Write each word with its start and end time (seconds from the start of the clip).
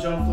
John 0.00 0.29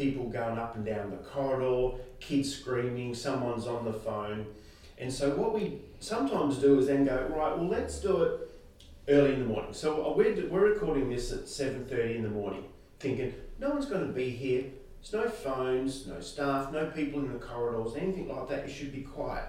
people 0.00 0.24
going 0.30 0.58
up 0.58 0.76
and 0.76 0.84
down 0.84 1.10
the 1.10 1.18
corridor, 1.18 1.98
kids 2.20 2.54
screaming, 2.54 3.14
someone's 3.14 3.66
on 3.66 3.84
the 3.84 3.92
phone. 3.92 4.46
And 4.96 5.12
so, 5.12 5.36
what 5.36 5.52
we 5.54 5.82
sometimes 6.00 6.56
do 6.56 6.78
is 6.78 6.86
then 6.86 7.04
go, 7.04 7.26
right, 7.30 7.56
well, 7.56 7.68
let's 7.68 8.00
do 8.00 8.22
it 8.22 8.50
early 9.08 9.34
in 9.34 9.40
the 9.40 9.46
morning. 9.46 9.74
So, 9.74 10.14
we're, 10.16 10.48
we're 10.48 10.72
recording 10.72 11.10
this 11.10 11.32
at 11.32 11.44
7.30 11.44 12.16
in 12.16 12.22
the 12.22 12.30
morning, 12.30 12.64
thinking, 12.98 13.34
no 13.58 13.70
one's 13.70 13.86
going 13.86 14.06
to 14.06 14.12
be 14.12 14.30
here. 14.30 14.64
There's 15.02 15.12
no 15.12 15.30
phones, 15.30 16.06
no 16.06 16.20
staff, 16.20 16.72
no 16.72 16.86
people 16.86 17.20
in 17.20 17.32
the 17.32 17.38
corridors, 17.38 17.94
anything 17.94 18.28
like 18.34 18.48
that. 18.48 18.66
You 18.68 18.72
should 18.72 18.92
be 18.92 19.02
quiet. 19.02 19.44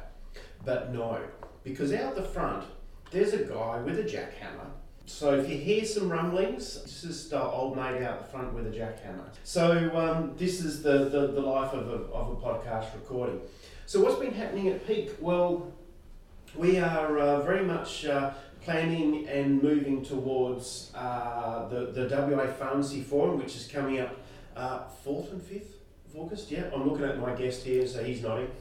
But 0.65 0.93
no, 0.93 1.21
because 1.63 1.93
out 1.93 2.15
the 2.15 2.23
front, 2.23 2.65
there's 3.09 3.33
a 3.33 3.43
guy 3.43 3.79
with 3.79 3.99
a 3.99 4.03
jackhammer 4.03 4.69
so 5.05 5.33
if 5.33 5.49
you 5.49 5.57
hear 5.57 5.83
some 5.85 6.09
rumblings, 6.09 7.01
just 7.01 7.33
uh, 7.33 7.51
old 7.51 7.75
mate 7.75 8.01
out 8.03 8.19
the 8.19 8.25
front 8.25 8.53
with 8.53 8.67
a 8.67 8.69
jackhammer. 8.69 9.25
So 9.43 9.95
um, 9.95 10.33
this 10.37 10.63
is 10.63 10.83
the, 10.83 11.09
the, 11.09 11.27
the 11.27 11.41
life 11.41 11.73
of 11.73 11.87
a, 11.89 12.13
of 12.13 12.29
a 12.29 12.35
podcast 12.35 12.93
recording. 12.93 13.41
So 13.85 14.01
what's 14.01 14.19
been 14.19 14.33
happening 14.33 14.69
at 14.69 14.87
Peak? 14.87 15.11
Well, 15.19 15.71
we 16.55 16.79
are 16.79 17.17
uh, 17.19 17.41
very 17.41 17.65
much 17.65 18.05
uh, 18.05 18.31
planning 18.61 19.27
and 19.27 19.61
moving 19.61 20.03
towards 20.03 20.91
uh, 20.95 21.67
the, 21.67 21.87
the 21.87 22.07
WA 22.15 22.47
Pharmacy 22.47 23.01
Forum, 23.01 23.37
which 23.37 23.55
is 23.55 23.67
coming 23.67 23.99
up 23.99 24.15
4th 24.55 25.29
uh, 25.29 25.31
and 25.31 25.41
5th 25.41 25.73
of 26.09 26.15
August. 26.15 26.51
Yeah, 26.51 26.69
I'm 26.73 26.87
looking 26.87 27.05
at 27.05 27.19
my 27.19 27.33
guest 27.33 27.63
here, 27.63 27.85
so 27.87 28.03
he's 28.03 28.21
nodding. 28.21 28.51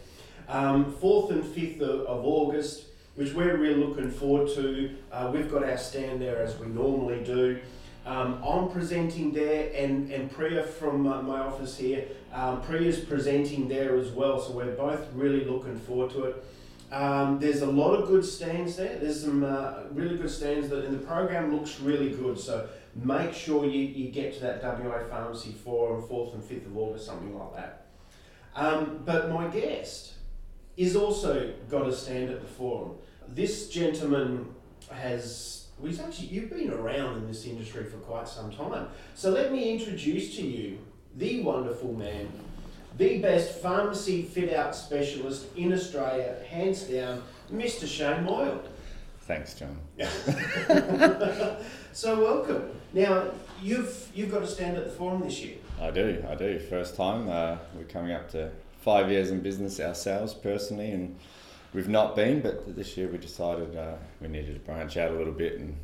Um, 0.48 0.92
4th 0.94 1.30
and 1.30 1.44
5th 1.44 1.80
of, 1.80 2.00
of 2.06 2.24
August 2.24 2.86
which 3.20 3.34
we're 3.34 3.58
really 3.58 3.74
looking 3.74 4.10
forward 4.10 4.48
to. 4.48 4.96
Uh, 5.12 5.30
we've 5.30 5.50
got 5.50 5.62
our 5.62 5.76
stand 5.76 6.22
there 6.22 6.38
as 6.38 6.58
we 6.58 6.66
normally 6.68 7.22
do. 7.22 7.60
Um, 8.06 8.42
I'm 8.42 8.70
presenting 8.70 9.30
there, 9.30 9.70
and, 9.74 10.10
and 10.10 10.32
Priya 10.32 10.62
from 10.62 11.06
uh, 11.06 11.20
my 11.20 11.38
office 11.38 11.76
here, 11.76 12.06
um, 12.32 12.62
Priya's 12.62 13.00
presenting 13.00 13.68
there 13.68 13.98
as 13.98 14.08
well, 14.08 14.40
so 14.40 14.52
we're 14.52 14.74
both 14.74 15.06
really 15.12 15.44
looking 15.44 15.78
forward 15.80 16.10
to 16.12 16.24
it. 16.24 16.44
Um, 16.90 17.38
there's 17.38 17.60
a 17.60 17.66
lot 17.66 17.92
of 17.92 18.08
good 18.08 18.24
stands 18.24 18.76
there. 18.76 18.98
There's 18.98 19.22
some 19.22 19.44
uh, 19.44 19.82
really 19.90 20.16
good 20.16 20.30
stands, 20.30 20.70
that, 20.70 20.86
and 20.86 20.98
the 20.98 21.06
program 21.06 21.54
looks 21.54 21.78
really 21.78 22.12
good. 22.12 22.40
So 22.40 22.70
make 22.94 23.34
sure 23.34 23.66
you, 23.66 23.80
you 23.82 24.10
get 24.10 24.32
to 24.32 24.40
that 24.40 24.64
WA 24.64 25.04
Pharmacy 25.10 25.52
Forum, 25.52 26.08
4th 26.08 26.32
and 26.32 26.42
5th 26.42 26.64
of 26.68 26.78
August, 26.78 27.04
something 27.04 27.38
like 27.38 27.54
that. 27.54 27.86
Um, 28.56 29.02
but 29.04 29.30
my 29.30 29.48
guest 29.48 30.14
is 30.78 30.96
also 30.96 31.52
got 31.68 31.86
a 31.86 31.92
stand 31.92 32.30
at 32.30 32.40
the 32.40 32.46
forum 32.46 32.92
this 33.34 33.68
gentleman 33.68 34.46
has 34.90 35.66
well, 35.78 35.90
he's 35.90 36.00
actually 36.00 36.28
you've 36.28 36.50
been 36.50 36.70
around 36.70 37.18
in 37.18 37.26
this 37.26 37.46
industry 37.46 37.84
for 37.84 37.96
quite 37.98 38.28
some 38.28 38.50
time. 38.50 38.88
So 39.14 39.30
let 39.30 39.52
me 39.52 39.70
introduce 39.70 40.36
to 40.36 40.42
you 40.42 40.78
the 41.16 41.42
wonderful 41.42 41.92
man, 41.94 42.28
the 42.96 43.18
best 43.18 43.58
pharmacy 43.60 44.22
fit 44.22 44.54
out 44.54 44.76
specialist 44.76 45.46
in 45.56 45.72
Australia, 45.72 46.36
hands 46.48 46.82
down, 46.82 47.22
Mr. 47.52 47.86
Shane 47.86 48.24
Moyle. 48.24 48.62
Thanks, 49.22 49.54
John. 49.54 49.78
so 51.92 52.20
welcome. 52.20 52.70
Now 52.92 53.30
you've 53.62 54.10
you've 54.14 54.30
got 54.30 54.40
to 54.40 54.46
stand 54.46 54.76
at 54.76 54.84
the 54.84 54.90
forum 54.90 55.22
this 55.22 55.40
year. 55.40 55.56
I 55.80 55.90
do, 55.90 56.22
I 56.28 56.34
do. 56.34 56.58
First 56.58 56.96
time. 56.96 57.28
Uh, 57.28 57.56
we're 57.74 57.84
coming 57.84 58.12
up 58.12 58.30
to 58.32 58.50
five 58.80 59.10
years 59.10 59.30
in 59.30 59.40
business 59.40 59.80
ourselves 59.80 60.34
personally, 60.34 60.90
and 60.90 61.16
we've 61.72 61.88
not 61.88 62.16
been, 62.16 62.40
but 62.40 62.76
this 62.76 62.96
year 62.96 63.08
we 63.08 63.18
decided 63.18 63.76
uh, 63.76 63.94
we 64.20 64.28
needed 64.28 64.54
to 64.54 64.60
branch 64.60 64.96
out 64.96 65.10
a 65.10 65.14
little 65.14 65.32
bit 65.32 65.58
and 65.58 65.76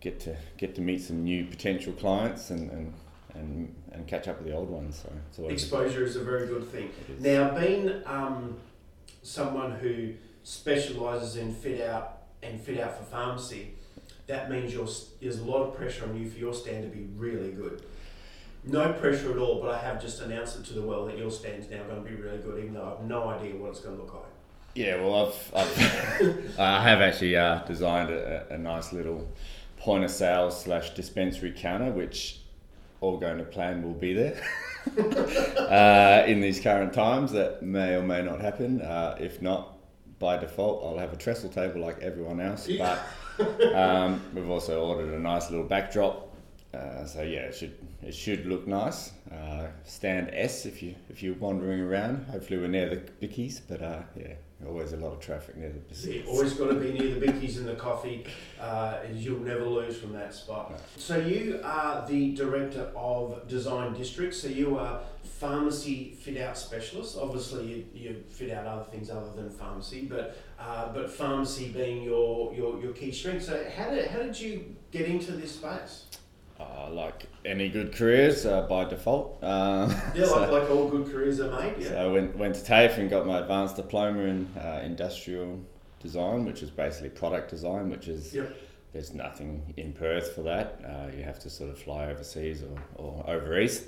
get 0.00 0.20
to 0.20 0.36
get 0.56 0.74
to 0.76 0.80
meet 0.80 1.02
some 1.02 1.24
new 1.24 1.44
potential 1.44 1.92
clients 1.94 2.50
and, 2.50 2.70
and 2.70 2.94
and, 3.34 3.74
and 3.92 4.06
catch 4.06 4.28
up 4.28 4.38
with 4.38 4.46
the 4.46 4.54
old 4.54 4.68
ones. 4.68 5.04
So 5.32 5.48
exposure 5.48 6.04
is 6.04 6.16
a 6.16 6.24
very 6.24 6.46
good 6.46 6.68
thing. 6.70 6.90
Now, 7.18 7.56
being 7.58 8.02
um, 8.06 8.56
someone 9.22 9.72
who 9.72 10.14
specialises 10.42 11.36
in 11.36 11.54
fit 11.54 11.88
out 11.88 12.22
and 12.42 12.60
fit 12.60 12.80
out 12.80 12.96
for 12.98 13.04
pharmacy, 13.04 13.74
that 14.26 14.50
means 14.50 14.72
you're, 14.72 14.88
there's 15.20 15.38
a 15.38 15.44
lot 15.44 15.62
of 15.62 15.74
pressure 15.74 16.04
on 16.04 16.20
you 16.20 16.28
for 16.28 16.38
your 16.38 16.54
stand 16.54 16.82
to 16.84 16.88
be 16.88 17.06
really 17.16 17.52
good. 17.52 17.84
No 18.64 18.92
pressure 18.92 19.30
at 19.30 19.38
all, 19.38 19.60
but 19.60 19.70
I 19.70 19.78
have 19.78 20.00
just 20.00 20.20
announced 20.20 20.58
it 20.58 20.64
to 20.66 20.74
the 20.74 20.82
world 20.82 21.08
that 21.08 21.16
your 21.16 21.30
stand's 21.30 21.70
now 21.70 21.82
going 21.84 22.02
to 22.02 22.08
be 22.08 22.16
really 22.16 22.38
good, 22.38 22.58
even 22.58 22.74
though 22.74 22.84
I 22.84 22.90
have 22.90 23.02
no 23.02 23.28
idea 23.28 23.54
what 23.56 23.70
it's 23.70 23.80
going 23.80 23.96
to 23.96 24.02
look 24.02 24.14
like. 24.14 24.24
Yeah, 24.78 25.02
well, 25.02 25.26
I've, 25.26 25.54
I've 25.56 26.58
I 26.60 26.80
have 26.80 27.00
actually 27.00 27.34
uh, 27.34 27.64
designed 27.64 28.10
a, 28.10 28.46
a, 28.48 28.56
nice 28.56 28.92
little 28.92 29.28
point 29.76 30.04
of 30.04 30.10
sale 30.12 30.52
slash 30.52 30.90
dispensary 30.90 31.52
counter, 31.56 31.90
which 31.90 32.38
all 33.00 33.16
going 33.16 33.38
to 33.38 33.44
plan 33.44 33.82
will 33.82 33.98
be 33.98 34.12
there. 34.12 34.40
uh, 35.68 36.22
in 36.28 36.40
these 36.40 36.60
current 36.60 36.92
times, 36.92 37.32
that 37.32 37.60
may 37.60 37.96
or 37.96 38.02
may 38.02 38.22
not 38.22 38.40
happen. 38.40 38.80
Uh, 38.80 39.16
if 39.18 39.42
not, 39.42 39.78
by 40.20 40.36
default, 40.36 40.84
I'll 40.84 40.98
have 40.98 41.12
a 41.12 41.16
trestle 41.16 41.50
table 41.50 41.80
like 41.80 41.98
everyone 41.98 42.38
else. 42.38 42.68
But 42.78 43.00
um, 43.74 44.22
we've 44.32 44.48
also 44.48 44.80
ordered 44.84 45.12
a 45.12 45.18
nice 45.18 45.50
little 45.50 45.66
backdrop 45.66 46.28
uh, 46.74 47.06
so 47.06 47.22
yeah, 47.22 47.40
it 47.40 47.54
should 47.54 47.74
it 48.02 48.14
should 48.14 48.46
look 48.46 48.66
nice. 48.66 49.12
Uh, 49.32 49.68
stand 49.84 50.30
S 50.32 50.66
if 50.66 50.82
you 50.82 50.94
if 51.08 51.22
you're 51.22 51.34
wandering 51.34 51.80
around. 51.80 52.26
Hopefully 52.26 52.60
we're 52.60 52.68
near 52.68 52.90
the 52.90 53.26
bickies, 53.26 53.60
but 53.66 53.80
uh, 53.82 54.02
yeah, 54.14 54.34
always 54.66 54.92
a 54.92 54.96
lot 54.96 55.12
of 55.12 55.20
traffic 55.20 55.56
near 55.56 55.70
the 55.70 55.78
Pacific. 55.80 56.24
Always 56.28 56.54
got 56.54 56.68
to 56.68 56.74
be 56.74 56.92
near 56.92 57.14
the 57.14 57.26
bickies 57.26 57.58
and 57.58 57.68
the 57.68 57.74
coffee. 57.74 58.26
Uh, 58.60 58.98
you'll 59.12 59.40
never 59.40 59.64
lose 59.64 59.96
from 59.98 60.12
that 60.12 60.34
spot. 60.34 60.70
No. 60.70 60.76
So 60.96 61.18
you 61.18 61.60
are 61.62 62.06
the 62.06 62.34
director 62.34 62.90
of 62.96 63.46
Design 63.48 63.94
District. 63.94 64.34
So 64.34 64.48
you 64.48 64.78
are 64.78 65.00
pharmacy 65.22 66.16
fit 66.20 66.38
out 66.38 66.58
specialist. 66.58 67.16
Obviously, 67.20 67.66
you, 67.66 67.84
you 67.94 68.24
fit 68.28 68.50
out 68.50 68.66
other 68.66 68.84
things 68.84 69.10
other 69.10 69.30
than 69.36 69.50
pharmacy, 69.50 70.02
but 70.02 70.36
uh, 70.58 70.92
but 70.92 71.10
pharmacy 71.10 71.68
being 71.68 72.02
your, 72.02 72.52
your 72.54 72.80
your 72.80 72.92
key 72.92 73.12
strength. 73.12 73.44
So 73.44 73.64
how 73.76 73.90
did 73.90 74.08
how 74.08 74.18
did 74.18 74.38
you 74.38 74.76
get 74.90 75.06
into 75.06 75.32
this 75.32 75.52
space? 75.54 76.04
Uh, 76.60 76.90
like 76.90 77.26
any 77.44 77.68
good 77.68 77.94
careers 77.94 78.44
uh, 78.44 78.62
by 78.62 78.84
default. 78.84 79.38
Uh, 79.40 79.88
yeah, 80.14 80.24
so, 80.24 80.40
like, 80.40 80.50
like 80.50 80.70
all 80.70 80.88
good 80.88 81.08
careers 81.08 81.38
are 81.38 81.52
made. 81.52 81.76
Yeah. 81.78 81.90
So 81.90 81.96
I 81.98 82.06
went, 82.08 82.36
went 82.36 82.56
to 82.56 82.64
TAFE 82.64 82.98
and 82.98 83.08
got 83.08 83.28
my 83.28 83.38
advanced 83.38 83.76
diploma 83.76 84.22
in 84.22 84.48
uh, 84.58 84.82
industrial 84.84 85.60
design, 86.00 86.44
which 86.44 86.64
is 86.64 86.70
basically 86.70 87.10
product 87.10 87.48
design, 87.48 87.90
which 87.90 88.08
is 88.08 88.34
yep. 88.34 88.56
there's 88.92 89.14
nothing 89.14 89.72
in 89.76 89.92
Perth 89.92 90.32
for 90.32 90.42
that. 90.42 90.80
Uh, 90.84 91.16
you 91.16 91.22
have 91.22 91.38
to 91.40 91.50
sort 91.50 91.70
of 91.70 91.78
fly 91.78 92.06
overseas 92.06 92.64
or, 92.64 92.82
or 92.96 93.24
over 93.30 93.60
east. 93.60 93.84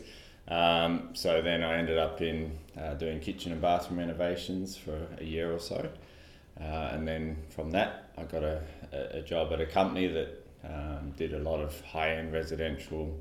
Um, 0.46 1.08
so 1.14 1.42
then 1.42 1.64
I 1.64 1.76
ended 1.76 1.98
up 1.98 2.22
in 2.22 2.56
uh, 2.80 2.94
doing 2.94 3.18
kitchen 3.18 3.50
and 3.50 3.60
bathroom 3.60 3.98
renovations 3.98 4.76
for 4.76 5.08
a 5.18 5.24
year 5.24 5.52
or 5.52 5.58
so. 5.58 5.88
and 6.56 7.06
then 7.06 7.36
from 7.48 7.72
that, 7.72 8.12
I 8.16 8.22
got 8.22 8.44
a, 8.44 8.62
a 8.92 9.22
job 9.22 9.52
at 9.52 9.60
a 9.60 9.66
company 9.66 10.06
that 10.06 10.39
um, 10.64 11.12
did 11.16 11.34
a 11.34 11.38
lot 11.38 11.60
of 11.60 11.80
high 11.82 12.16
end 12.16 12.32
residential, 12.32 13.18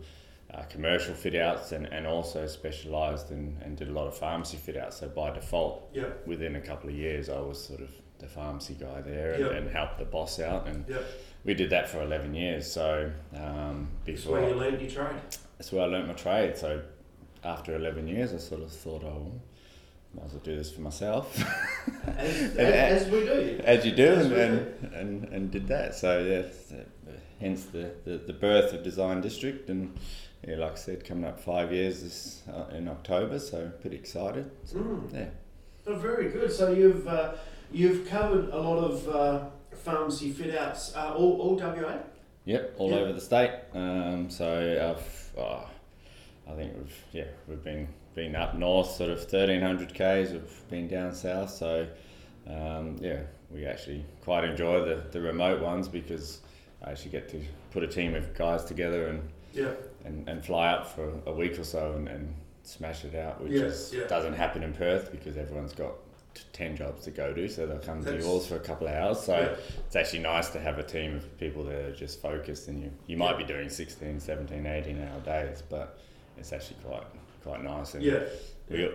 uh, 0.53 0.63
commercial 0.63 1.13
fit 1.13 1.35
outs, 1.35 1.71
and, 1.71 1.85
and 1.87 2.05
also 2.05 2.47
specialised 2.47 3.31
in, 3.31 3.57
and 3.63 3.77
did 3.77 3.87
a 3.87 3.91
lot 3.91 4.07
of 4.07 4.17
pharmacy 4.17 4.57
fit 4.57 4.77
outs. 4.77 4.99
So 4.99 5.07
by 5.09 5.31
default, 5.31 5.89
yep. 5.93 6.25
within 6.27 6.55
a 6.55 6.61
couple 6.61 6.89
of 6.89 6.95
years, 6.95 7.29
I 7.29 7.39
was 7.39 7.63
sort 7.63 7.81
of 7.81 7.89
the 8.19 8.27
pharmacy 8.27 8.75
guy 8.79 9.01
there 9.01 9.33
and, 9.33 9.43
yep. 9.45 9.51
and 9.53 9.69
helped 9.69 9.97
the 9.97 10.05
boss 10.05 10.39
out. 10.39 10.67
And 10.67 10.85
yep. 10.87 11.03
we 11.45 11.53
did 11.53 11.69
that 11.71 11.89
for 11.89 12.01
11 12.01 12.35
years. 12.35 12.71
So 12.71 13.11
um, 13.35 13.87
before. 14.05 14.35
That's 14.35 14.43
where 14.43 14.49
you 14.49 14.59
learned 14.59 14.81
your 14.81 14.91
trade. 14.91 15.21
That's 15.57 15.71
where 15.71 15.83
I 15.83 15.87
learned 15.87 16.07
my 16.07 16.13
trade. 16.13 16.57
So 16.57 16.81
after 17.43 17.75
11 17.75 18.07
years, 18.07 18.33
I 18.33 18.37
sort 18.37 18.61
of 18.61 18.71
thought, 18.71 19.03
oh, 19.03 19.31
might 20.13 20.25
as 20.25 20.31
well 20.31 20.41
do 20.43 20.55
this 20.55 20.71
for 20.71 20.81
myself. 20.81 21.39
as, 22.17 22.41
as, 22.57 23.03
as, 23.03 23.11
we 23.11 23.19
do. 23.21 23.61
As 23.63 23.85
you 23.85 23.91
do, 23.91 24.07
as 24.07 24.25
and, 24.25 24.33
and, 24.33 24.93
and, 24.93 25.23
and, 25.25 25.51
did 25.51 25.67
that. 25.67 25.95
So, 25.95 26.19
yeah, 26.19 26.77
hence 27.39 27.65
the, 27.65 27.91
the, 28.05 28.17
the 28.17 28.33
birth 28.33 28.73
of 28.73 28.83
Design 28.83 29.21
District. 29.21 29.69
And 29.69 29.97
yeah, 30.47 30.55
like 30.55 30.73
I 30.73 30.75
said, 30.75 31.05
coming 31.05 31.25
up 31.25 31.39
five 31.39 31.71
years 31.71 32.01
this, 32.01 32.43
uh, 32.51 32.75
in 32.75 32.87
October, 32.87 33.39
so 33.39 33.71
pretty 33.81 33.97
excited. 33.97 34.49
So, 34.65 34.77
mm. 34.77 35.13
Yeah. 35.13 35.29
Oh, 35.87 35.95
very 35.95 36.29
good. 36.29 36.51
So 36.51 36.71
you've 36.71 37.07
uh, 37.07 37.33
you've 37.71 38.07
covered 38.07 38.49
a 38.49 38.59
lot 38.59 38.77
of 38.77 39.07
uh, 39.09 39.45
pharmacy 39.75 40.31
fit 40.31 40.55
outs, 40.55 40.95
uh, 40.95 41.13
all, 41.15 41.41
all 41.41 41.55
WA? 41.55 41.97
Yep, 42.45 42.75
all 42.77 42.91
yep. 42.91 42.99
over 42.99 43.13
the 43.13 43.21
state. 43.21 43.51
Um, 43.73 44.29
so 44.29 44.95
I've, 44.95 45.39
oh, 45.39 45.67
I 46.47 46.55
think 46.55 46.73
we've 46.75 47.03
yeah 47.11 47.25
we've 47.47 47.63
been 47.63 47.87
been 48.19 48.35
up 48.35 48.53
north, 48.55 48.91
sort 48.91 49.09
of 49.09 49.19
1300 49.19 49.93
k's. 49.93 50.31
We've 50.33 50.69
been 50.69 50.87
down 50.89 51.15
south, 51.15 51.51
so 51.51 51.87
um, 52.47 52.97
yeah, 52.99 53.21
we 53.49 53.65
actually 53.65 54.03
quite 54.21 54.43
enjoy 54.43 54.83
the, 54.83 55.01
the 55.11 55.21
remote 55.21 55.61
ones 55.61 55.87
because 55.87 56.41
I 56.83 56.91
actually 56.91 57.11
get 57.11 57.29
to 57.29 57.41
put 57.71 57.81
a 57.83 57.87
team 57.87 58.15
of 58.15 58.33
guys 58.35 58.65
together 58.65 59.07
and 59.07 59.29
Yeah. 59.53 59.71
and, 60.03 60.27
and 60.27 60.43
fly 60.43 60.67
up 60.69 60.87
for 60.87 61.13
a 61.25 61.31
week 61.31 61.57
or 61.57 61.63
so 61.63 61.93
and, 61.93 62.09
and 62.09 62.33
smash 62.63 63.05
it 63.05 63.15
out, 63.15 63.41
which 63.41 63.53
Yeah, 63.53 63.61
is, 63.61 63.93
yeah. 63.95 64.05
doesn't 64.07 64.33
happen 64.33 64.63
in 64.63 64.73
Perth 64.73 65.11
because 65.11 65.37
everyone's 65.37 65.73
got 65.73 65.93
t- 66.33 66.41
10 66.51 66.75
jobs 66.75 67.05
to 67.05 67.11
go 67.11 67.33
to, 67.33 67.47
so 67.47 67.65
they'll 67.67 67.79
come 67.79 67.99
to 67.99 68.05
That's- 68.05 68.25
yours 68.25 68.47
for 68.47 68.57
a 68.57 68.59
couple 68.59 68.87
of 68.87 68.95
hours. 68.95 69.21
So 69.21 69.37
Yeah. 69.39 69.55
it's 69.85 69.95
actually 69.95 70.19
nice 70.23 70.49
to 70.49 70.59
have 70.59 70.77
a 70.77 70.83
team 70.83 71.15
of 71.15 71.39
people 71.39 71.63
that 71.63 71.75
are 71.75 71.95
just 71.95 72.21
focused 72.21 72.67
and 72.67 72.83
you, 72.83 72.91
you 73.07 73.15
might 73.15 73.37
be 73.37 73.45
doing 73.45 73.69
16, 73.69 74.19
17, 74.19 74.65
18 74.65 75.01
hour 75.07 75.21
days, 75.21 75.63
but 75.69 75.97
it's 76.37 76.51
actually 76.51 76.77
quite 76.83 77.03
quite 77.43 77.63
nice. 77.63 77.93
And 77.93 78.03
Yeah. 78.03 78.19
we, 78.69 78.89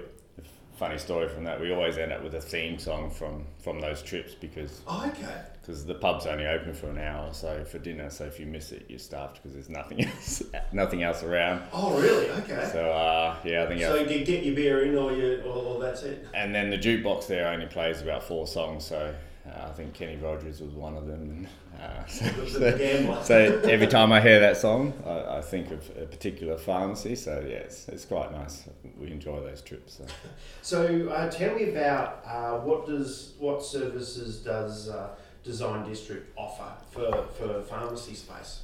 funny 0.77 0.99
story 0.99 1.29
from 1.29 1.45
that, 1.45 1.61
we 1.61 1.73
always 1.73 1.97
end 1.99 2.13
up 2.13 2.23
with 2.23 2.35
a 2.35 2.41
theme 2.41 2.79
song 2.79 3.09
from, 3.11 3.45
from 3.63 3.81
those 3.81 4.03
trips 4.03 4.35
because 4.35 4.81
Oh, 4.89 5.07
okay. 5.09 5.41
because 5.61 5.87
the 5.87 5.95
pub's 5.95 6.27
only 6.27 6.47
open 6.47 6.75
for 6.75 6.89
an 6.91 6.99
hour 6.99 7.29
or 7.29 7.33
so 7.35 7.65
for 7.65 7.79
dinner. 7.79 8.11
So 8.11 8.25
if 8.25 8.41
you 8.41 8.47
miss 8.47 8.73
it, 8.73 8.85
you're 8.89 8.99
stuffed 8.99 9.37
because 9.37 9.53
there's 9.55 9.69
nothing 9.71 10.05
else, 10.07 10.43
nothing 10.73 11.03
else 11.05 11.23
around. 11.23 11.63
Oh, 11.73 11.97
really? 12.01 12.29
Okay. 12.43 12.69
So 12.73 12.91
uh, 12.91 13.37
yeah, 13.45 13.63
I 13.65 13.67
think. 13.69 13.81
So 13.83 13.97
I, 13.97 14.01
you 14.01 14.25
get 14.25 14.43
your 14.45 14.55
beer 14.57 14.85
in, 14.85 14.97
or 14.97 15.13
you, 15.13 15.43
or, 15.47 15.53
or 15.77 15.81
that's 15.81 16.03
it. 16.03 16.27
and 16.35 16.53
then 16.55 16.71
the 16.71 16.79
jukebox 16.79 17.29
there 17.29 17.47
only 17.49 17.67
plays 17.67 18.03
about 18.03 18.25
four 18.25 18.47
songs. 18.49 18.85
So 18.85 19.15
uh, 19.55 19.69
I 19.69 19.73
think 19.73 19.95
Kenny 19.95 20.17
Rogers 20.17 20.61
was 20.61 20.73
one 20.73 20.97
of 20.97 21.07
them. 21.07 21.21
And, 21.21 21.81
uh, 21.81 22.07
so, 22.07 22.25
the 22.59 23.23
so 23.23 23.61
every 23.65 23.87
time 23.87 24.13
I 24.13 24.21
hear 24.21 24.41
that 24.41 24.57
song, 24.57 24.93
I, 25.07 25.39
I 25.39 25.41
think 25.41 25.71
of 25.71 25.91
a 25.97 26.07
particular 26.07 26.57
pharmacy. 26.57 27.15
So 27.15 27.45
yeah, 27.47 27.57
it's, 27.57 27.89
it's 27.89 28.05
quite 28.05 28.33
nice. 28.33 28.69
We 28.99 29.11
enjoy 29.11 29.41
those 29.41 29.63
trips. 29.63 29.95
So. 29.95 30.05
So 30.63 31.09
uh, 31.11 31.31
tell 31.31 31.55
me 31.55 31.69
about 31.69 32.23
uh, 32.27 32.59
what 32.61 32.87
does 32.87 33.35
what 33.39 33.63
services 33.63 34.39
does 34.39 34.89
uh, 34.89 35.11
Design 35.43 35.87
District 35.87 36.33
offer 36.39 36.73
for, 36.91 37.27
for 37.37 37.61
pharmacy 37.63 38.15
space? 38.15 38.63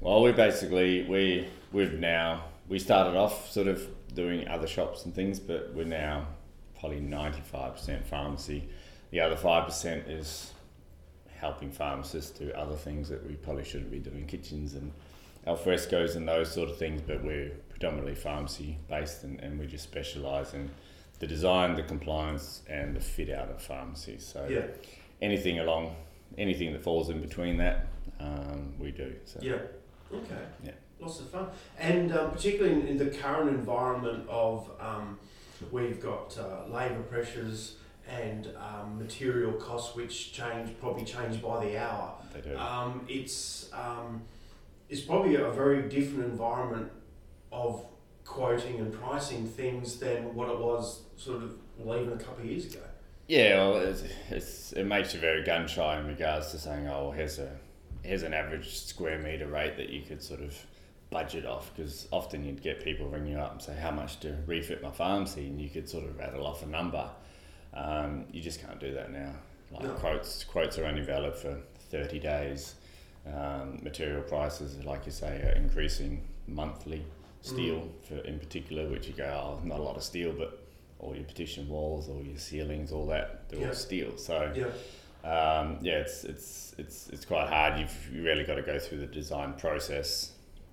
Well, 0.00 0.22
we 0.22 0.32
basically 0.32 1.04
we 1.04 1.48
we've 1.72 1.98
now 1.98 2.44
we 2.68 2.78
started 2.78 3.16
off 3.18 3.50
sort 3.50 3.66
of 3.68 3.86
doing 4.14 4.48
other 4.48 4.66
shops 4.66 5.04
and 5.04 5.14
things, 5.14 5.38
but 5.38 5.74
we're 5.74 5.84
now 5.84 6.26
probably 6.80 7.00
ninety 7.00 7.42
five 7.42 7.74
percent 7.74 8.06
pharmacy. 8.06 8.66
The 9.12 9.20
other 9.20 9.36
five 9.36 9.66
percent 9.66 10.08
is 10.08 10.52
helping 11.36 11.70
pharmacists 11.70 12.36
do 12.38 12.50
other 12.52 12.76
things 12.76 13.08
that 13.10 13.24
we 13.26 13.34
probably 13.34 13.64
shouldn't 13.64 13.90
be 13.90 13.98
doing, 13.98 14.26
kitchens 14.26 14.74
and 14.74 14.90
alfrescos 15.46 16.16
and 16.16 16.26
those 16.26 16.50
sort 16.50 16.70
of 16.70 16.78
things. 16.78 17.00
But 17.00 17.22
we're 17.22 17.50
predominantly 17.68 18.14
pharmacy 18.14 18.78
based, 18.88 19.22
and, 19.22 19.38
and 19.40 19.60
we 19.60 19.66
just 19.66 19.84
specialise 19.84 20.54
in 20.54 20.70
the 21.20 21.26
design, 21.26 21.76
the 21.76 21.82
compliance, 21.82 22.62
and 22.68 22.96
the 22.96 23.00
fit 23.00 23.30
out 23.30 23.50
of 23.50 23.62
pharmacies. 23.62 24.26
So 24.26 24.48
Yeah, 24.50 24.66
anything 25.20 25.60
along 25.60 25.94
anything 26.38 26.72
that 26.72 26.82
falls 26.82 27.10
in 27.10 27.20
between 27.20 27.58
that, 27.58 27.86
um, 28.20 28.74
we 28.78 28.90
do. 28.90 29.12
So. 29.24 29.40
yeah, 29.42 29.58
okay. 30.12 30.42
Yeah. 30.64 30.72
Lots 31.00 31.20
of 31.20 31.30
fun, 31.30 31.48
and 31.78 32.12
um, 32.16 32.30
particularly 32.30 32.80
in, 32.80 32.86
in 32.86 32.96
the 32.96 33.06
current 33.06 33.50
environment 33.50 34.26
of 34.28 34.70
um, 34.80 35.18
where 35.70 35.84
you've 35.84 36.00
got 36.00 36.38
uh, 36.38 36.72
labour 36.72 37.02
pressures 37.02 37.76
and 38.12 38.48
um, 38.58 38.98
material 38.98 39.52
costs, 39.54 39.96
which 39.96 40.32
change 40.32 40.70
probably 40.80 41.04
change 41.04 41.40
by 41.40 41.64
the 41.64 41.78
hour. 41.78 42.14
They 42.32 42.40
do. 42.40 42.56
Um, 42.56 43.06
it's 43.08 43.70
um, 43.72 44.22
it's 44.88 45.00
probably 45.00 45.36
a 45.36 45.50
very 45.50 45.88
different 45.88 46.24
environment 46.24 46.90
of 47.50 47.84
quoting 48.24 48.78
and 48.78 48.92
pricing 48.92 49.46
things 49.46 49.98
than 49.98 50.34
what 50.34 50.48
it 50.48 50.58
was 50.58 51.02
sort 51.16 51.42
of 51.42 51.54
well, 51.78 52.00
even 52.00 52.12
a 52.12 52.16
couple 52.16 52.44
of 52.44 52.50
years 52.50 52.66
ago. 52.66 52.80
Yeah, 53.28 53.56
well, 53.56 53.76
it's, 53.76 54.02
it's, 54.30 54.72
it 54.72 54.84
makes 54.84 55.14
you 55.14 55.20
very 55.20 55.42
gun 55.44 55.66
shy 55.66 55.98
in 55.98 56.06
regards 56.06 56.50
to 56.50 56.58
saying, 56.58 56.88
oh, 56.88 57.04
well, 57.04 57.10
here's 57.12 57.38
a 57.38 57.50
here's 58.02 58.24
an 58.24 58.34
average 58.34 58.76
square 58.78 59.18
meter 59.18 59.46
rate 59.46 59.76
that 59.76 59.88
you 59.90 60.02
could 60.02 60.20
sort 60.22 60.40
of 60.40 60.54
budget 61.10 61.46
off 61.46 61.70
because 61.74 62.08
often 62.10 62.44
you'd 62.44 62.62
get 62.62 62.82
people 62.82 63.06
ring 63.06 63.26
you 63.26 63.36
up 63.36 63.52
and 63.52 63.62
say 63.62 63.76
how 63.76 63.92
much 63.92 64.18
to 64.18 64.36
refit 64.46 64.82
my 64.82 64.90
farm 64.90 65.24
pharmacy 65.24 65.46
and 65.46 65.60
you 65.60 65.68
could 65.68 65.88
sort 65.88 66.04
of 66.04 66.18
rattle 66.18 66.46
off 66.46 66.62
a 66.64 66.66
number. 66.66 67.08
Um, 67.74 68.26
you 68.32 68.40
just 68.42 68.60
can't 68.60 68.78
do 68.80 68.92
that 68.94 69.10
now. 69.12 69.32
Like 69.70 69.84
No. 69.84 69.94
quotes 69.94 70.44
quotes 70.44 70.78
are 70.78 70.84
only 70.84 71.02
valid 71.02 71.34
for 71.34 71.58
thirty 71.90 72.18
days. 72.18 72.74
Um, 73.26 73.78
material 73.82 74.22
prices, 74.22 74.82
like 74.84 75.06
you 75.06 75.12
say, 75.12 75.40
are 75.42 75.52
increasing 75.56 76.26
monthly. 76.46 77.04
Steel, 77.44 77.88
for 78.06 78.18
in 78.18 78.38
particular, 78.38 78.88
which 78.88 79.08
you 79.08 79.14
go, 79.14 79.24
oh, 79.24 79.66
not 79.66 79.80
a 79.80 79.82
lot 79.82 79.96
of 79.96 80.02
steel, 80.04 80.32
but 80.32 80.62
all 81.00 81.12
your 81.16 81.24
partition 81.24 81.68
walls, 81.68 82.08
all 82.08 82.22
your 82.22 82.38
ceilings, 82.38 82.92
all 82.92 83.04
that, 83.08 83.48
they're 83.48 83.58
Yeah. 83.60 83.68
all 83.68 83.74
steel. 83.74 84.16
So 84.16 84.52
Yeah, 84.54 85.28
um, 85.28 85.78
yeah, 85.82 85.94
it's 85.98 86.22
it's 86.22 86.72
it's 86.78 87.08
it's 87.08 87.24
quite 87.24 87.48
hard. 87.48 87.80
You've 87.80 88.10
you 88.14 88.22
really 88.22 88.44
got 88.44 88.54
to 88.56 88.62
go 88.62 88.78
through 88.78 88.98
the 88.98 89.06
design 89.06 89.54
process 89.54 90.32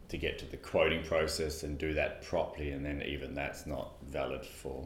to 0.10 0.18
get 0.18 0.38
to 0.40 0.46
the 0.46 0.58
quoting 0.58 1.04
process 1.04 1.64
and 1.64 1.78
do 1.80 1.94
that 1.96 2.22
properly, 2.24 2.70
and 2.72 2.86
then 2.86 3.02
even 3.02 3.34
that's 3.34 3.66
not 3.66 3.94
valid 4.04 4.46
for 4.46 4.86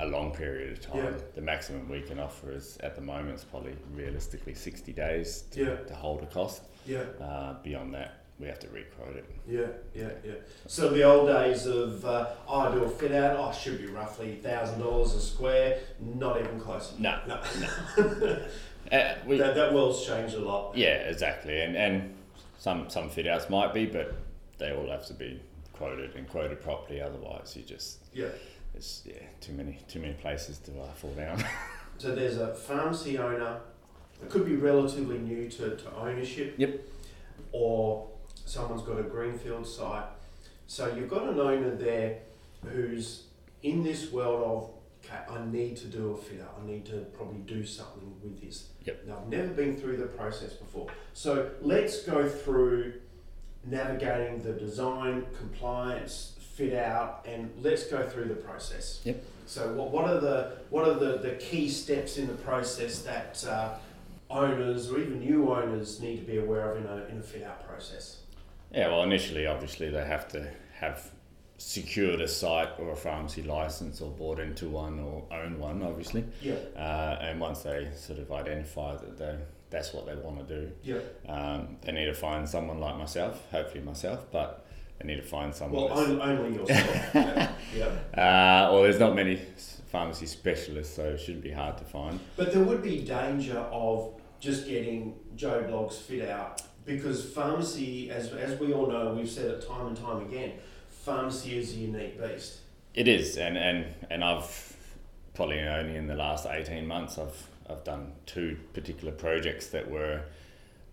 a 0.00 0.06
long 0.06 0.32
period 0.32 0.72
of 0.72 0.80
time. 0.80 1.04
Yeah. 1.04 1.10
The 1.34 1.40
maximum 1.40 1.88
we 1.88 2.00
can 2.02 2.18
offer 2.18 2.50
is 2.52 2.76
at 2.82 2.94
the 2.96 3.00
moment 3.02 3.36
is 3.38 3.44
probably 3.44 3.74
realistically 3.94 4.54
sixty 4.54 4.92
days 4.92 5.42
to, 5.52 5.64
Yeah. 5.64 5.76
to 5.76 5.94
hold 5.94 6.22
a 6.22 6.26
cost. 6.26 6.62
yeah, 6.86 7.04
Uh, 7.20 7.54
beyond 7.62 7.94
that, 7.94 8.14
we 8.40 8.48
have 8.48 8.58
to 8.60 8.68
requote 8.70 9.14
it. 9.16 9.24
yeah, 9.46 9.66
yeah, 9.94 10.10
yeah. 10.24 10.32
So 10.66 10.88
the 10.90 11.04
old 11.04 11.28
days 11.28 11.66
of 11.66 12.04
uh, 12.04 12.26
oh, 12.48 12.60
I 12.60 12.72
do 12.74 12.82
a 12.84 12.88
fit 12.88 13.12
out, 13.12 13.36
oh, 13.38 13.52
should 13.52 13.78
be 13.80 13.86
roughly 13.86 14.34
thousand 14.36 14.80
dollars 14.80 15.14
a 15.14 15.20
square, 15.20 15.78
not 16.00 16.40
even 16.40 16.58
close. 16.58 16.94
No, 16.98 17.20
No, 17.28 17.36
uh, 18.92 19.14
we, 19.26 19.36
that, 19.38 19.54
that 19.54 19.72
world's 19.72 20.04
changed 20.04 20.34
a 20.34 20.40
lot. 20.40 20.76
Yeah, 20.76 20.94
exactly. 21.08 21.60
And 21.60 21.76
and 21.76 22.14
some 22.58 22.88
some 22.90 23.08
fit 23.08 23.26
outs 23.26 23.48
might 23.48 23.72
be, 23.72 23.86
but 23.86 24.14
they 24.58 24.72
all 24.72 24.88
have 24.88 25.06
to 25.06 25.14
be 25.14 25.40
quoted 25.72 26.14
and 26.16 26.28
quoted 26.28 26.60
properly. 26.60 27.00
Otherwise, 27.00 27.54
you 27.56 27.62
just 27.62 27.98
Yeah. 28.12 28.26
It's 28.74 29.02
yeah 29.04 29.14
too 29.40 29.52
many 29.52 29.78
too 29.88 30.00
many 30.00 30.14
places 30.14 30.58
to 30.58 30.72
uh, 30.80 30.92
fall 30.92 31.12
down. 31.12 31.42
So 31.98 32.14
there's 32.16 32.38
a 32.38 32.52
pharmacy 32.52 33.16
owner 33.16 33.60
that 34.20 34.28
could 34.28 34.44
be 34.44 34.56
relatively 34.56 35.18
new 35.18 35.48
to, 35.50 35.76
to 35.76 35.94
ownership. 35.94 36.54
Yep. 36.56 36.80
Or 37.52 38.08
someone's 38.44 38.82
got 38.82 38.98
a 38.98 39.04
greenfield 39.04 39.68
site. 39.68 40.06
So 40.66 40.92
you've 40.96 41.08
got 41.08 41.28
an 41.28 41.38
owner 41.38 41.76
there 41.76 42.18
who's 42.64 43.24
in 43.62 43.84
this 43.84 44.10
world 44.10 44.42
of, 44.42 44.70
okay, 45.04 45.22
I 45.30 45.44
need 45.46 45.76
to 45.76 45.86
do 45.86 46.10
a 46.10 46.16
fit 46.16 46.40
out. 46.40 46.60
I 46.60 46.66
need 46.66 46.86
to 46.86 47.06
probably 47.16 47.40
do 47.40 47.64
something 47.64 48.14
with 48.20 48.40
this. 48.40 48.68
Yep. 48.84 49.04
Now, 49.06 49.18
I've 49.18 49.28
never 49.28 49.48
been 49.48 49.76
through 49.76 49.98
the 49.98 50.06
process 50.06 50.54
before. 50.54 50.88
So 51.12 51.50
let's 51.60 52.02
go 52.02 52.28
through 52.28 52.94
navigating 53.64 54.42
the 54.42 54.52
design, 54.54 55.26
compliance, 55.38 56.32
fit 56.62 56.78
out, 56.78 57.26
and 57.26 57.50
let's 57.62 57.84
go 57.84 58.08
through 58.08 58.26
the 58.26 58.34
process. 58.34 59.00
Yep. 59.04 59.24
So 59.46 59.72
what, 59.72 59.90
what 59.90 60.04
are 60.04 60.20
the 60.20 60.52
what 60.70 60.86
are 60.86 60.94
the, 60.94 61.18
the 61.18 61.32
key 61.32 61.68
steps 61.68 62.16
in 62.18 62.26
the 62.28 62.34
process 62.34 63.02
that 63.02 63.44
uh, 63.48 63.74
owners 64.30 64.90
or 64.90 64.98
even 64.98 65.18
new 65.20 65.52
owners 65.52 66.00
need 66.00 66.18
to 66.18 66.26
be 66.32 66.38
aware 66.38 66.70
of 66.72 66.78
in 66.78 66.86
a, 66.86 67.04
in 67.06 67.18
a 67.18 67.22
fit 67.22 67.42
out 67.42 67.66
process? 67.66 68.18
yeah, 68.72 68.88
well, 68.88 69.02
initially, 69.02 69.46
obviously, 69.46 69.90
they 69.90 70.04
have 70.04 70.28
to 70.28 70.48
have 70.74 71.10
secured 71.58 72.20
a 72.20 72.26
site 72.28 72.70
or 72.78 72.90
a 72.92 72.96
pharmacy 72.96 73.42
license 73.42 74.00
or 74.00 74.10
bought 74.10 74.40
into 74.40 74.68
one 74.68 74.98
or 74.98 75.24
own 75.30 75.58
one, 75.58 75.82
obviously. 75.82 76.24
Yeah, 76.40 76.54
Uh, 76.76 77.18
and 77.20 77.40
once 77.40 77.62
they 77.62 77.88
sort 77.94 78.18
of 78.18 78.32
identify 78.32 78.96
that 78.96 79.18
they 79.18 79.36
that's 79.70 79.94
what 79.94 80.04
they 80.06 80.14
want 80.14 80.46
to 80.46 80.60
do, 80.60 80.70
yeah. 80.82 80.98
um, 81.34 81.76
they 81.80 81.92
need 81.92 82.04
to 82.04 82.14
find 82.14 82.46
someone 82.46 82.78
like 82.78 82.96
myself, 82.98 83.42
hopefully 83.50 83.82
myself, 83.82 84.26
but 84.30 84.61
they 85.02 85.14
need 85.14 85.20
to 85.20 85.26
find 85.26 85.54
someone. 85.54 85.84
Well, 85.84 85.98
only, 85.98 86.20
only 86.20 86.58
yourself. 86.58 87.14
yeah. 87.14 87.52
yeah. 87.76 87.86
Uh, 88.14 88.72
well, 88.72 88.82
there's 88.82 88.98
not 88.98 89.14
many 89.14 89.40
pharmacy 89.90 90.26
specialists, 90.26 90.96
so 90.96 91.04
it 91.04 91.18
shouldn't 91.18 91.44
be 91.44 91.50
hard 91.50 91.76
to 91.78 91.84
find. 91.84 92.18
But 92.36 92.52
there 92.52 92.62
would 92.62 92.82
be 92.82 93.00
danger 93.04 93.58
of 93.58 94.20
just 94.40 94.66
getting 94.66 95.14
Joe 95.36 95.64
Bloggs 95.68 95.94
fit 95.94 96.28
out 96.28 96.62
because 96.84 97.24
pharmacy, 97.24 98.10
as, 98.10 98.32
as 98.32 98.58
we 98.58 98.72
all 98.72 98.88
know, 98.88 99.14
we've 99.14 99.30
said 99.30 99.46
it 99.46 99.66
time 99.66 99.86
and 99.88 99.96
time 99.96 100.22
again, 100.22 100.52
pharmacy 100.88 101.58
is 101.58 101.72
a 101.74 101.76
unique 101.76 102.20
beast. 102.20 102.58
It 102.94 103.08
is, 103.08 103.36
and, 103.36 103.56
and, 103.56 103.86
and 104.10 104.24
I've 104.24 104.76
probably 105.34 105.60
only 105.60 105.96
in 105.96 106.06
the 106.06 106.14
last 106.14 106.46
18 106.46 106.86
months 106.86 107.18
I've, 107.18 107.46
I've 107.68 107.84
done 107.84 108.12
two 108.26 108.58
particular 108.74 109.12
projects 109.12 109.68
that 109.68 109.90
were 109.90 110.22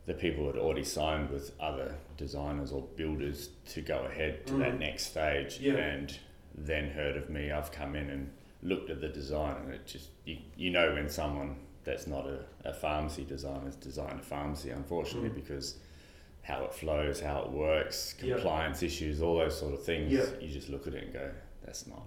the 0.10 0.16
people 0.16 0.48
had 0.48 0.56
already 0.56 0.84
signed 0.84 1.30
with 1.30 1.52
other 1.60 1.94
designers 2.18 2.72
or 2.72 2.82
builders 2.96 3.50
to 3.68 3.80
go 3.80 4.00
ahead 4.12 4.44
to 4.48 4.54
that 4.56 4.74
Mhm. 4.74 4.80
next 4.80 5.04
stage 5.06 5.60
Yeah. 5.60 5.76
and 5.76 6.18
then 6.56 6.90
heard 6.90 7.16
of 7.16 7.30
me. 7.30 7.52
I've 7.52 7.72
come 7.72 7.96
in 7.96 8.10
and 8.10 8.32
looked 8.64 8.90
at 8.90 9.02
the 9.02 9.08
design 9.10 9.56
and 9.66 9.72
it 9.72 9.86
just, 9.86 10.10
you, 10.26 10.38
you 10.58 10.72
know 10.72 10.96
when 10.96 11.08
someone 11.10 11.58
that's 11.84 12.08
not 12.08 12.26
a, 12.26 12.40
a 12.66 12.74
pharmacy 12.74 13.24
designer 13.24 13.66
has 13.66 13.76
designed 13.76 14.20
a 14.20 14.24
pharmacy, 14.24 14.72
unfortunately, 14.72 15.30
Mm. 15.30 15.36
because 15.36 15.76
how 16.42 16.64
it 16.66 16.74
flows, 16.74 17.22
how 17.22 17.44
it 17.44 17.52
works, 17.52 18.16
Yeah. 18.20 18.34
compliance 18.34 18.82
issues, 18.82 19.22
all 19.22 19.38
those 19.38 19.60
sort 19.60 19.76
of 19.76 19.84
things, 19.84 20.12
Yeah. 20.12 20.26
you 20.42 20.48
just 20.52 20.70
look 20.70 20.88
at 20.88 20.96
it 20.96 21.04
and 21.04 21.14
go, 21.14 21.30
that's 21.64 21.86
not. 21.86 22.02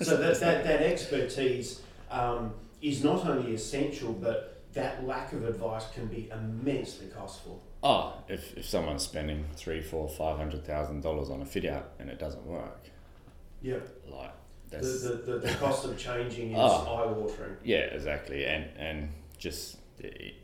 So 0.00 0.16
that, 0.16 0.40
that, 0.40 0.64
that 0.64 0.80
expertise 0.80 1.82
um, 2.10 2.54
is 2.80 3.04
not 3.04 3.26
only 3.26 3.52
essential, 3.52 4.14
but 4.14 4.53
that 4.74 5.06
lack 5.06 5.32
of 5.32 5.44
advice 5.44 5.84
can 5.94 6.06
be 6.06 6.30
immensely 6.32 7.06
costful. 7.08 7.62
Oh, 7.82 8.14
if, 8.28 8.56
if 8.56 8.66
someone's 8.66 9.02
spending 9.02 9.44
three, 9.56 9.80
four, 9.82 10.08
five 10.08 10.36
hundred 10.36 10.64
thousand 10.64 11.02
dollars 11.02 11.30
on 11.30 11.42
a 11.42 11.46
fit 11.46 11.64
out 11.66 11.90
and 11.98 12.08
it 12.08 12.18
doesn't 12.18 12.44
work, 12.46 12.80
Yeah. 13.62 13.76
like 14.08 14.32
The, 14.70 14.76
that's 14.78 15.02
the, 15.02 15.08
the, 15.14 15.38
the 15.38 15.54
cost 15.54 15.84
of 15.84 15.96
changing 15.98 16.52
is 16.52 16.58
ah. 16.58 16.86
Oh. 16.88 16.94
eye 16.96 17.12
watering. 17.12 17.56
yeah, 17.64 17.78
exactly, 17.98 18.46
and 18.46 18.66
and 18.78 19.08
just 19.38 19.76
it, 19.98 20.34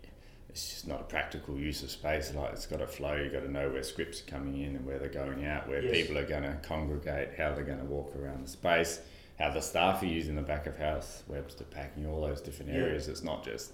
it's 0.49 0.69
just 0.69 0.87
not 0.89 1.01
a 1.01 1.05
practical 1.05 1.57
use 1.57 1.83
of 1.83 1.91
space. 1.91 2.33
Like 2.35 2.53
it's 2.53 2.67
got 2.67 2.79
to 2.81 2.87
flow. 2.87 3.15
You've 3.17 3.33
got 3.33 3.41
to 3.43 3.51
know 3.51 3.71
where 3.71 3.83
scripts 3.83 4.21
are 4.21 4.27
coming 4.27 4.61
in 4.61 4.77
and 4.77 4.85
where 4.85 4.99
they're 4.99 5.09
going 5.09 5.45
out, 5.47 5.69
where 5.69 5.83
Yes. 5.83 5.93
people 5.97 6.19
are 6.19 6.27
going 6.27 6.43
to 6.43 6.59
congregate, 6.63 7.31
how 7.39 7.53
they're 7.55 7.65
going 7.65 7.79
to 7.79 7.85
walk 7.85 8.15
around 8.17 8.45
the 8.47 8.51
space, 8.51 9.01
how 9.39 9.51
the 9.51 9.61
staff 9.61 10.03
are 10.03 10.07
using 10.07 10.35
the 10.37 10.43
back 10.43 10.67
of 10.67 10.77
house, 10.77 11.23
Webster 11.29 11.65
packing, 11.65 12.07
all 12.07 12.21
those 12.21 12.41
different 12.41 12.71
Yeah. 12.73 12.79
areas. 12.81 13.09
It's 13.09 13.23
not 13.23 13.45
just 13.45 13.73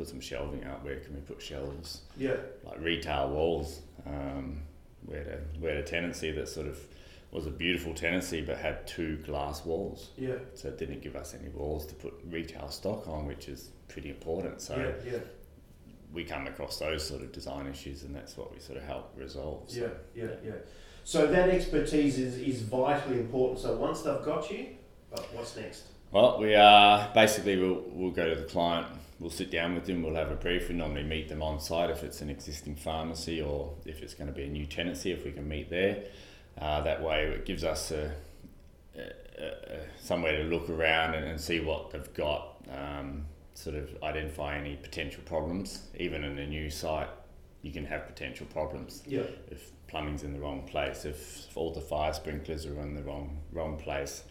put 0.00 0.08
some 0.08 0.20
shelving 0.20 0.64
up. 0.64 0.82
Where 0.82 0.96
can 0.96 1.14
we 1.14 1.20
put 1.20 1.42
shelves? 1.42 2.00
Yeah. 2.16 2.36
like 2.64 2.80
retail 2.80 3.28
walls. 3.28 3.80
Um, 4.06 4.62
we 5.06 5.16
had 5.16 5.26
a 5.26 5.38
we 5.60 5.68
had 5.68 5.76
a 5.76 5.82
tenancy 5.82 6.30
that 6.32 6.48
sort 6.48 6.66
of 6.66 6.78
was 7.30 7.46
a 7.46 7.50
beautiful 7.50 7.92
tenancy, 7.94 8.40
but 8.40 8.56
had 8.58 8.86
two 8.88 9.16
glass 9.18 9.64
walls, 9.64 10.10
Yeah. 10.16 10.34
so 10.54 10.66
it 10.68 10.78
didn't 10.78 11.00
give 11.00 11.14
us 11.14 11.32
any 11.38 11.48
walls 11.50 11.86
to 11.86 11.94
put 11.94 12.12
retail 12.28 12.68
stock 12.70 13.06
on, 13.06 13.26
which 13.26 13.48
is 13.48 13.70
pretty 13.88 14.08
important. 14.10 14.60
So 14.60 14.76
yeah. 14.76 15.12
Yeah. 15.12 15.18
we 16.12 16.24
come 16.24 16.46
across 16.48 16.78
those 16.78 17.06
sort 17.06 17.22
of 17.22 17.30
design 17.30 17.66
issues, 17.68 18.02
and 18.02 18.14
that's 18.16 18.36
what 18.36 18.52
we 18.52 18.58
sort 18.58 18.78
of 18.78 18.84
help 18.84 19.12
resolve. 19.16 19.64
So. 19.68 19.80
Yeah. 19.80 20.24
Yeah. 20.24 20.30
Yeah. 20.44 20.52
So 21.04 21.26
that 21.26 21.50
expertise 21.50 22.18
is, 22.18 22.36
is 22.38 22.62
vitally 22.62 23.20
important. 23.20 23.60
So 23.60 23.76
once 23.76 24.00
they've 24.02 24.24
got 24.24 24.50
you, 24.50 24.66
what's 25.32 25.56
next? 25.56 25.84
Well, 26.10 26.40
we 26.40 26.54
are 26.54 27.10
basically 27.14 27.56
we'll 27.58 27.82
we'll 27.92 28.10
go 28.22 28.28
to 28.34 28.40
the 28.40 28.46
client. 28.46 28.86
We'll 29.20 29.30
sit 29.30 29.50
down 29.50 29.74
with 29.74 29.84
them. 29.84 30.02
We'll 30.02 30.14
have 30.14 30.30
a 30.30 30.34
brief. 30.36 30.68
We 30.70 30.74
normally 30.74 31.02
meet 31.02 31.28
them 31.28 31.42
on 31.42 31.60
site 31.60 31.90
if 31.90 32.02
it's 32.02 32.22
an 32.22 32.30
existing 32.30 32.76
pharmacy 32.76 33.40
or 33.42 33.74
if 33.84 34.02
it's 34.02 34.14
going 34.14 34.28
to 34.28 34.32
be 34.32 34.44
a 34.44 34.48
new 34.48 34.64
tenancy. 34.64 35.12
If 35.12 35.24
we 35.26 35.30
can 35.32 35.46
meet 35.46 35.68
there, 35.68 36.04
uh, 36.58 36.80
that 36.82 37.02
way 37.02 37.24
it 37.26 37.44
gives 37.44 37.62
us 37.62 37.90
a, 37.90 38.12
a, 38.96 39.00
a, 39.42 39.80
somewhere 40.00 40.38
to 40.38 40.44
look 40.44 40.70
around 40.70 41.14
and, 41.14 41.26
and 41.26 41.38
see 41.40 41.60
what 41.60 41.90
they've 41.90 42.14
got. 42.14 42.56
Um, 42.74 43.26
sort 43.52 43.76
of 43.76 43.90
identify 44.02 44.56
any 44.56 44.76
potential 44.76 45.22
problems. 45.26 45.82
Even 45.98 46.24
in 46.24 46.38
a 46.38 46.46
new 46.46 46.70
site, 46.70 47.08
you 47.60 47.72
can 47.72 47.84
have 47.84 48.06
potential 48.06 48.46
problems 48.46 49.02
Yeah. 49.06 49.24
if 49.50 49.70
plumbing's 49.86 50.22
in 50.22 50.32
the 50.32 50.40
wrong 50.40 50.62
place, 50.66 51.04
if, 51.04 51.46
if 51.50 51.56
all 51.58 51.74
the 51.74 51.80
fire 51.82 52.14
sprinklers 52.14 52.64
are 52.64 52.80
in 52.80 52.94
the 52.94 53.02
wrong 53.02 53.38
wrong 53.52 53.76
place, 53.76 54.22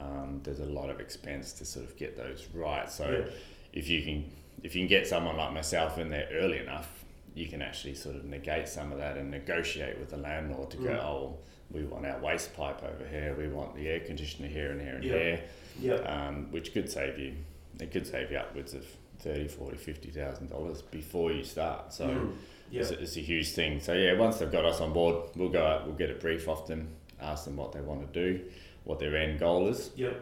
um, 0.00 0.40
there's 0.42 0.60
a 0.60 0.66
lot 0.66 0.90
of 0.90 1.00
expense 1.00 1.52
to 1.54 1.64
sort 1.64 1.86
of 1.86 1.96
get 1.96 2.18
those 2.18 2.48
right. 2.52 2.90
So 2.90 3.08
Yeah. 3.26 3.32
If 3.76 3.88
you 3.88 4.02
can 4.02 4.24
if 4.64 4.74
you 4.74 4.80
can 4.80 4.88
get 4.88 5.06
someone 5.06 5.36
like 5.36 5.52
myself 5.52 5.98
in 5.98 6.08
there 6.10 6.28
early 6.32 6.58
enough, 6.58 7.04
you 7.34 7.46
can 7.46 7.60
actually 7.62 7.94
sort 7.94 8.16
of 8.16 8.24
negate 8.24 8.66
some 8.66 8.90
of 8.90 8.98
that 8.98 9.16
and 9.16 9.30
negotiate 9.30 9.98
with 10.00 10.08
the 10.10 10.16
landlord 10.16 10.70
to 10.70 10.76
go, 10.78 10.84
Mm. 10.88 11.04
oh, 11.04 11.38
we 11.70 11.84
want 11.84 12.06
our 12.06 12.18
waste 12.20 12.56
pipe 12.56 12.82
over 12.82 13.06
here, 13.06 13.36
we 13.38 13.46
want 13.48 13.76
the 13.76 13.86
air 13.88 14.00
conditioner 14.00 14.48
here 14.48 14.70
and 14.72 14.80
here 14.80 14.94
and 14.96 15.04
Yeah. 15.04 15.12
here, 15.18 15.40
Yeah. 15.80 15.94
um, 16.28 16.50
which 16.50 16.72
could 16.72 16.90
save 16.90 17.18
you, 17.18 17.34
it 17.78 17.92
could 17.92 18.06
save 18.06 18.30
you 18.32 18.38
upwards 18.38 18.72
of 18.74 18.84
30, 19.20 19.46
40, 19.48 19.76
50,000 19.76 20.48
dollars 20.48 20.80
before 20.82 21.30
you 21.30 21.44
start. 21.44 21.92
So 21.92 22.08
Mm. 22.08 22.32
Yeah. 22.70 22.80
it's, 22.80 22.90
a, 22.90 22.98
it's 23.02 23.16
a 23.18 23.20
huge 23.20 23.50
thing. 23.52 23.78
So 23.80 23.92
yeah, 23.92 24.14
once 24.14 24.38
they've 24.38 24.50
got 24.50 24.64
us 24.64 24.80
on 24.80 24.92
board, 24.94 25.16
we'll 25.36 25.50
go 25.50 25.64
out, 25.64 25.86
we'll 25.86 25.96
get 25.96 26.10
a 26.10 26.14
brief 26.14 26.48
off 26.48 26.66
them, 26.66 26.88
ask 27.20 27.44
them 27.44 27.56
what 27.56 27.72
they 27.72 27.82
want 27.82 28.10
to 28.12 28.20
do, 28.32 28.40
what 28.84 28.98
their 28.98 29.14
end 29.16 29.38
goal 29.38 29.68
is. 29.68 29.90
Yeah. 29.96 30.14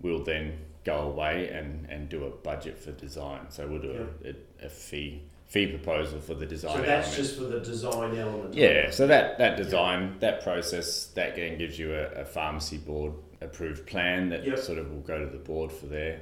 We'll 0.00 0.22
then 0.24 0.58
go 0.84 0.98
away 0.98 1.48
and, 1.48 1.86
and 1.90 2.08
do 2.08 2.24
a 2.24 2.30
budget 2.30 2.78
for 2.78 2.92
design. 2.92 3.40
So 3.50 3.66
we'll 3.66 3.82
do 3.82 4.08
a, 4.24 4.28
a, 4.28 4.66
a 4.66 4.68
fee 4.68 5.22
fee 5.46 5.66
proposal 5.66 6.20
for 6.20 6.34
the 6.34 6.46
design. 6.46 6.76
So 6.76 6.82
that's 6.82 7.08
element. 7.08 7.26
just 7.26 7.36
for 7.36 7.44
the 7.44 7.58
design 7.58 8.16
element. 8.16 8.54
Yeah, 8.54 8.90
so 8.92 9.08
that, 9.08 9.36
that 9.38 9.56
design, 9.56 10.16
that 10.20 10.44
process, 10.44 11.06
that 11.16 11.34
then 11.34 11.58
gives 11.58 11.76
you 11.76 11.92
a, 11.92 12.20
a 12.20 12.24
pharmacy 12.24 12.78
board 12.78 13.14
approved 13.40 13.84
plan 13.84 14.28
that 14.28 14.44
Yep. 14.46 14.58
sort 14.60 14.78
of 14.78 14.92
will 14.92 15.00
go 15.00 15.18
to 15.18 15.26
the 15.26 15.38
board 15.38 15.72
for 15.72 15.86
their 15.86 16.20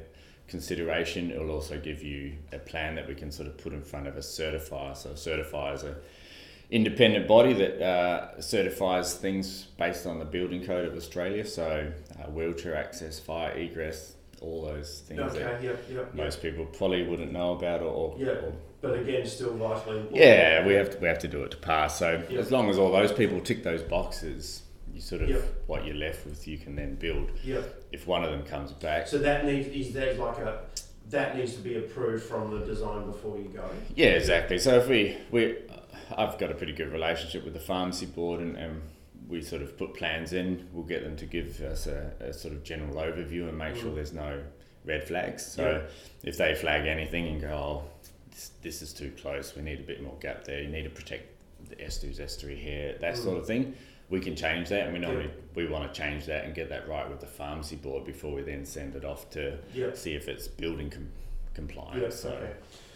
consideration. 0.49 1.31
It 1.31 1.39
will 1.39 1.51
also 1.51 1.79
give 1.79 2.03
you 2.03 2.37
a 2.53 2.59
plan 2.59 2.95
that 2.95 3.07
we 3.07 3.15
can 3.15 3.31
sort 3.31 3.49
of 3.49 3.59
put 3.59 3.75
in 3.75 3.83
front 3.83 4.07
of 4.07 4.17
a 4.17 4.21
certifier. 4.21 4.97
So 4.97 5.11
a 5.11 5.13
certifier 5.13 5.75
is 5.75 5.83
a 5.85 5.97
independent 6.71 7.27
body 7.29 7.53
that 7.53 7.83
uh, 7.83 8.41
certifies 8.41 9.15
things 9.15 9.65
based 9.79 10.07
on 10.07 10.19
the 10.19 10.25
building 10.25 10.65
code 10.65 10.87
of 10.87 10.97
Australia. 10.97 11.45
So 11.45 11.93
uh, 12.19 12.31
wheelchair 12.31 12.75
access, 12.77 13.19
fire 13.19 13.53
egress, 13.53 14.15
all 14.41 14.63
those 14.67 15.01
things 15.01 15.19
that 15.35 15.43
Okay. 15.43 15.67
Yeah. 15.67 15.73
Yeah. 15.91 15.97
yeah. 15.99 16.05
most 16.15 16.41
people 16.43 16.65
probably 16.67 17.03
wouldn't 17.05 17.33
know 17.33 17.53
about 17.53 17.81
or, 17.83 17.87
or, 17.93 18.17
Yeah. 18.19 18.33
or 18.45 18.53
But 18.81 18.99
again, 18.99 19.27
still 19.27 19.55
vitally 19.57 19.99
important. 19.99 20.17
yeah, 20.17 20.67
we 20.67 20.75
have 20.75 20.91
to 20.91 20.99
we 20.99 21.09
have 21.09 21.19
to 21.21 21.29
do 21.29 21.43
it 21.43 21.51
to 21.53 21.57
pass. 21.57 21.99
So 21.99 22.23
Yeah. 22.31 22.39
as 22.41 22.51
long 22.51 22.71
as 22.71 22.79
all 22.79 22.93
those 22.93 23.13
people 23.13 23.41
tick 23.41 23.63
those 23.63 23.83
boxes, 23.83 24.63
you 24.95 25.01
sort 25.01 25.23
of 25.23 25.29
Yeah. 25.31 25.37
what 25.67 25.85
you're 25.85 25.97
left 25.97 26.25
with, 26.27 26.47
you 26.47 26.59
can 26.59 26.77
then 26.77 26.95
build. 26.95 27.31
Yeah. 27.45 27.63
If 27.93 28.07
one 28.07 28.25
of 28.25 28.31
them 28.31 28.45
comes 28.45 28.73
back, 28.73 29.07
So 29.09 29.19
that 29.19 29.45
needs 29.45 29.69
is 29.69 29.93
that 29.95 30.19
like 30.19 30.39
a 30.39 30.61
that 31.11 31.37
needs 31.37 31.55
to 31.55 31.61
be 31.63 31.75
approved 31.79 32.23
from 32.25 32.51
the 32.59 32.65
design 32.67 33.07
before 33.07 33.39
you 33.39 33.45
go. 33.49 33.65
yeah, 33.97 34.09
exactly. 34.09 34.59
So 34.59 34.77
if 34.79 34.89
we 34.89 35.17
we, 35.31 35.57
I've 36.17 36.39
got 36.39 36.51
a 36.51 36.55
pretty 36.55 36.73
good 36.75 36.93
relationship 36.93 37.45
with 37.45 37.55
the 37.55 37.61
pharmacy 37.61 38.07
board, 38.07 38.41
and, 38.41 38.57
and 38.57 38.83
we 39.29 39.43
sort 39.43 39.63
of 39.63 39.77
put 39.77 39.95
plans 39.95 40.33
in. 40.33 40.67
We'll 40.73 40.85
get 40.87 41.03
them 41.05 41.17
to 41.17 41.27
give 41.27 41.61
us 41.61 41.87
a, 41.87 42.11
a 42.21 42.33
sort 42.33 42.55
of 42.55 42.65
general 42.65 42.95
overview 42.97 43.49
and 43.49 43.59
make 43.59 43.77
sure 43.77 43.91
Mm. 43.91 43.95
there's 43.97 44.13
no 44.13 44.41
red 44.85 45.05
flags. 45.05 45.45
So 45.45 45.63
Yeah. 45.71 46.29
if 46.31 46.39
they 46.39 46.55
flag 46.55 46.87
anything 46.87 47.27
and 47.29 47.41
go, 47.41 47.49
oh, 47.49 47.83
this, 48.31 48.51
this 48.63 48.83
is 48.83 48.93
too 48.93 49.13
close, 49.21 49.55
we 49.55 49.63
need 49.63 49.81
a 49.81 49.83
bit 49.83 50.03
more 50.03 50.17
gap 50.21 50.45
there. 50.45 50.63
You 50.63 50.69
need 50.69 50.85
to 50.85 50.91
protect 50.91 51.27
the 51.69 51.77
S3s, 51.77 52.19
S3 52.21 52.57
here, 52.57 52.97
that 53.01 53.15
Mm. 53.15 53.23
sort 53.23 53.39
of 53.39 53.47
thing. 53.47 53.75
We 54.11 54.21
can 54.21 54.35
change 54.35 54.71
that, 54.71 54.85
and 54.85 54.95
we 54.95 54.99
normally 55.01 55.29
we 55.55 55.67
want 55.67 55.93
to 55.93 56.01
change 56.01 56.25
that 56.27 56.45
and 56.47 56.55
get 56.55 56.71
that 56.71 56.89
right 56.89 57.07
with 57.11 57.21
the 57.21 57.27
pharmacy 57.27 57.77
board 57.77 58.07
before 58.07 58.33
we 58.33 58.41
then 58.43 58.65
send 58.65 58.95
it 58.95 59.05
off 59.05 59.29
to 59.31 59.59
Yeah. 59.75 59.93
see 59.93 60.15
if 60.15 60.29
it's 60.29 60.49
building 60.49 60.89
com- 60.89 61.11
compliant. 61.53 62.01
Yeah. 62.03 62.09
so 62.09 62.31
Okay. 62.31 62.53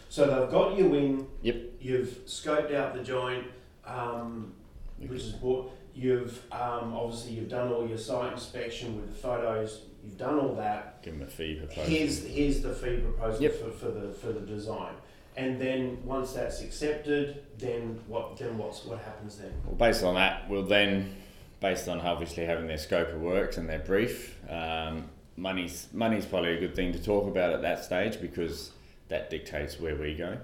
So 0.09 0.27
they've 0.27 0.51
got 0.51 0.79
you 0.79 0.95
in. 0.95 1.27
Yep. 1.43 1.57
You've 1.81 2.09
scoped 2.27 2.73
out 2.73 2.95
the 2.95 3.03
joint, 3.03 3.47
um, 3.87 4.55
which 4.99 5.21
is 5.21 5.35
what 5.35 5.67
you've 5.95 6.41
um, 6.53 6.95
obviously 6.95 7.33
you've 7.33 7.49
done 7.49 7.73
all 7.73 7.87
your 7.87 7.99
site 7.99 8.33
inspection 8.33 8.97
with 8.97 9.09
the 9.09 9.15
photos. 9.15 9.83
You've 10.05 10.19
done 10.19 10.39
all 10.39 10.55
that. 10.57 11.03
give 11.03 11.17
them 11.19 11.27
a 11.27 11.31
fee 11.31 11.55
proposal. 11.57 11.85
Here's 11.85 12.25
here's 12.25 12.61
the 12.63 12.75
fee 12.75 12.97
proposal 12.99 13.43
Yep. 13.43 13.55
for, 13.55 13.71
for 13.71 13.91
the 13.91 14.13
for 14.13 14.33
the 14.33 14.41
design. 14.41 14.95
And 15.37 15.59
then 15.61 15.99
once 16.05 16.33
that's 16.35 16.61
accepted, 16.61 17.43
then 17.59 17.99
what 18.07 18.37
then 18.37 18.59
what's 18.59 18.85
what 18.85 18.99
happens 18.99 19.39
then? 19.39 19.53
Well, 19.65 19.77
based 19.77 20.03
on 20.05 20.15
that, 20.17 20.49
we'll 20.51 20.65
then, 20.67 21.15
based 21.61 21.89
on 21.89 22.01
obviously 22.01 22.45
having 22.45 22.67
their 22.67 22.79
scope 22.79 23.09
of 23.09 23.21
works 23.21 23.57
and 23.57 23.69
their 23.69 23.79
brief, 23.79 24.37
um, 24.51 25.09
money's 25.37 25.89
money's 25.93 26.27
probably 26.27 26.57
a 26.57 26.61
good 26.61 26.75
thing 26.77 26.93
to 26.93 27.03
talk 27.03 27.27
about 27.27 27.53
at 27.53 27.63
that 27.63 27.83
stage 27.85 28.21
because 28.21 28.73
that 29.09 29.31
dictates 29.31 29.81
where 29.81 29.95
we 29.97 30.15
go. 30.15 30.37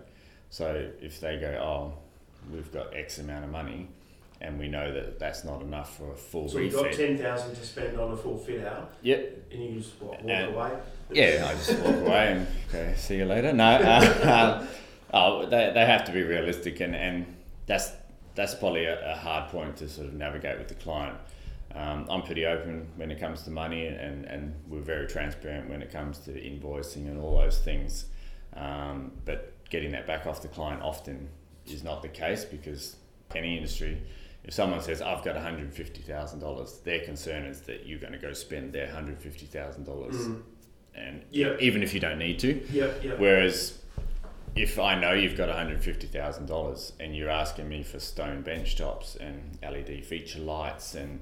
So 0.51 0.89
if 1.03 1.21
they 1.21 1.39
go, 1.39 1.49
oh, 1.61 1.93
we've 2.51 2.73
got 2.73 2.95
X 2.97 3.19
amount 3.19 3.45
of 3.45 3.51
money, 3.51 3.89
and 4.41 4.59
we 4.59 4.69
know 4.69 4.93
that 4.93 5.19
that's 5.19 5.45
not 5.45 5.63
enough 5.63 5.97
for 5.97 6.13
a 6.13 6.17
full 6.17 6.49
So 6.49 6.59
you've 6.59 6.75
got 6.75 6.93
ten 6.93 7.19
thousand 7.19 7.55
to 7.57 7.65
spend 7.67 7.99
on 7.99 8.13
a 8.13 8.17
full 8.17 8.39
fit 8.39 8.65
out, 8.65 8.93
Yep. 9.03 9.49
and 9.53 9.63
you 9.63 9.81
just 9.81 10.01
what, 10.01 10.23
walk 10.23 10.31
And- 10.31 10.55
away. 10.55 10.73
Yeah, 11.11 11.47
I 11.49 11.55
just 11.55 11.79
walk 11.81 11.95
away 11.97 12.33
and 12.33 12.47
okay, 12.69 12.95
see 12.97 13.17
you 13.17 13.25
later. 13.25 13.53
No, 13.53 13.65
uh, 13.65 14.59
um, 14.63 14.69
oh, 15.13 15.47
they, 15.47 15.71
they 15.75 15.87
have 15.87 16.05
to 16.05 16.13
be 16.13 16.23
realistic, 16.23 16.81
and, 16.81 16.95
and 16.95 17.27
that's 17.67 17.93
that's 18.35 18.55
probably 18.55 18.85
a, 18.85 19.13
a 19.13 19.17
hard 19.17 19.51
point 19.51 19.77
to 19.79 19.89
sort 19.89 20.07
of 20.07 20.15
navigate 20.15 20.59
with 20.59 20.69
the 20.69 20.75
client. 20.75 21.17
Um, 21.75 22.07
I'm 22.09 22.23
pretty 22.23 22.47
open 22.47 22.89
when 22.97 23.11
it 23.11 23.19
comes 23.21 23.43
to 23.43 23.51
money, 23.51 23.87
and, 23.87 24.25
and 24.25 24.55
we're 24.69 24.81
very 24.81 25.07
transparent 25.07 25.69
when 25.69 25.83
it 25.83 25.91
comes 25.91 26.19
to 26.21 26.31
invoicing 26.33 27.09
and 27.09 27.21
all 27.21 27.39
those 27.39 27.59
things. 27.59 28.07
Um, 28.55 29.13
but 29.25 29.53
getting 29.69 29.93
that 29.93 30.07
back 30.07 30.27
off 30.27 30.41
the 30.41 30.49
client 30.49 30.83
often 30.83 31.29
is 31.67 31.83
not 31.85 32.01
the 32.03 32.09
case 32.09 32.45
because 32.45 32.97
any 33.35 33.57
industry, 33.57 34.01
if 34.49 34.55
someone 34.55 34.81
says 34.81 35.01
I've 35.03 35.23
got 35.23 35.37
$150,000, 35.37 36.83
their 36.83 37.01
concern 37.01 37.45
is 37.45 37.61
that 37.63 37.87
you're 37.87 37.99
going 38.01 38.15
to 38.15 38.19
go 38.19 38.33
spend 38.33 38.73
their 38.73 38.89
$150,000 38.89 39.85
Mm. 39.87 40.43
and 40.95 41.23
Yeah. 41.31 41.57
even 41.61 41.83
if 41.83 41.95
you 41.95 42.01
don't 42.01 42.19
need 42.19 42.39
to. 42.41 42.55
Yep, 42.73 43.05
yep. 43.05 43.19
Whereas 43.19 43.79
if 44.57 44.79
I 44.79 44.99
know 44.99 45.13
you've 45.13 45.37
got 45.37 45.49
$150,000 45.51 46.93
and 46.99 47.15
you're 47.15 47.29
asking 47.31 47.69
me 47.69 47.83
for 47.83 48.01
stone 48.01 48.43
bench 48.43 48.77
tops 48.77 49.17
and 49.17 49.59
LED 49.63 50.03
feature 50.05 50.41
lights 50.41 50.95
and 50.95 51.21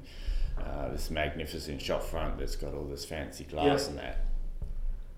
uh, 0.58 0.88
this 0.90 1.10
magnificent 1.10 1.82
shop 1.82 2.02
front 2.02 2.38
that's 2.38 2.56
got 2.56 2.72
all 2.74 2.84
this 2.84 3.04
fancy 3.04 3.44
glass 3.44 3.88
and 3.88 3.98
that, 3.98 4.25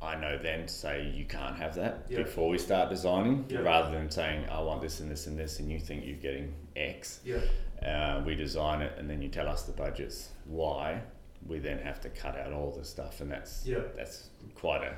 I 0.01 0.15
know 0.15 0.39
then 0.39 0.67
to 0.67 0.73
say 0.73 1.11
you 1.15 1.25
can't 1.25 1.57
have 1.57 1.75
that 1.75 2.05
Yeah. 2.09 2.19
before 2.19 2.49
we 2.49 2.59
start 2.59 2.89
designing 2.89 3.45
Yeah. 3.49 3.61
rather 3.61 3.91
than 3.91 4.11
saying 4.11 4.45
I 4.51 4.61
want 4.61 4.81
this 4.81 5.01
and 5.01 5.11
this 5.11 5.27
and 5.27 5.39
this 5.39 5.59
and 5.59 5.71
you 5.71 5.81
think 5.81 6.07
you're 6.07 6.17
getting 6.17 6.55
X. 6.77 7.21
Yeah. 7.25 7.41
Uh, 7.85 8.23
we 8.25 8.35
design 8.37 8.81
it 8.83 8.93
and 8.99 9.09
then 9.11 9.21
you 9.23 9.29
tell 9.29 9.49
us 9.49 9.63
the 9.63 9.73
budgets. 9.73 10.31
Why? 10.47 11.01
we 11.47 11.61
then 11.61 11.79
have 11.79 12.01
to 12.01 12.09
cut 12.11 12.37
out 12.37 12.53
all 12.53 12.73
the 12.77 12.85
stuff, 12.85 13.21
and 13.21 13.31
that's 13.31 13.65
Yeah. 13.65 13.79
that's 13.97 14.29
quite 14.57 14.83
a 14.83 14.93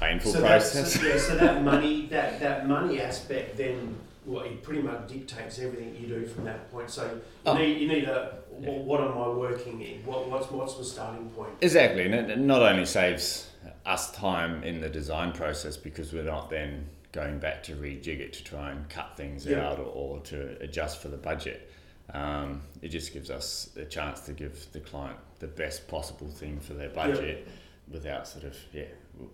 painful 0.00 0.32
So 0.32 0.40
process. 0.40 0.94
so, 0.94 1.06
yeah, 1.06 1.18
so 1.18 1.36
that 1.36 1.62
money 1.72 2.06
that 2.06 2.40
that 2.40 2.66
money 2.66 2.98
aspect 2.98 3.58
then 3.58 3.96
well, 4.24 4.42
it 4.44 4.62
pretty 4.62 4.80
much 4.80 5.06
dictates 5.08 5.58
everything 5.58 5.94
you 6.00 6.06
do 6.08 6.24
from 6.24 6.44
that 6.44 6.72
point. 6.72 6.88
So 6.88 7.04
you 7.04 7.20
Oh. 7.44 7.54
need 7.58 7.76
you 7.78 7.88
need 7.88 8.04
a 8.04 8.38
Yeah. 8.58 8.70
what, 8.70 8.78
what 8.84 9.00
am 9.02 9.18
I 9.18 9.28
working 9.28 9.82
in? 9.82 10.04
What 10.06 10.28
what's 10.30 10.50
what's 10.50 10.74
the 10.78 10.84
starting 10.84 11.28
point? 11.30 11.50
Exactly, 11.60 12.06
and 12.06 12.14
it 12.14 12.38
not 12.38 12.62
only 12.62 12.86
saves 12.86 13.50
us 13.86 14.12
time 14.12 14.62
in 14.62 14.80
the 14.80 14.88
design 14.88 15.32
process 15.32 15.76
because 15.76 16.12
we're 16.12 16.22
not 16.22 16.50
then 16.50 16.86
going 17.12 17.38
back 17.38 17.62
to 17.64 17.72
rejig 17.74 18.20
it 18.20 18.32
to 18.32 18.44
try 18.44 18.70
and 18.70 18.88
cut 18.88 19.16
things 19.16 19.44
Yeah. 19.44 19.68
out 19.68 19.78
or, 19.78 19.84
or 19.86 20.20
to 20.20 20.56
adjust 20.60 21.00
for 21.02 21.08
the 21.08 21.16
budget. 21.16 21.70
Um, 22.14 22.62
it 22.80 22.88
just 22.88 23.12
gives 23.12 23.30
us 23.30 23.70
a 23.76 23.84
chance 23.84 24.20
to 24.22 24.32
give 24.32 24.70
the 24.72 24.80
client 24.80 25.18
the 25.38 25.46
best 25.46 25.88
possible 25.88 26.28
thing 26.28 26.60
for 26.60 26.74
their 26.74 26.88
budget 26.90 27.46
without 27.90 28.28
sort 28.28 28.44
of 28.44 28.56
yeah 28.72 28.84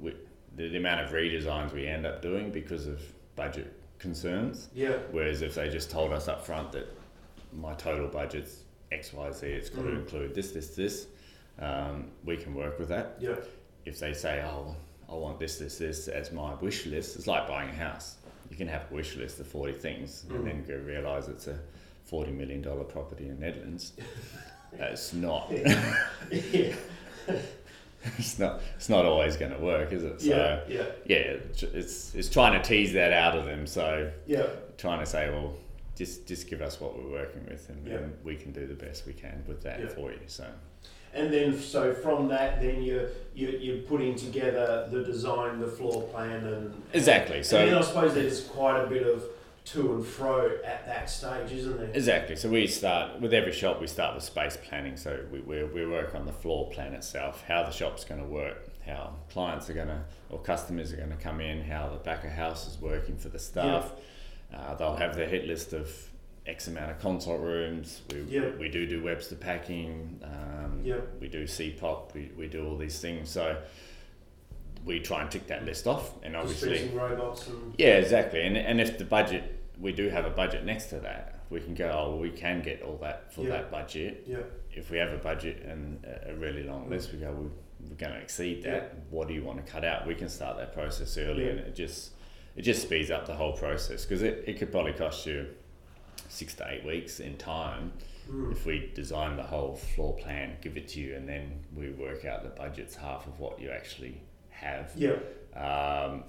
we, 0.01 0.15
the, 0.57 0.69
the 0.69 0.77
amount 0.77 1.01
of 1.03 1.11
redesigns 1.11 1.73
we 1.73 1.87
end 1.87 2.07
up 2.07 2.23
doing 2.23 2.51
because 2.51 2.87
of 2.87 3.01
budget 3.37 3.73
concerns. 3.99 4.69
Yeah, 4.75 4.97
Whereas 5.11 5.43
if 5.43 5.55
they 5.55 5.69
just 5.69 5.91
told 5.91 6.13
us 6.13 6.29
up 6.29 6.45
front 6.47 6.73
that 6.73 6.87
my 7.53 7.75
total 7.75 8.07
budget's 8.09 8.63
X, 8.93 9.13
Y, 9.13 9.31
Z, 9.33 9.47
it's 9.47 9.71
got 9.71 9.83
to 9.83 9.89
Mm. 9.89 9.97
include 10.01 10.35
this, 10.35 10.53
this, 10.53 10.75
this, 10.75 11.07
um, 11.59 12.11
we 12.25 12.37
can 12.37 12.55
work 12.55 12.79
with 12.79 12.89
that. 12.89 13.17
yeah, 13.21 13.35
If 13.85 13.99
they 14.01 14.13
say, 14.13 14.43
oh, 14.45 14.75
I 15.11 15.15
want 15.15 15.39
this, 15.39 15.59
this, 15.59 15.79
this 15.79 16.09
as 16.09 16.33
my 16.33 16.55
wish 16.55 16.87
list, 16.87 17.17
it's 17.17 17.27
like 17.27 17.49
buying 17.49 17.71
a 17.71 17.75
house. 17.75 18.17
You 18.51 18.57
can 18.57 18.69
have 18.69 18.91
a 18.91 18.95
wish 18.95 19.17
list 19.17 19.41
of 19.41 19.47
40 19.47 19.73
things 19.75 20.25
Mm. 20.29 20.35
and 20.37 20.47
then 20.47 20.65
go 20.65 20.77
realise 20.77 21.29
it's 21.29 21.47
a 21.47 21.59
$40 22.11 22.35
million 22.37 22.63
property 22.63 23.29
in 23.29 23.37
Nedlands. 23.39 23.93
It's 24.79 25.15
not. 25.15 25.51
yeah, 25.51 26.75
It's 28.19 28.39
not. 28.39 28.61
It's 28.77 28.89
not 28.89 29.05
always 29.07 29.37
going 29.37 29.51
to 29.53 29.59
work, 29.59 29.93
is 29.93 30.05
it? 30.05 30.21
So 30.21 30.29
yeah, 30.29 30.61
yeah, 30.69 30.87
yeah, 31.07 31.17
it's 31.17 31.63
it's 31.63 32.15
it's 32.15 32.29
trying 32.29 32.53
to 32.61 32.67
tease 32.67 32.93
that 32.93 33.13
out 33.13 33.37
of 33.37 33.45
them. 33.47 33.67
So 33.67 34.11
yeah. 34.27 34.47
trying 34.77 35.01
to 35.01 35.07
say, 35.07 35.31
well, 35.31 35.55
just 35.97 36.27
just 36.29 36.49
give 36.49 36.63
us 36.63 36.81
what 36.81 36.97
we're 36.97 37.11
working 37.11 37.45
with, 37.49 37.69
and, 37.71 37.87
Yeah. 37.87 37.95
and 37.95 38.15
we 38.25 38.37
can 38.37 38.53
do 38.53 38.67
the 38.67 38.75
best 38.75 39.05
we 39.07 39.15
can 39.15 39.43
with 39.49 39.63
that 39.63 39.81
Yeah. 39.81 39.89
for 39.89 40.13
you. 40.13 40.21
So 40.27 40.47
And 41.15 41.33
then 41.33 41.59
so 41.59 41.93
from 41.95 42.29
that, 42.29 42.61
then 42.61 42.83
you 42.83 43.09
you 43.35 43.49
you're 43.49 43.83
putting 43.83 44.15
together 44.15 44.89
the 44.91 45.03
design, 45.03 45.61
the 45.61 45.67
floor 45.67 46.03
plan, 46.09 46.45
and 46.45 46.83
exactly. 46.93 47.39
and 47.39 47.47
So 47.47 47.65
then 47.65 47.75
I 47.75 47.81
suppose 47.83 48.15
there's 48.15 48.45
quite 48.45 48.81
a 48.83 48.87
bit 48.87 49.07
of 49.07 49.25
to 49.67 49.95
and 49.95 50.07
fro 50.07 50.51
at 50.65 50.87
that 50.87 51.11
stage, 51.11 51.53
isn't 51.53 51.77
there? 51.77 51.91
exactly. 51.93 52.37
So 52.37 52.49
we 52.49 52.67
start 52.67 53.21
with 53.21 53.35
every 53.35 53.53
shop. 53.53 53.81
We 53.81 53.87
start 53.87 54.15
with 54.15 54.25
space 54.25 54.57
planning. 54.57 54.97
So 54.97 55.25
we 55.31 55.41
we, 55.41 55.65
we 55.65 55.87
work 55.87 56.15
on 56.15 56.27
the 56.27 56.33
floor 56.33 56.71
plan 56.71 56.95
itself, 56.95 57.43
how 57.47 57.63
the 57.65 57.71
shop's 57.71 58.05
going 58.05 58.21
to 58.21 58.27
work, 58.27 58.69
how 58.87 59.15
clients 59.31 59.69
are 59.69 59.75
going 59.75 59.89
to 59.89 60.01
or 60.31 60.39
customers 60.39 60.93
are 60.93 60.97
going 60.97 61.11
to 61.11 61.17
come 61.17 61.41
in, 61.41 61.63
how 61.65 61.89
the 61.89 61.97
back 61.99 62.25
of 62.25 62.31
house 62.31 62.67
is 62.67 62.81
working 62.81 63.17
for 63.17 63.29
the 63.31 63.39
staff. 63.39 63.93
Uh, 64.55 64.75
they'll 64.75 64.97
have 64.97 65.15
their 65.15 65.29
hit 65.29 65.47
list 65.47 65.73
of 65.75 65.91
X 66.49 66.67
amount 66.67 66.91
of 66.91 66.99
consult 66.99 67.41
rooms. 67.41 68.01
We, 68.11 68.23
Yeah. 68.23 68.51
we 68.59 68.69
do 68.69 68.87
do 68.87 69.03
Webster 69.03 69.37
packing. 69.37 70.21
Um, 70.25 70.81
Yeah. 70.83 71.01
We 71.21 71.29
do 71.29 71.45
CPAP. 71.45 72.15
We, 72.15 72.31
we 72.37 72.49
do 72.49 72.67
all 72.67 72.77
these 72.77 72.99
things. 73.01 73.29
So 73.29 73.57
we 74.85 75.01
try 75.01 75.21
and 75.23 75.31
tick 75.31 75.47
that 75.49 75.65
list 75.65 75.87
off. 75.87 76.13
And 76.23 76.35
obviously, 76.35 76.89
and 76.89 77.75
yeah, 77.79 77.97
exactly. 77.99 78.43
And, 78.43 78.57
and 78.57 78.81
if 78.81 78.97
the 78.97 79.05
budget, 79.05 79.61
we 79.79 79.93
do 79.93 80.09
have 80.09 80.25
a 80.25 80.31
budget 80.31 80.65
next 80.65 80.87
to 80.87 81.01
that, 81.01 81.41
we 81.51 81.61
can 81.61 81.75
go, 81.75 81.91
oh, 81.91 82.11
well, 82.11 82.19
we 82.19 82.31
can 82.31 82.63
get 82.63 82.83
all 82.83 82.97
that 83.03 83.33
for 83.33 83.43
Yeah. 83.43 83.51
that 83.51 83.71
budget. 83.71 84.25
yeah, 84.27 84.39
If 84.73 84.91
we 84.91 84.99
have 84.99 85.13
a 85.13 85.19
budget 85.19 85.63
and 85.65 86.05
a- 86.27 86.35
really 86.35 86.63
long 86.63 86.89
list, 86.89 87.13
we 87.13 87.19
go, 87.19 87.31
well, 87.33 87.51
we're 87.81 87.97
going 87.97 88.13
to 88.13 88.19
exceed 88.21 88.63
that. 88.65 88.93
Yeah. 88.95 89.01
What 89.11 89.29
do 89.29 89.35
you 89.35 89.45
want 89.45 89.65
to 89.65 89.71
cut 89.71 89.85
out? 89.85 90.07
We 90.07 90.15
can 90.15 90.29
start 90.29 90.57
that 90.59 90.73
process 90.73 91.17
early, 91.19 91.49
and 91.49 91.59
it 91.61 91.75
just 91.75 92.13
it 92.57 92.63
just 92.63 92.83
speeds 92.83 93.11
up 93.11 93.25
the 93.27 93.35
whole 93.35 93.53
process 93.53 94.05
because 94.05 94.23
it, 94.23 94.43
it 94.49 94.59
could 94.59 94.73
probably 94.73 94.93
cost 94.93 95.27
you 95.27 95.47
six 96.29 96.55
to 96.55 96.69
eight 96.71 96.85
weeks 96.85 97.21
in 97.21 97.37
time 97.37 97.93
mm, 98.31 98.53
if 98.53 98.67
we 98.67 98.91
design 98.95 99.37
the 99.37 99.43
whole 99.43 99.75
floor 99.75 100.15
plan, 100.17 100.57
give 100.61 100.77
it 100.77 100.89
to 100.89 101.01
you, 101.01 101.15
and 101.15 101.29
then 101.29 101.61
we 101.75 101.91
work 101.91 102.25
out 102.25 102.43
the 102.43 102.51
budget's 102.51 102.95
half 102.97 103.27
of 103.27 103.39
what 103.39 103.61
you 103.61 103.71
actually 103.71 104.21
have, 104.51 104.93
yeah, 104.97 105.17
um, 105.57 106.25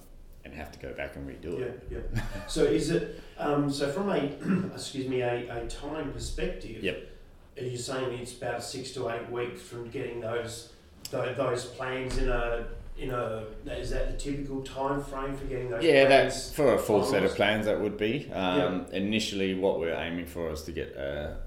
and 0.46 0.54
have 0.54 0.72
to 0.72 0.80
go 0.80 0.94
back 0.94 1.16
and 1.16 1.28
redo 1.28 1.60
yeah, 1.60 1.66
it. 1.66 1.88
yeah. 1.92 2.22
So 2.48 2.64
is 2.64 2.90
it 2.92 3.22
um, 3.38 3.72
so 3.72 3.92
from 3.92 4.10
a 4.10 4.18
excuse 4.74 5.08
me 5.08 5.22
a, 5.22 5.64
a 5.64 5.68
time 5.68 6.12
perspective? 6.12 6.84
Yep. 6.84 7.08
Are 7.60 7.64
you 7.64 7.78
saying 7.78 8.18
it's 8.20 8.38
about 8.38 8.64
six 8.64 8.92
to 8.92 9.10
eight 9.10 9.30
weeks 9.30 9.62
from 9.62 9.90
getting 9.90 10.22
those 10.22 10.72
tho- 11.12 11.34
those 11.34 11.66
plans 11.66 12.18
in 12.18 12.30
a 12.30 12.66
in 13.00 13.12
a 13.12 13.44
is 13.68 13.90
that 13.92 14.12
the 14.12 14.18
typical 14.18 14.62
time 14.62 15.02
frame 15.04 15.36
for 15.36 15.46
getting 15.46 15.70
those? 15.70 15.84
Yeah, 15.84 16.06
plans? 16.06 16.34
that's 16.34 16.52
for 16.54 16.74
a 16.74 16.78
full 16.78 17.04
set 17.06 17.24
of 17.24 17.34
plans. 17.36 17.66
That 17.66 17.80
would 17.80 17.98
be 17.98 18.30
um, 18.34 18.86
initially 18.92 19.56
what 19.56 19.80
we're 19.80 19.94
aiming 19.96 20.26
for 20.26 20.52
is 20.52 20.64
to 20.64 20.72
get 20.72 20.90
a, 20.96 21.38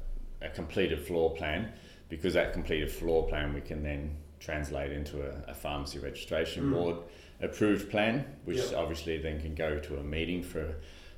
a 0.41 0.49
completed 0.49 1.01
floor 1.07 1.35
plan, 1.35 1.73
because 2.09 2.35
that 2.35 2.53
completed 2.53 2.91
floor 2.91 3.27
plan 3.29 3.53
we 3.55 3.61
can 3.61 3.83
then 3.83 4.17
translate 4.41 4.93
into 4.93 5.23
a, 5.23 5.51
a 5.51 5.55
pharmacy 5.55 5.99
registration 5.99 6.65
Mm. 6.65 6.73
board 6.73 6.97
approved 7.41 7.91
plan, 7.91 8.25
which 8.45 8.59
Yeah. 8.71 8.79
obviously 8.79 9.19
then 9.19 9.41
can 9.41 9.55
go 9.55 9.79
to 9.79 9.99
a 9.99 10.03
meeting 10.03 10.43
for 10.43 10.75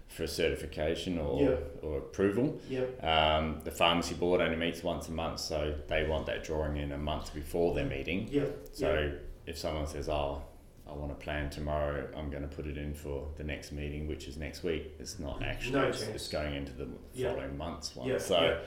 for 0.08 0.26
certification 0.26 1.18
or 1.18 1.42
Yeah. 1.42 1.56
or 1.82 1.98
approval. 1.98 2.60
Yep. 2.68 3.02
Um, 3.02 3.60
the 3.64 3.70
pharmacy 3.70 4.14
board 4.14 4.40
only 4.40 4.56
meets 4.56 4.82
once 4.82 5.08
a 5.08 5.12
month, 5.12 5.40
so 5.40 5.74
they 5.88 6.04
want 6.06 6.26
that 6.26 6.44
drawing 6.44 6.76
in 6.76 6.92
a 6.92 6.98
month 6.98 7.32
before 7.34 7.74
their 7.74 7.86
meeting. 7.86 8.28
Yep. 8.30 8.66
So 8.72 9.12
if 9.46 9.58
someone 9.58 9.86
says, 9.86 10.08
"Oh, 10.08 10.42
I 10.88 10.92
want 10.92 11.10
to 11.18 11.22
plan 11.24 11.50
tomorrow," 11.50 12.08
I'm 12.16 12.30
going 12.30 12.42
to 12.48 12.54
put 12.54 12.66
it 12.66 12.76
in 12.78 12.94
for 12.94 13.28
the 13.36 13.44
next 13.44 13.72
meeting, 13.72 14.06
which 14.08 14.26
is 14.28 14.36
next 14.36 14.62
week. 14.62 14.94
It's 14.98 15.18
not 15.18 15.42
actually. 15.42 15.72
No 15.72 15.84
it's, 15.84 16.02
it's 16.02 16.28
going 16.28 16.54
into 16.54 16.72
the 16.72 16.88
Yeah. 17.12 17.30
following 17.32 17.56
month's 17.56 17.94
one. 17.96 18.08
Yeah, 18.08 18.18
So. 18.18 18.60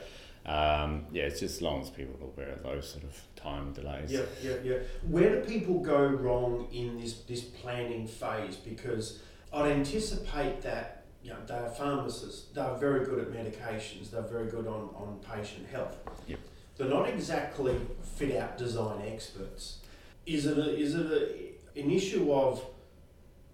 Um, 0.45 1.07
yeah, 1.11 1.23
it's 1.23 1.41
just 1.41 1.55
as 1.57 1.61
long 1.61 1.81
as 1.81 1.89
people 1.89 2.15
are 2.21 2.27
aware 2.27 2.53
of 2.55 2.63
those 2.63 2.89
sort 2.89 3.03
of 3.03 3.21
time 3.35 3.73
delays. 3.73 4.09
Yeah, 4.09 4.21
yeah, 4.41 4.53
yeah. 4.63 4.77
Where 5.05 5.41
do 5.41 5.45
people 5.45 5.79
go 5.81 6.05
wrong 6.05 6.69
in 6.71 6.97
this, 7.01 7.15
this 7.23 7.41
planning 7.43 8.07
phase? 8.07 8.55
Because 8.55 9.19
I'd 9.51 9.69
anticipate 9.69 10.61
that 10.61 11.03
you 11.21 11.31
know 11.31 11.39
they're 11.45 11.69
pharmacists. 11.71 12.45
They're 12.53 12.75
very 12.75 13.03
good 13.05 13.19
at 13.19 13.27
medications. 13.29 14.09
They're 14.09 14.21
very 14.21 14.49
good 14.49 14.67
on, 14.67 14.89
on 14.95 15.19
patient 15.29 15.67
health. 15.67 15.97
Yep. 16.27 16.39
They're 16.77 16.87
not 16.89 17.09
exactly 17.09 17.75
fit 18.15 18.37
out 18.37 18.57
design 18.57 19.01
experts. 19.05 19.79
Is 20.27 20.45
it 20.45 20.57
a, 20.57 20.77
is 20.77 20.93
it 20.93 21.05
a, 21.09 21.79
an 21.79 21.89
issue 21.89 22.31
of 22.33 22.61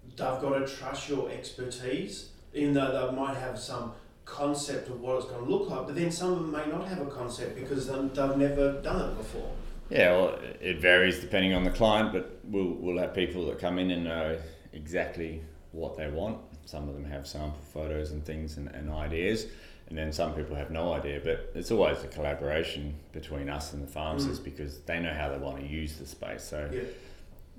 they've 0.08 0.16
got 0.18 0.58
to 0.58 0.66
trust 0.66 1.08
your 1.08 1.30
expertise, 1.30 2.30
even 2.52 2.74
though 2.74 3.08
they 3.10 3.16
might 3.16 3.36
have 3.36 3.58
some 3.58 3.92
concept 4.24 4.88
of 4.88 5.00
what 5.00 5.16
it's 5.16 5.26
going 5.26 5.44
to 5.44 5.50
look 5.50 5.70
like, 5.70 5.86
but 5.86 5.94
then 5.94 6.10
some 6.10 6.32
of 6.32 6.38
them 6.40 6.50
may 6.50 6.66
not 6.66 6.88
have 6.88 7.00
a 7.00 7.06
concept 7.06 7.54
because 7.54 7.86
they- 7.86 7.94
they've 8.08 8.36
never 8.36 8.80
done 8.82 9.10
it 9.10 9.16
before. 9.16 9.50
Yeah, 9.90 10.12
well, 10.16 10.38
it 10.60 10.80
varies 10.80 11.20
depending 11.20 11.52
on 11.54 11.62
the 11.62 11.70
client, 11.70 12.12
but 12.12 12.38
we'll, 12.42 12.72
we'll 12.72 12.98
have 12.98 13.14
people 13.14 13.46
that 13.46 13.58
come 13.60 13.78
in 13.78 13.90
and 13.90 14.02
know 14.04 14.36
exactly 14.72 15.42
what 15.72 15.96
they 15.96 16.08
want. 16.08 16.38
Some 16.64 16.88
of 16.88 16.94
them 16.94 17.04
have 17.04 17.26
sample 17.26 17.60
photos 17.72 18.10
and 18.10 18.24
things 18.24 18.56
and, 18.56 18.68
and 18.68 18.90
ideas, 18.90 19.46
and 19.88 19.98
then 19.98 20.12
some 20.12 20.34
people 20.34 20.56
have 20.56 20.70
no 20.70 20.92
idea. 20.92 21.20
But 21.22 21.52
it's 21.54 21.70
always 21.70 22.02
a 22.02 22.08
collaboration 22.08 22.94
between 23.12 23.48
us 23.48 23.72
and 23.72 23.82
the 23.82 23.86
pharmacist 23.90 24.42
because 24.44 24.80
they 24.80 24.98
know 25.00 25.12
how 25.12 25.28
they 25.30 25.38
want 25.38 25.58
to 25.60 25.66
use 25.66 25.96
the 25.98 26.06
space. 26.06 26.42
So 26.44 26.68
Yeah. 26.72 26.80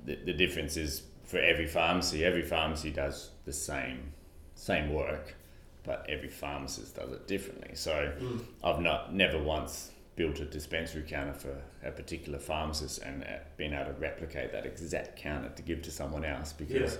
the, 0.05 0.15
the 0.25 0.33
difference 0.33 0.77
is 0.77 1.03
for 1.23 1.37
every 1.39 1.67
pharmacy, 1.67 2.23
every 2.25 2.43
pharmacy 2.43 2.91
does 2.91 3.31
the 3.45 3.53
same 3.53 4.11
same 4.57 4.93
work, 4.93 5.35
but 5.83 6.05
every 6.07 6.29
pharmacist 6.29 6.95
does 6.95 7.11
it 7.11 7.27
differently. 7.27 7.71
So 7.75 8.13
Mm. 8.19 8.41
I've 8.63 8.79
not 8.81 9.13
never 9.13 9.37
once 9.41 9.91
built 10.15 10.39
a 10.39 10.45
dispensary 10.45 11.03
counter 11.05 11.33
for 11.33 11.61
a 11.83 11.91
particular 11.91 12.39
pharmacist 12.39 13.01
and 13.01 13.23
uh, 13.25 13.27
been 13.57 13.73
able 13.73 13.91
to 13.93 13.99
replicate 13.99 14.53
that 14.53 14.65
exact 14.65 15.17
counter 15.17 15.49
to 15.49 15.61
give 15.61 15.81
to 15.81 15.91
someone 15.91 16.23
else 16.23 16.53
because 16.53 16.97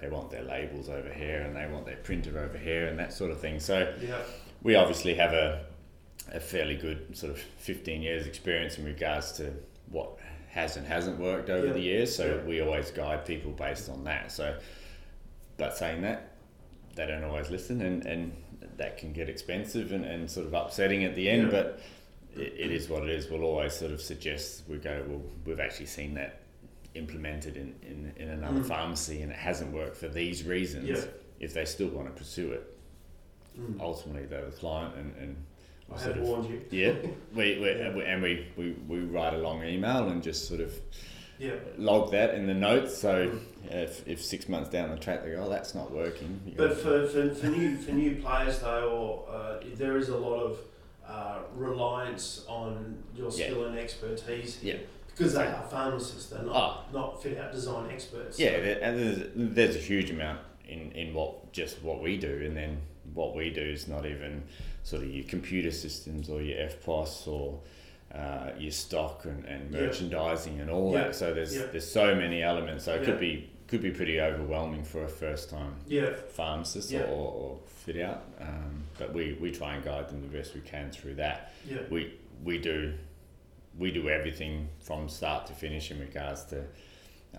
they 0.00 0.08
want 0.08 0.30
their 0.30 0.42
labels 0.42 0.88
over 0.88 1.08
here 1.12 1.42
and 1.42 1.54
they 1.54 1.64
want 1.72 1.86
their 1.86 1.96
printer 1.98 2.38
over 2.40 2.58
here 2.58 2.88
and 2.88 2.98
that 2.98 3.12
sort 3.12 3.30
of 3.30 3.40
thing. 3.40 3.60
So 3.60 3.94
Yeah. 4.02 4.20
We 4.66 4.74
obviously 4.74 5.14
have 5.14 5.32
a, 5.32 5.64
a 6.32 6.40
fairly 6.40 6.74
good 6.74 7.16
sort 7.16 7.30
of 7.32 7.38
15 7.58 8.02
years 8.02 8.26
experience 8.26 8.78
in 8.78 8.84
regards 8.84 9.30
to 9.32 9.52
what 9.90 10.18
has 10.50 10.76
and 10.76 10.84
hasn't 10.86 11.18
worked 11.20 11.48
over 11.50 11.68
Yeah. 11.68 11.72
the 11.72 11.80
years 11.80 12.14
so 12.16 12.24
Yeah. 12.26 12.48
we 12.48 12.60
always 12.60 12.90
guide 12.90 13.24
people 13.24 13.52
based 13.52 13.88
on 13.88 14.02
that 14.04 14.32
so 14.32 14.58
but 15.56 15.76
saying 15.76 16.02
that 16.02 16.32
they 16.96 17.06
don't 17.06 17.22
always 17.22 17.48
listen 17.48 17.80
and, 17.80 18.04
and 18.06 18.32
that 18.76 18.98
can 18.98 19.12
get 19.12 19.28
expensive 19.28 19.92
and, 19.92 20.04
and 20.04 20.28
sort 20.28 20.46
of 20.46 20.54
upsetting 20.54 21.04
at 21.04 21.14
the 21.14 21.28
end 21.30 21.44
Yeah. 21.44 21.50
but 21.50 21.80
it, 22.34 22.52
it 22.58 22.70
is 22.72 22.88
what 22.88 23.04
it 23.04 23.10
is 23.10 23.30
we'll 23.30 23.44
always 23.44 23.72
sort 23.72 23.92
of 23.92 24.00
suggest 24.00 24.64
we 24.68 24.78
go 24.78 25.04
well 25.06 25.22
we've 25.44 25.60
actually 25.60 25.86
seen 25.86 26.14
that 26.14 26.40
implemented 26.94 27.56
in, 27.56 27.72
in, 27.82 28.12
in 28.16 28.28
another 28.30 28.60
Mm. 28.62 28.66
pharmacy 28.66 29.22
and 29.22 29.30
it 29.30 29.38
hasn't 29.38 29.72
worked 29.72 29.96
for 29.96 30.08
these 30.08 30.42
reasons 30.44 31.06
if 31.38 31.54
they 31.54 31.66
still 31.66 31.88
want 31.88 32.08
to 32.08 32.14
pursue 32.18 32.50
it 32.52 32.75
Mm. 33.58 33.80
ultimately 33.80 34.26
they're 34.26 34.44
the 34.44 34.50
client 34.52 34.94
and, 34.96 35.14
and 35.20 35.36
I 35.94 36.02
of- 36.10 36.18
warned 36.18 36.50
you. 36.50 36.62
yeah, 36.70 36.92
we, 37.34 37.58
we, 37.58 37.68
Yeah. 37.70 38.12
and 38.12 38.22
we, 38.22 38.46
we, 38.56 38.72
we 38.88 39.00
write 39.00 39.34
a 39.34 39.38
long 39.38 39.64
email 39.64 40.08
and 40.08 40.22
just 40.22 40.48
sort 40.48 40.60
of 40.60 40.72
Yeah. 41.38 41.52
log 41.78 42.10
that 42.12 42.34
in 42.34 42.46
the 42.46 42.54
notes. 42.54 42.96
So 42.98 43.28
Mm. 43.28 43.40
if, 43.72 44.06
if 44.06 44.24
six 44.24 44.48
months 44.48 44.68
down 44.70 44.90
the 44.90 44.96
track 44.98 45.22
they 45.24 45.30
go, 45.30 45.44
oh, 45.46 45.48
that's 45.50 45.74
not 45.74 45.90
working. 45.92 46.40
you 46.46 46.54
But 46.56 46.76
for, 46.78 47.06
for, 47.06 47.34
for 47.34 47.46
new 47.46 47.76
for 47.76 47.92
new 47.92 48.16
players 48.22 48.58
though, 48.60 48.90
or 49.28 49.34
uh, 49.34 49.58
there 49.76 49.96
is 49.96 50.08
a 50.08 50.16
lot 50.16 50.40
of 50.40 50.58
uh, 51.08 51.38
reliance 51.54 52.44
on 52.48 53.02
your 53.14 53.30
Yeah. 53.30 53.46
skill 53.46 53.64
and 53.66 53.78
expertise 53.78 54.58
Yeah. 54.62 54.74
here 54.74 54.82
because 55.06 55.32
they 55.34 55.46
are 55.46 55.62
pharmacists. 55.70 56.26
They're 56.30 56.42
not 56.42 56.56
Ah. 56.56 56.84
not 56.92 57.22
fit 57.22 57.38
out 57.38 57.52
design 57.52 57.90
experts. 57.90 58.38
yeah, 58.38 58.58
there, 58.60 58.78
and 58.82 58.98
there's, 58.98 59.20
there's 59.34 59.76
a 59.76 59.78
huge 59.78 60.10
amount 60.10 60.40
in, 60.68 60.90
in 60.92 61.14
what 61.14 61.52
just 61.52 61.80
what 61.82 62.02
we 62.02 62.16
do, 62.18 62.42
and 62.44 62.56
then 62.56 62.78
what 63.14 63.34
we 63.36 63.50
do 63.50 63.60
is 63.62 63.88
not 63.88 64.06
even 64.06 64.42
sort 64.82 65.02
of 65.02 65.08
your 65.10 65.24
computer 65.24 65.70
systems 65.70 66.28
or 66.28 66.40
your 66.42 66.58
FPOS 66.68 67.26
or 67.28 67.60
uh, 68.14 68.50
your 68.58 68.70
stock 68.70 69.24
and, 69.24 69.44
and 69.44 69.70
merchandising 69.70 70.60
and 70.60 70.70
all 70.70 70.92
that. 70.92 71.14
So 71.14 71.34
there's 71.34 71.54
there's 71.54 71.90
so 71.90 72.14
many 72.14 72.42
elements. 72.42 72.84
So 72.84 72.94
it 72.94 73.04
could 73.04 73.20
be 73.20 73.50
could 73.68 73.82
be 73.82 73.90
pretty 73.90 74.20
overwhelming 74.20 74.84
for 74.84 75.02
a 75.04 75.08
first 75.08 75.50
time 75.50 75.74
Yeah. 75.88 76.14
pharmacist 76.28 76.92
or, 76.94 77.02
or 77.04 77.58
fit 77.66 78.00
out. 78.00 78.22
Um, 78.40 78.84
but 78.96 79.12
we, 79.12 79.36
we 79.40 79.50
try 79.50 79.74
and 79.74 79.84
guide 79.84 80.08
them 80.08 80.22
the 80.22 80.28
best 80.28 80.54
we 80.54 80.60
can 80.60 80.90
through 80.92 81.14
that. 81.16 81.52
Yeah. 81.68 81.78
We 81.90 82.14
we 82.44 82.58
do 82.58 82.94
we 83.78 83.90
do 83.90 84.08
everything 84.08 84.68
from 84.80 85.08
start 85.08 85.46
to 85.46 85.52
finish 85.52 85.90
in 85.90 85.98
regards 86.00 86.44
to 86.44 86.64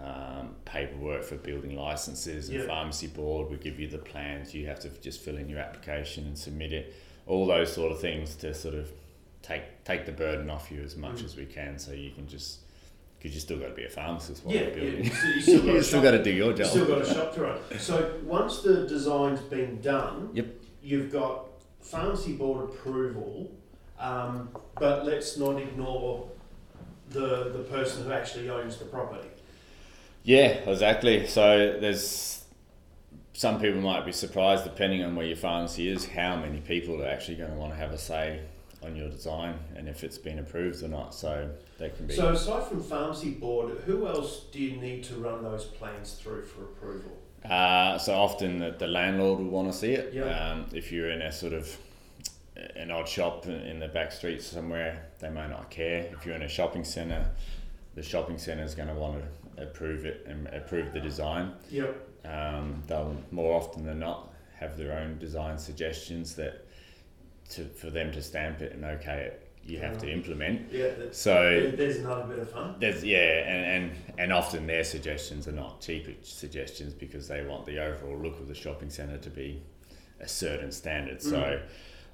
um, 0.03 0.55
paperwork 0.65 1.23
for 1.23 1.35
building 1.37 1.75
licenses 1.75 2.49
and 2.49 2.59
Yeah. 2.59 2.67
pharmacy 2.67 3.07
board. 3.07 3.49
We 3.49 3.57
give 3.57 3.79
you 3.79 3.87
the 3.87 3.97
plans. 3.97 4.53
You 4.53 4.67
have 4.67 4.79
to 4.81 4.89
just 5.01 5.21
fill 5.21 5.37
in 5.37 5.49
your 5.49 5.59
application 5.59 6.25
and 6.27 6.37
submit 6.37 6.71
it. 6.73 6.93
All 7.25 7.45
those 7.47 7.73
sort 7.73 7.91
of 7.91 7.99
things 7.99 8.35
to 8.37 8.53
sort 8.53 8.75
of 8.75 8.91
take 9.41 9.83
take 9.85 10.05
the 10.05 10.11
burden 10.11 10.49
off 10.49 10.71
you 10.71 10.81
as 10.81 10.95
much 10.95 11.17
Mm. 11.21 11.25
as 11.25 11.35
we 11.35 11.45
can, 11.45 11.79
so 11.79 11.91
you 11.93 12.11
can 12.11 12.27
just 12.27 12.59
because 13.17 13.33
you 13.33 13.41
still 13.41 13.57
got 13.57 13.69
to 13.69 13.73
be 13.73 13.85
a 13.85 13.89
pharmacist 13.89 14.45
while 14.45 14.53
Yeah, 14.53 14.61
you're 14.63 14.71
building. 14.75 15.03
You 15.05 15.11
still, 15.11 15.33
you 15.35 15.41
still 15.41 15.73
got 15.73 15.83
still 15.85 16.01
got 16.03 16.11
to 16.11 16.23
do 16.23 16.29
your 16.31 16.51
job. 16.53 16.59
you 16.59 16.65
still 16.65 16.85
got 16.85 17.01
a 17.01 17.13
shop 17.13 17.33
to 17.35 17.41
run. 17.41 17.59
So 17.79 18.13
once 18.23 18.61
the 18.61 18.85
design's 18.87 19.39
been 19.41 19.81
done, 19.81 20.29
Yep. 20.33 20.45
you've 20.83 21.11
got 21.11 21.45
pharmacy 21.81 22.33
board 22.33 22.65
approval, 22.69 23.51
um, 23.99 24.49
but 24.79 25.05
let's 25.05 25.37
not 25.37 25.59
ignore 25.59 26.29
the 27.09 27.49
the 27.55 27.63
person 27.69 28.03
who 28.05 28.11
actually 28.11 28.49
owns 28.49 28.77
the 28.77 28.85
property. 28.85 29.27
Yeah, 30.27 30.47
exactly. 30.69 31.25
So 31.25 31.77
there's 31.79 32.43
some 33.31 33.61
people 33.61 33.79
might 33.79 34.05
be 34.05 34.11
surprised, 34.11 34.65
depending 34.65 35.01
on 35.01 35.15
where 35.15 35.25
your 35.25 35.37
pharmacy 35.37 35.87
is, 35.87 36.05
how 36.05 36.35
many 36.35 36.59
people 36.59 37.01
are 37.01 37.07
actually 37.07 37.35
going 37.35 37.51
to 37.51 37.55
want 37.55 37.71
to 37.71 37.77
have 37.79 37.91
a 37.91 37.97
say 37.97 38.41
on 38.83 38.95
your 38.95 39.09
design 39.09 39.57
and 39.75 39.87
if 39.87 40.03
it's 40.03 40.17
been 40.17 40.39
approved 40.39 40.83
or 40.83 40.89
not. 40.89 41.15
So 41.15 41.49
they 41.79 41.89
can 41.91 42.07
be. 42.07 42.13
So 42.13 42.33
aside 42.33 42.67
from 42.67 42.83
pharmacy 42.83 43.31
board, 43.31 43.77
who 43.85 44.05
else 44.05 44.41
do 44.51 44.59
you 44.61 44.75
need 44.81 45.05
to 45.05 45.15
run 45.15 45.43
those 45.43 45.63
plans 45.63 46.15
through 46.15 46.43
for 46.43 46.63
approval? 46.63 47.17
Uh, 47.49 47.97
so 47.97 48.13
often 48.13 48.59
the, 48.59 48.71
the 48.71 48.87
landlord 48.87 49.39
will 49.39 49.49
want 49.49 49.71
to 49.71 49.77
see 49.77 49.93
it. 49.93 50.13
Yeah. 50.13 50.23
Um, 50.25 50.65
if 50.73 50.91
you're 50.91 51.09
in 51.09 51.21
a 51.21 51.31
sort 51.31 51.53
of 51.53 51.73
an 52.75 52.91
odd 52.91 53.07
shop 53.07 53.45
in- 53.45 53.61
in 53.61 53.79
the 53.79 53.87
back 53.87 54.11
streets 54.11 54.45
somewhere, 54.45 55.05
they 55.19 55.29
may 55.29 55.47
not 55.47 55.69
care. 55.69 56.09
If 56.11 56.25
you're 56.25 56.35
in 56.35 56.41
a 56.41 56.49
shopping 56.49 56.83
centre, 56.83 57.29
the 57.95 58.03
shopping 58.03 58.37
centre 58.37 58.63
is 58.63 58.75
going 58.75 58.89
to 58.89 58.95
want 58.95 59.21
to 59.21 59.27
approve 59.57 60.05
it 60.05 60.25
and 60.27 60.47
approve 60.47 60.93
the 60.93 60.99
design. 60.99 61.53
Yep. 61.69 62.07
Um, 62.25 62.83
they'll 62.87 63.15
more 63.31 63.55
often 63.55 63.85
than 63.85 63.99
not 63.99 64.33
have 64.59 64.77
their 64.77 64.93
own 64.97 65.17
design 65.19 65.57
suggestions 65.57 66.35
that 66.35 66.65
to, 67.51 67.65
for 67.65 67.89
them 67.89 68.11
to 68.11 68.21
stamp 68.21 68.61
it 68.61 68.73
and 68.73 68.83
okay 68.83 69.21
it, 69.31 69.43
you 69.63 69.77
have 69.79 69.97
to 69.99 70.11
implement. 70.11 70.71
Yeah. 70.71 70.89
So 71.11 71.71
there's 71.75 71.97
another 71.97 72.23
bit 72.23 72.39
of 72.39 72.49
fun. 72.51 72.75
there's 72.79 73.03
yeah, 73.03 73.17
and, 73.47 73.83
and, 73.91 73.91
and 74.17 74.33
often 74.33 74.65
their 74.67 74.83
suggestions 74.83 75.47
are 75.47 75.51
not 75.53 75.81
cheap 75.81 76.23
suggestions 76.25 76.93
because 76.93 77.27
they 77.27 77.45
want 77.45 77.65
the 77.65 77.77
overall 77.79 78.17
look 78.17 78.39
of 78.39 78.47
the 78.47 78.55
shopping 78.55 78.89
centre 78.89 79.17
to 79.17 79.29
be 79.29 79.61
a 80.19 80.27
certain 80.27 80.71
standard. 80.71 81.21
So 81.21 81.37
Mm. 81.37 81.61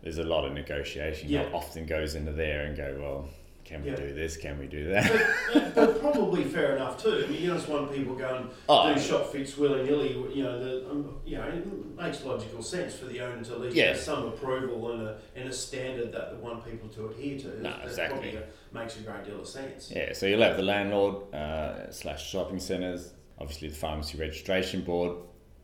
there's 0.01 0.17
a 0.17 0.23
lot 0.23 0.45
of 0.45 0.53
negotiation 0.53 1.29
Yeah. 1.29 1.43
that 1.43 1.53
often 1.53 1.85
goes 1.85 2.15
into 2.15 2.31
there 2.33 2.65
and 2.65 2.75
go, 2.75 2.97
well, 2.99 3.29
can 3.65 3.81
we 3.83 3.89
Yeah. 3.89 3.95
do 3.95 4.13
this? 4.13 4.35
Can 4.37 4.59
we 4.59 4.67
do 4.67 4.89
that? 4.89 5.09
but, 5.53 5.75
but 5.75 5.99
probably 6.01 6.43
fair 6.43 6.75
enough 6.75 7.01
too. 7.01 7.23
I 7.25 7.29
mean, 7.31 7.41
you 7.41 7.53
just 7.53 7.67
want 7.69 7.93
people 7.93 8.15
going 8.15 8.49
Oh, 8.67 8.93
do 8.93 8.99
shop 8.99 9.31
fits 9.31 9.57
willy 9.57 9.83
nilly. 9.83 10.11
You 10.33 10.43
know, 10.43 10.63
the, 10.63 10.89
um, 10.89 11.17
you 11.25 11.37
know, 11.37 11.43
it 11.47 11.95
makes 11.95 12.23
logical 12.23 12.61
sense 12.61 12.95
for 12.95 13.05
the 13.05 13.21
owner 13.21 13.43
to 13.43 13.53
at 13.53 13.61
least 13.61 13.75
Yeah. 13.75 13.87
have 13.89 13.97
some 13.97 14.27
approval 14.27 14.91
and 14.91 15.01
a 15.03 15.17
and 15.35 15.47
a 15.49 15.53
standard 15.53 16.11
that 16.11 16.31
they 16.31 16.37
want 16.37 16.65
people 16.69 16.89
to 16.89 17.07
adhere 17.07 17.39
to. 17.39 17.47
No, 17.61 17.69
That 17.71 17.83
exactly. 17.85 18.19
probably 18.31 18.35
a- 18.41 18.75
makes 18.77 18.97
a 18.99 19.01
great 19.03 19.25
deal 19.25 19.39
of 19.39 19.47
sense. 19.47 19.91
Yeah, 19.95 20.13
so 20.13 20.25
you'll 20.25 20.41
have 20.41 20.57
the 20.57 20.63
landlord 20.63 21.33
uh, 21.33 21.91
slash 21.91 22.29
shopping 22.29 22.59
centres, 22.59 23.13
obviously 23.39 23.69
the 23.69 23.75
pharmacy 23.75 24.17
registration 24.17 24.81
board. 24.81 25.17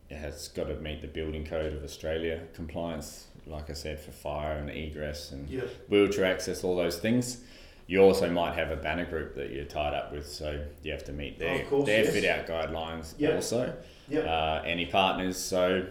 It 0.09 0.17
has 0.17 0.47
got 0.47 0.67
to 0.69 0.75
meet 0.77 1.01
the 1.01 1.07
building 1.07 1.45
code 1.45 1.73
of 1.73 1.83
Australia 1.83 2.41
compliance, 2.55 3.27
like 3.45 3.69
I 3.69 3.73
said, 3.73 3.99
for 3.99 4.11
fire 4.11 4.57
and 4.57 4.69
egress 4.69 5.31
and 5.31 5.47
Yeah. 5.47 5.61
wheelchair 5.87 6.25
access, 6.25 6.63
all 6.63 6.75
those 6.75 6.97
things. 6.97 7.43
You 7.89 8.03
also 8.03 8.29
might 8.29 8.53
have 8.53 8.69
a 8.69 8.75
banner 8.75 9.05
group 9.05 9.33
that 9.33 9.49
you're 9.49 9.65
tied 9.65 9.95
up 9.95 10.11
with, 10.13 10.27
so 10.27 10.63
you 10.83 10.91
have 10.91 11.03
to 11.05 11.11
meet 11.11 11.39
their, 11.39 11.63
Of 11.63 11.69
course, 11.71 11.87
their 11.87 12.03
yes. 12.03 12.13
fit 12.13 12.23
out 12.25 12.45
guidelines 12.45 13.15
Yep. 13.17 13.33
also. 13.33 13.73
Yep. 14.09 14.25
Uh, 14.27 14.61
any 14.63 14.85
partners, 14.85 15.37
so 15.37 15.87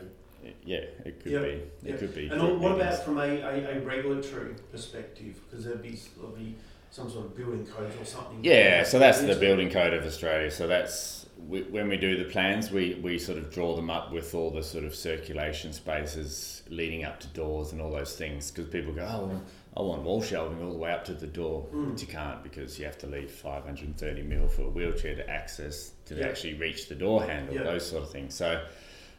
yeah, 0.64 0.76
it 1.04 1.20
could 1.20 1.32
Yep. 1.32 1.42
be. 1.42 1.48
It 1.48 1.70
Yep. 1.82 1.98
could 1.98 2.14
be. 2.14 2.28
And 2.28 2.40
what 2.40 2.54
meetings. 2.60 2.76
about 2.76 3.04
from 3.04 3.18
a, 3.18 3.22
a, 3.40 3.78
a 3.78 3.80
regulatory 3.80 4.54
perspective? 4.70 5.40
Because 5.50 5.64
there'd 5.64 5.82
be, 5.82 5.98
there'll 6.16 6.36
be 6.36 6.54
some 6.92 7.10
sort 7.10 7.24
of 7.26 7.36
building 7.36 7.66
code 7.66 7.90
or 8.00 8.04
something. 8.04 8.38
Yeah, 8.44 8.84
so 8.84 9.00
that's 9.00 9.20
the 9.20 9.34
building 9.34 9.68
code 9.68 9.92
of 9.92 10.06
Australia. 10.06 10.52
So 10.52 10.68
that's 10.68 11.26
we, 11.48 11.62
when 11.62 11.88
we 11.88 11.96
do 11.96 12.16
the 12.16 12.30
plans, 12.30 12.70
we, 12.70 12.94
we 13.02 13.18
sort 13.18 13.38
of 13.38 13.50
draw 13.52 13.74
them 13.74 13.90
up 13.90 14.12
with 14.12 14.34
all 14.36 14.50
the 14.52 14.62
sort 14.62 14.84
of 14.84 14.94
circulation 14.94 15.72
spaces 15.72 16.62
leading 16.68 17.04
up 17.04 17.18
to 17.20 17.28
doors 17.28 17.72
and 17.72 17.80
all 17.80 17.90
those 17.90 18.14
things. 18.16 18.52
Because 18.52 18.70
people 18.70 18.92
go, 18.92 19.02
oh, 19.08 19.26
well, 19.26 19.42
I 19.76 19.82
want 19.82 20.02
wall 20.02 20.22
shelving 20.22 20.60
all 20.62 20.72
the 20.72 20.78
way 20.78 20.90
up 20.90 21.04
to 21.04 21.14
the 21.14 21.26
door, 21.26 21.66
Mm. 21.72 21.92
but 21.92 22.00
you 22.00 22.08
can't 22.08 22.42
because 22.42 22.78
you 22.78 22.84
have 22.86 22.98
to 22.98 23.06
leave 23.06 23.30
530 23.30 24.22
mil 24.22 24.48
for 24.48 24.62
a 24.62 24.68
wheelchair 24.70 25.14
to 25.14 25.28
access 25.30 25.92
to 26.06 26.14
Yeah. 26.16 26.26
actually 26.26 26.54
reach 26.54 26.88
the 26.88 26.94
door 26.96 27.22
handle. 27.24 27.54
Yeah. 27.54 27.62
Those 27.64 27.86
sort 27.88 28.02
of 28.02 28.10
things. 28.10 28.34
So. 28.34 28.64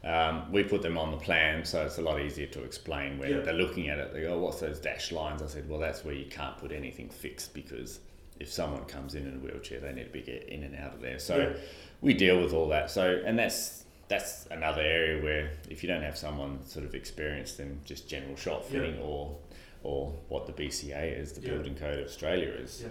Um, 0.02 0.50
we 0.50 0.64
put 0.64 0.80
them 0.80 0.96
on 0.96 1.10
the 1.10 1.18
plan, 1.18 1.62
so 1.66 1.84
it's 1.84 1.98
a 1.98 2.00
lot 2.00 2.22
easier 2.22 2.46
to 2.46 2.62
explain 2.62 3.18
when 3.18 3.30
Yeah. 3.30 3.40
they're 3.40 3.52
looking 3.52 3.90
at 3.90 3.98
it. 3.98 4.14
They 4.14 4.22
go, 4.22 4.32
oh, 4.32 4.38
"What's 4.38 4.60
those 4.60 4.80
dashed 4.80 5.12
lines?" 5.12 5.42
I 5.42 5.46
said, 5.46 5.68
"Well, 5.68 5.78
that's 5.78 6.06
where 6.06 6.14
you 6.14 6.24
can't 6.24 6.56
put 6.56 6.72
anything 6.72 7.10
fixed 7.10 7.52
because 7.52 8.00
if 8.38 8.48
someone 8.50 8.86
comes 8.86 9.14
in 9.14 9.26
in 9.26 9.34
a 9.34 9.38
wheelchair, 9.40 9.78
they 9.78 9.92
need 9.92 10.04
to 10.04 10.08
be 10.10 10.22
get 10.22 10.44
in 10.44 10.62
and 10.64 10.74
out 10.74 10.94
of 10.94 11.02
there. 11.02 11.18
So 11.18 11.36
Yeah. 11.36 11.52
we 12.00 12.14
deal 12.14 12.40
with 12.40 12.54
all 12.54 12.66
that. 12.68 12.90
So 12.90 13.20
and 13.26 13.38
that's 13.38 13.84
that's 14.08 14.46
another 14.50 14.80
area 14.80 15.22
where 15.22 15.50
if 15.68 15.82
you 15.84 15.86
don't 15.88 16.02
have 16.02 16.16
someone 16.16 16.64
sort 16.64 16.86
of 16.86 16.94
experienced 16.94 17.60
in 17.60 17.80
just 17.84 18.08
general 18.08 18.36
shop 18.36 18.64
Yeah. 18.64 18.80
fitting 18.80 18.98
or 19.00 19.36
or 19.82 20.12
what 20.28 20.46
the 20.46 20.52
BCA 20.52 21.18
is, 21.18 21.32
the 21.32 21.40
Yeah. 21.40 21.54
Building 21.54 21.74
Code 21.74 21.98
of 22.00 22.06
Australia 22.06 22.48
is, 22.50 22.82
Yeah. 22.82 22.88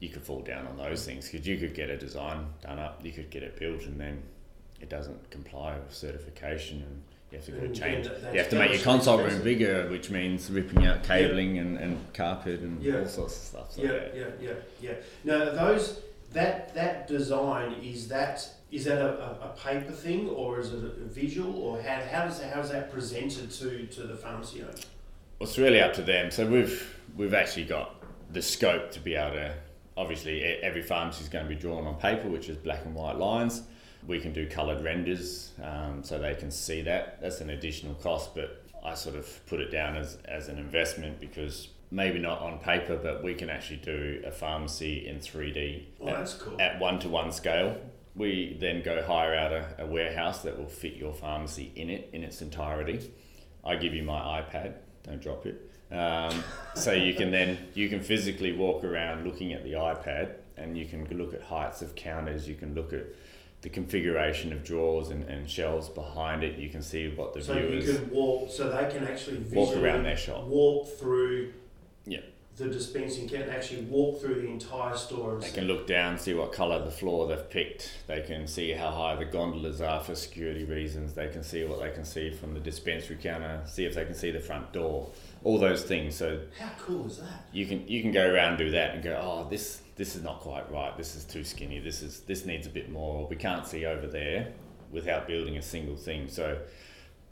you 0.00 0.08
could 0.08 0.22
fall 0.22 0.40
down 0.40 0.66
on 0.66 0.76
those 0.76 1.04
things 1.04 1.28
because 1.30 1.46
you 1.46 1.58
could 1.58 1.74
get 1.74 1.90
a 1.90 1.96
design 1.96 2.46
done 2.62 2.78
up, 2.78 3.04
you 3.04 3.12
could 3.12 3.30
get 3.30 3.42
it 3.42 3.58
built, 3.58 3.82
and 3.82 4.00
then 4.00 4.22
it 4.80 4.88
doesn't 4.88 5.30
comply 5.30 5.78
with 5.78 5.94
certification 5.94 6.78
and. 6.82 7.02
You 7.30 7.38
have 7.38 7.46
to 7.46 7.52
go 7.52 7.66
change. 7.72 8.06
then 8.08 8.20
that- 8.20 8.34
You 8.34 8.40
have 8.40 8.50
to 8.50 8.58
make 8.58 8.72
your 8.72 8.82
consult 8.82 9.22
room 9.22 9.42
bigger, 9.42 9.88
which 9.88 10.10
means 10.10 10.50
ripping 10.50 10.84
out 10.84 11.02
cabling 11.02 11.56
and, 11.56 11.78
and 11.78 12.12
carpet 12.12 12.60
and 12.60 12.82
Yeah. 12.82 12.98
all 12.98 13.06
sorts 13.06 13.36
of 13.38 13.42
stuff. 13.42 13.72
So 13.72 13.82
Yeah, 13.82 14.08
yeah, 14.14 14.26
yeah, 14.38 14.52
yeah. 14.82 14.92
Now 15.24 15.46
those 15.46 16.02
that 16.34 16.74
that 16.74 17.08
design 17.08 17.72
is 17.82 18.08
that 18.08 18.46
is 18.70 18.84
that 18.84 18.98
a, 19.00 19.18
a, 19.18 19.48
a 19.50 19.56
paper 19.56 19.92
thing 19.92 20.28
or 20.28 20.60
is 20.60 20.74
it 20.74 20.84
a 20.84 20.88
visual 21.06 21.54
or 21.58 21.80
how, 21.80 22.02
how 22.02 22.26
does 22.26 22.42
how 22.42 22.60
is 22.60 22.68
that 22.68 22.92
presented 22.92 23.50
to, 23.50 23.86
to 23.86 24.02
the 24.02 24.14
pharmacy 24.16 24.60
owner? 24.62 24.72
Well, 25.42 25.48
it's 25.48 25.58
really 25.58 25.80
up 25.80 25.94
to 25.94 26.02
them. 26.02 26.30
So 26.30 26.46
we've 26.46 26.96
we've 27.16 27.34
actually 27.34 27.64
got 27.64 28.00
the 28.32 28.40
scope 28.40 28.92
to 28.92 29.00
be 29.00 29.16
able 29.16 29.34
to. 29.34 29.52
Obviously, 29.96 30.40
every 30.44 30.82
pharmacy 30.82 31.24
is 31.24 31.28
going 31.28 31.44
to 31.44 31.48
be 31.48 31.56
drawn 31.60 31.84
on 31.84 31.96
paper, 31.96 32.28
which 32.28 32.48
is 32.48 32.56
black 32.56 32.84
and 32.84 32.94
white 32.94 33.16
lines. 33.16 33.62
We 34.06 34.20
can 34.20 34.32
do 34.32 34.46
coloured 34.48 34.84
renders, 34.84 35.50
um, 35.60 36.04
so 36.04 36.20
they 36.20 36.36
can 36.36 36.52
see 36.52 36.82
that. 36.82 37.20
That's 37.20 37.40
an 37.40 37.50
additional 37.50 37.94
cost, 37.94 38.36
but 38.36 38.64
I 38.84 38.94
sort 38.94 39.16
of 39.16 39.44
put 39.48 39.58
it 39.58 39.72
down 39.72 39.96
as 39.96 40.16
as 40.26 40.46
an 40.46 40.58
investment 40.58 41.18
because 41.18 41.70
maybe 41.90 42.20
not 42.20 42.38
on 42.40 42.60
paper, 42.60 42.96
but 42.96 43.24
we 43.24 43.34
can 43.34 43.50
actually 43.50 43.78
do 43.78 44.22
a 44.24 44.30
pharmacy 44.30 45.08
in 45.08 45.18
three 45.18 45.52
D 45.52 45.88
Oh, 46.00 46.06
that's 46.06 46.34
cool. 46.34 46.62
at 46.62 46.78
one 46.78 47.00
to 47.00 47.08
one 47.08 47.32
scale. 47.32 47.76
We 48.14 48.58
then 48.60 48.84
go 48.84 49.02
hire 49.02 49.34
out 49.34 49.50
a, 49.50 49.74
a 49.80 49.86
warehouse 49.86 50.42
that 50.42 50.56
will 50.56 50.68
fit 50.68 50.94
your 50.94 51.12
pharmacy 51.12 51.72
in 51.74 51.90
it 51.90 52.10
in 52.12 52.22
its 52.22 52.42
entirety. 52.42 53.10
I 53.64 53.74
give 53.74 53.92
you 53.92 54.04
my 54.04 54.40
iPad, 54.40 54.74
don't 55.04 55.20
drop 55.20 55.46
it. 55.46 55.70
Um, 55.90 56.42
so 56.74 56.92
you 56.92 57.14
can 57.14 57.30
then 57.30 57.58
you 57.74 57.88
can 57.88 58.00
physically 58.00 58.52
walk 58.52 58.82
around 58.82 59.24
looking 59.26 59.52
at 59.52 59.62
the 59.62 59.72
iPad, 59.72 60.30
and 60.56 60.76
you 60.76 60.86
can 60.86 61.06
look 61.18 61.34
at 61.34 61.42
heights 61.42 61.82
of 61.82 61.94
counters. 61.94 62.48
You 62.48 62.54
can 62.54 62.74
look 62.74 62.92
at 62.92 63.04
the 63.60 63.68
configuration 63.68 64.52
of 64.52 64.64
drawers 64.64 65.10
and, 65.10 65.22
and 65.24 65.48
shelves 65.48 65.88
behind 65.88 66.42
it. 66.42 66.58
You 66.58 66.68
can 66.68 66.82
see 66.82 67.08
what 67.14 67.32
the 67.34 67.42
So 67.42 67.56
you 67.56 67.82
can 67.82 68.10
walk, 68.10 68.50
so 68.50 68.70
they 68.70 68.90
can 68.90 69.06
actually 69.06 69.38
walk 69.52 69.76
around 69.76 70.04
their 70.04 70.16
shop. 70.16 70.44
walk 70.44 70.88
through 70.98 71.52
Yeah. 72.06 72.20
The 72.56 72.66
dispensing 72.68 73.26
can 73.28 73.48
actually 73.48 73.80
walk 73.82 74.20
through 74.20 74.34
the 74.42 74.46
entire 74.46 74.94
store 74.94 75.38
They 75.40 75.50
can 75.50 75.64
look 75.64 75.86
down, 75.86 76.18
see 76.18 76.34
what 76.34 76.52
colour 76.52 76.84
the 76.84 76.90
floor 76.90 77.26
they've 77.26 77.48
picked. 77.48 77.90
They 78.06 78.20
can 78.20 78.46
see 78.46 78.72
how 78.72 78.90
high 78.90 79.16
the 79.16 79.24
gondolas 79.24 79.80
are 79.80 80.00
for 80.00 80.14
security 80.14 80.64
reasons. 80.64 81.14
They 81.14 81.28
can 81.28 81.42
see 81.42 81.64
what 81.64 81.80
they 81.80 81.90
can 81.90 82.04
see 82.04 82.30
from 82.30 82.52
the 82.52 82.60
dispensary 82.60 83.16
counter. 83.16 83.62
See 83.66 83.86
if 83.86 83.94
they 83.94 84.04
can 84.04 84.14
see 84.14 84.30
the 84.30 84.40
front 84.40 84.72
door. 84.72 85.10
All 85.44 85.58
those 85.58 85.82
things. 85.82 86.14
So 86.14 86.40
How 86.60 86.70
cool 86.78 87.06
is 87.06 87.18
that? 87.18 87.46
you 87.52 87.66
can 87.66 87.88
you 87.88 88.02
can 88.02 88.12
go 88.12 88.30
around 88.30 88.50
and 88.50 88.58
do 88.58 88.70
that 88.72 88.94
and 88.94 89.02
go, 89.02 89.18
oh, 89.20 89.46
this 89.48 89.80
this 89.96 90.14
is 90.14 90.22
not 90.22 90.40
quite 90.40 90.70
right. 90.70 90.96
This 90.96 91.16
is 91.16 91.24
too 91.24 91.44
skinny. 91.44 91.78
This 91.78 92.02
is 92.02 92.20
this 92.20 92.44
needs 92.44 92.66
a 92.66 92.70
bit 92.70 92.90
more. 92.90 93.26
We 93.28 93.36
can't 93.36 93.66
see 93.66 93.86
over 93.86 94.06
there 94.06 94.52
without 94.90 95.26
building 95.26 95.56
a 95.56 95.62
single 95.62 95.96
thing. 95.96 96.28
So 96.28 96.58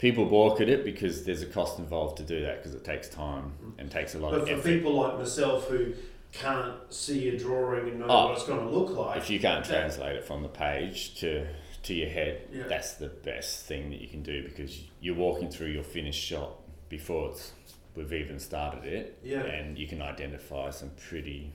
people 0.01 0.25
balk 0.25 0.59
at 0.59 0.67
it 0.67 0.83
because 0.83 1.23
there's 1.25 1.43
a 1.43 1.45
cost 1.45 1.77
involved 1.77 2.17
to 2.17 2.23
do 2.23 2.41
that 2.41 2.57
because 2.57 2.73
it 2.73 2.83
takes 2.83 3.07
time 3.07 3.53
and 3.77 3.91
takes 3.91 4.15
a 4.15 4.19
lot 4.19 4.31
But 4.31 4.41
of 4.41 4.45
But 4.47 4.53
for 4.55 4.59
effort. 4.59 4.63
people 4.77 4.93
like 4.95 5.17
myself 5.19 5.67
who 5.69 5.93
can't 6.31 6.73
see 6.91 7.29
a 7.29 7.37
drawing 7.37 7.87
and 7.87 7.99
know 7.99 8.07
Oh. 8.09 8.25
what 8.29 8.37
it's 8.37 8.47
going 8.47 8.65
to 8.67 8.69
look 8.75 8.89
like, 8.97 9.17
if 9.17 9.29
you 9.29 9.39
can't 9.39 9.63
that- 9.63 9.71
translate 9.79 10.15
it 10.15 10.23
from 10.25 10.41
the 10.43 10.49
page 10.49 11.15
to 11.19 11.45
to 11.83 11.93
your 11.95 12.09
head, 12.09 12.41
Yeah. 12.53 12.67
that's 12.67 12.93
the 12.93 13.07
best 13.09 13.65
thing 13.65 13.89
that 13.89 13.99
you 14.01 14.07
can 14.07 14.21
do 14.21 14.43
because 14.43 14.83
you're 14.99 15.15
walking 15.15 15.49
through 15.49 15.69
your 15.69 15.83
finished 15.83 16.23
shot 16.23 16.51
before 16.89 17.29
it's 17.31 17.53
we've 17.95 18.13
even 18.13 18.39
started 18.39 18.85
it, 18.85 19.17
Yeah. 19.23 19.41
and 19.43 19.77
you 19.79 19.87
can 19.87 19.99
identify 20.01 20.69
some 20.69 20.91
pretty 21.09 21.51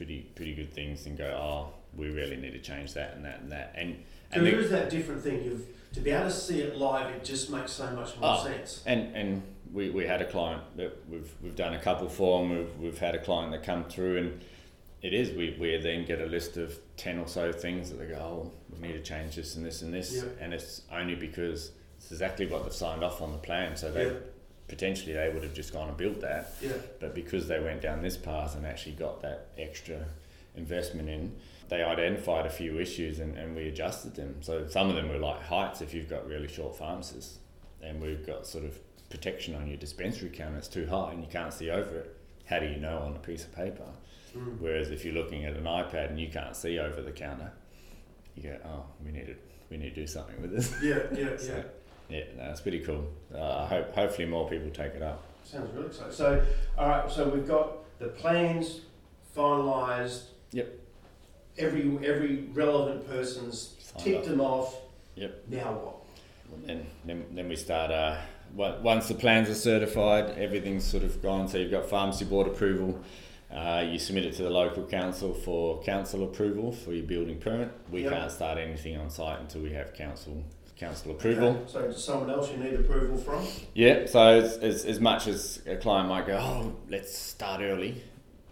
pretty 0.00 0.22
pretty 0.34 0.54
good 0.54 0.72
things 0.72 1.04
and 1.04 1.18
go, 1.18 1.26
oh, 1.26 1.74
we 1.94 2.08
really 2.08 2.36
need 2.36 2.52
to 2.52 2.58
change 2.58 2.94
that 2.94 3.12
and 3.16 3.22
that 3.26 3.40
and 3.42 3.52
that, 3.52 3.74
and 3.76 4.02
and 4.32 4.46
there 4.46 4.52
the- 4.56 4.60
is 4.64 4.70
that 4.70 4.88
different 4.88 5.22
thing. 5.22 5.44
You've 5.44 5.66
to 5.92 6.00
be 6.00 6.10
able 6.10 6.24
to 6.24 6.30
see 6.30 6.60
it 6.62 6.76
live. 6.78 7.14
It 7.14 7.22
just 7.22 7.50
makes 7.50 7.72
so 7.72 7.84
much 7.90 8.16
more 8.18 8.38
Oh. 8.40 8.44
sense. 8.44 8.82
And 8.86 9.14
and 9.14 9.42
we, 9.70 9.90
we 9.90 10.06
had 10.06 10.22
a 10.22 10.24
client 10.24 10.62
that 10.78 10.96
we've 11.10 11.30
we've 11.42 11.54
done 11.54 11.74
a 11.74 11.78
couple 11.78 12.08
for 12.08 12.40
and 12.40 12.50
we've 12.50 12.76
we've 12.78 12.98
had 12.98 13.14
a 13.14 13.18
client 13.18 13.52
that 13.52 13.62
come 13.62 13.84
through 13.84 14.16
and 14.16 14.40
it 15.02 15.12
is 15.12 15.36
we, 15.36 15.54
we 15.60 15.76
then 15.78 16.06
get 16.06 16.20
a 16.22 16.26
list 16.26 16.56
of 16.56 16.78
ten 16.96 17.18
or 17.18 17.26
so 17.28 17.52
things 17.52 17.90
that 17.90 17.98
they 17.98 18.06
go, 18.06 18.16
Oh, 18.18 18.52
we 18.72 18.86
need 18.88 18.94
to 18.94 19.02
change 19.02 19.36
this 19.36 19.54
and 19.56 19.66
this 19.66 19.82
and 19.82 19.92
this 19.92 20.14
Yeah. 20.16 20.22
and 20.40 20.54
it's 20.54 20.80
only 20.90 21.14
because 21.14 21.72
it's 21.98 22.10
exactly 22.10 22.46
what 22.46 22.62
they've 22.64 22.72
signed 22.72 23.04
off 23.04 23.20
on 23.20 23.32
the 23.32 23.38
plan. 23.38 23.76
So 23.76 23.90
they 23.92 24.06
Yeah. 24.06 24.12
Potentially 24.70 25.12
they 25.12 25.28
would 25.28 25.42
have 25.42 25.52
just 25.52 25.72
gone 25.72 25.88
and 25.88 25.96
built 25.96 26.20
that. 26.20 26.54
Yeah. 26.62 26.72
But 27.00 27.12
because 27.12 27.48
they 27.48 27.58
went 27.58 27.82
down 27.82 28.02
this 28.02 28.16
path 28.16 28.54
and 28.54 28.64
actually 28.64 28.92
got 28.92 29.20
that 29.22 29.48
extra 29.58 30.06
investment 30.54 31.08
in, 31.08 31.36
they 31.68 31.82
identified 31.82 32.46
a 32.46 32.50
few 32.50 32.78
issues 32.78 33.18
and, 33.18 33.36
and 33.36 33.56
we 33.56 33.66
adjusted 33.66 34.14
them. 34.14 34.36
So 34.40 34.68
some 34.68 34.88
of 34.88 34.94
them 34.94 35.08
were 35.08 35.18
like 35.18 35.42
heights 35.42 35.80
if 35.80 35.92
you've 35.92 36.08
got 36.08 36.26
really 36.26 36.46
short 36.46 36.76
pharmacies 36.76 37.38
and 37.82 38.00
we've 38.00 38.24
got 38.24 38.46
sort 38.46 38.64
of 38.64 38.78
protection 39.10 39.56
on 39.56 39.66
your 39.66 39.76
dispensary 39.76 40.30
counter, 40.30 40.58
it's 40.58 40.68
too 40.68 40.86
high 40.86 41.12
and 41.12 41.20
you 41.20 41.28
can't 41.28 41.52
see 41.52 41.68
over 41.68 41.98
it. 41.98 42.16
How 42.44 42.60
do 42.60 42.66
you 42.66 42.76
know 42.76 42.98
on 42.98 43.16
a 43.16 43.18
piece 43.18 43.44
of 43.44 43.52
paper? 43.54 43.88
Mm. 44.36 44.60
Whereas 44.60 44.90
if 44.92 45.04
you're 45.04 45.14
looking 45.14 45.44
at 45.46 45.54
an 45.54 45.64
iPad 45.64 46.10
and 46.10 46.20
you 46.20 46.28
can't 46.28 46.54
see 46.54 46.78
over 46.78 47.02
the 47.02 47.10
counter, 47.10 47.52
you 48.36 48.44
go, 48.44 48.56
oh, 48.64 48.84
we 49.04 49.10
need 49.10 49.26
to 49.26 49.34
we 49.68 49.76
need 49.76 49.94
to 49.94 50.00
do 50.00 50.06
something 50.06 50.40
with 50.40 50.52
this. 50.52 50.74
Yeah. 50.82 50.98
Yeah. 51.12 51.18
Yeah. 51.20 51.36
So, 51.38 51.52
yeah, 51.56 51.62
no, 52.10 52.50
it's 52.50 52.60
pretty 52.60 52.80
cool. 52.80 53.06
Uh, 53.34 53.58
I 53.62 53.66
hope 53.66 53.94
hopefully 53.94 54.26
more 54.26 54.48
people 54.48 54.70
take 54.70 54.94
it 54.94 55.02
up. 55.02 55.22
Sounds 55.44 55.72
really 55.74 55.86
exciting. 55.86 56.12
So, 56.12 56.44
all 56.78 56.88
right. 56.88 57.10
So 57.10 57.28
we've 57.28 57.46
got 57.46 57.98
the 57.98 58.08
plans 58.08 58.80
finalised. 59.36 60.24
Yep. 60.52 60.68
Every 61.58 61.82
every 62.06 62.44
relevant 62.52 63.06
person's 63.08 63.76
Signed 63.80 64.04
ticked 64.04 64.18
off. 64.20 64.26
them 64.26 64.40
off. 64.40 64.76
Yep. 65.16 65.44
Now 65.48 65.72
what? 65.72 65.96
And 66.68 66.84
then, 67.04 67.24
then 67.32 67.48
we 67.48 67.56
start. 67.56 67.90
Uh, 67.90 68.16
on- 68.58 68.82
once 68.82 69.06
the 69.08 69.14
plans 69.14 69.48
are 69.48 69.54
certified, 69.54 70.30
everything's 70.36 70.84
sort 70.84 71.04
of 71.04 71.22
gone. 71.22 71.46
So 71.48 71.58
you've 71.58 71.70
got 71.70 71.86
pharmacy 71.88 72.24
board 72.24 72.48
approval. 72.48 72.98
Uh, 73.50 73.84
you 73.88 73.98
submit 73.98 74.24
it 74.24 74.34
to 74.34 74.42
the 74.44 74.50
local 74.50 74.84
council 74.84 75.34
for 75.34 75.82
council 75.82 76.22
approval 76.24 76.70
for 76.72 76.92
your 76.92 77.04
building 77.06 77.38
permit. 77.38 77.70
We 77.90 78.02
Yep. 78.04 78.12
can't 78.12 78.30
start 78.32 78.58
anything 78.58 78.96
on 78.96 79.10
site 79.10 79.40
until 79.40 79.62
we 79.62 79.72
have 79.72 79.92
council 79.94 80.42
council 80.80 81.10
approval. 81.12 81.48
Okay. 81.50 81.62
So 81.66 81.82
does 81.82 82.02
someone 82.04 82.30
else 82.30 82.50
you 82.50 82.56
need 82.56 82.74
approval 82.74 83.18
from? 83.18 83.46
Yeah. 83.74 84.06
So 84.06 84.20
as, 84.20 84.56
as, 84.58 84.84
as 84.86 84.98
much 84.98 85.26
as 85.28 85.62
a 85.66 85.76
client 85.76 86.08
might 86.08 86.26
go, 86.26 86.38
oh, 86.38 86.74
let's 86.88 87.16
start 87.16 87.60
early, 87.60 88.02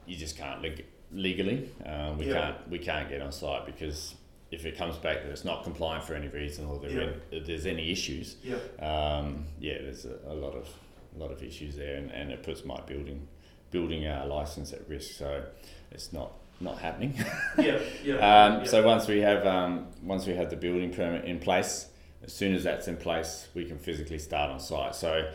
you 0.07 0.17
just 0.17 0.37
can't 0.37 0.62
leg- 0.62 0.85
legally. 1.11 1.71
Um, 1.87 2.19
we 2.19 2.27
Yeah. 2.27 2.41
can't 2.41 2.71
we 2.71 2.79
can't 2.79 3.09
get 3.09 3.23
on 3.23 3.33
site 3.33 3.64
because 3.67 4.14
if 4.51 4.64
it 4.67 4.77
comes 4.77 4.97
back 4.97 5.23
that 5.23 5.31
it's 5.31 5.45
not 5.45 5.64
compliant 5.64 6.05
for 6.05 6.14
any 6.14 6.29
reason 6.29 6.67
or 6.67 6.79
there 6.79 6.91
Yeah. 6.91 7.11
if 7.31 7.47
there's 7.47 7.67
any 7.67 7.91
issues, 7.91 8.37
Yeah. 8.43 8.57
um, 8.87 9.47
yeah, 9.59 9.79
there's 9.83 10.05
a, 10.05 10.17
a 10.29 10.35
lot 10.35 10.55
of 10.55 10.69
a 11.17 11.19
lot 11.19 11.33
of 11.33 11.43
issues 11.43 11.77
there, 11.77 11.97
and, 11.97 12.11
and 12.12 12.31
it 12.31 12.43
puts 12.43 12.64
my 12.64 12.81
building 12.83 13.27
building 13.71 14.07
uh, 14.07 14.25
license 14.29 14.73
at 14.75 14.87
risk. 14.88 15.12
So 15.19 15.43
it's 15.91 16.12
not 16.12 16.33
not 16.61 16.79
happening. 16.79 17.14
Yeah. 17.59 17.79
Yeah. 18.05 18.14
um, 18.31 18.61
yeah. 18.61 18.64
So 18.64 18.83
once 18.83 19.07
we 19.09 19.21
have 19.23 19.47
um, 19.47 19.87
once 20.03 20.27
we 20.27 20.35
have 20.35 20.51
the 20.51 20.57
building 20.57 20.93
permit 20.93 21.25
in 21.25 21.38
place, 21.38 21.87
as 22.22 22.33
soon 22.33 22.54
as 22.54 22.64
that's 22.64 22.88
in 22.88 22.96
place, 22.96 23.48
we 23.54 23.64
can 23.64 23.78
physically 23.78 24.18
start 24.18 24.50
on 24.50 24.61
site. 24.61 24.94
So 24.94 25.31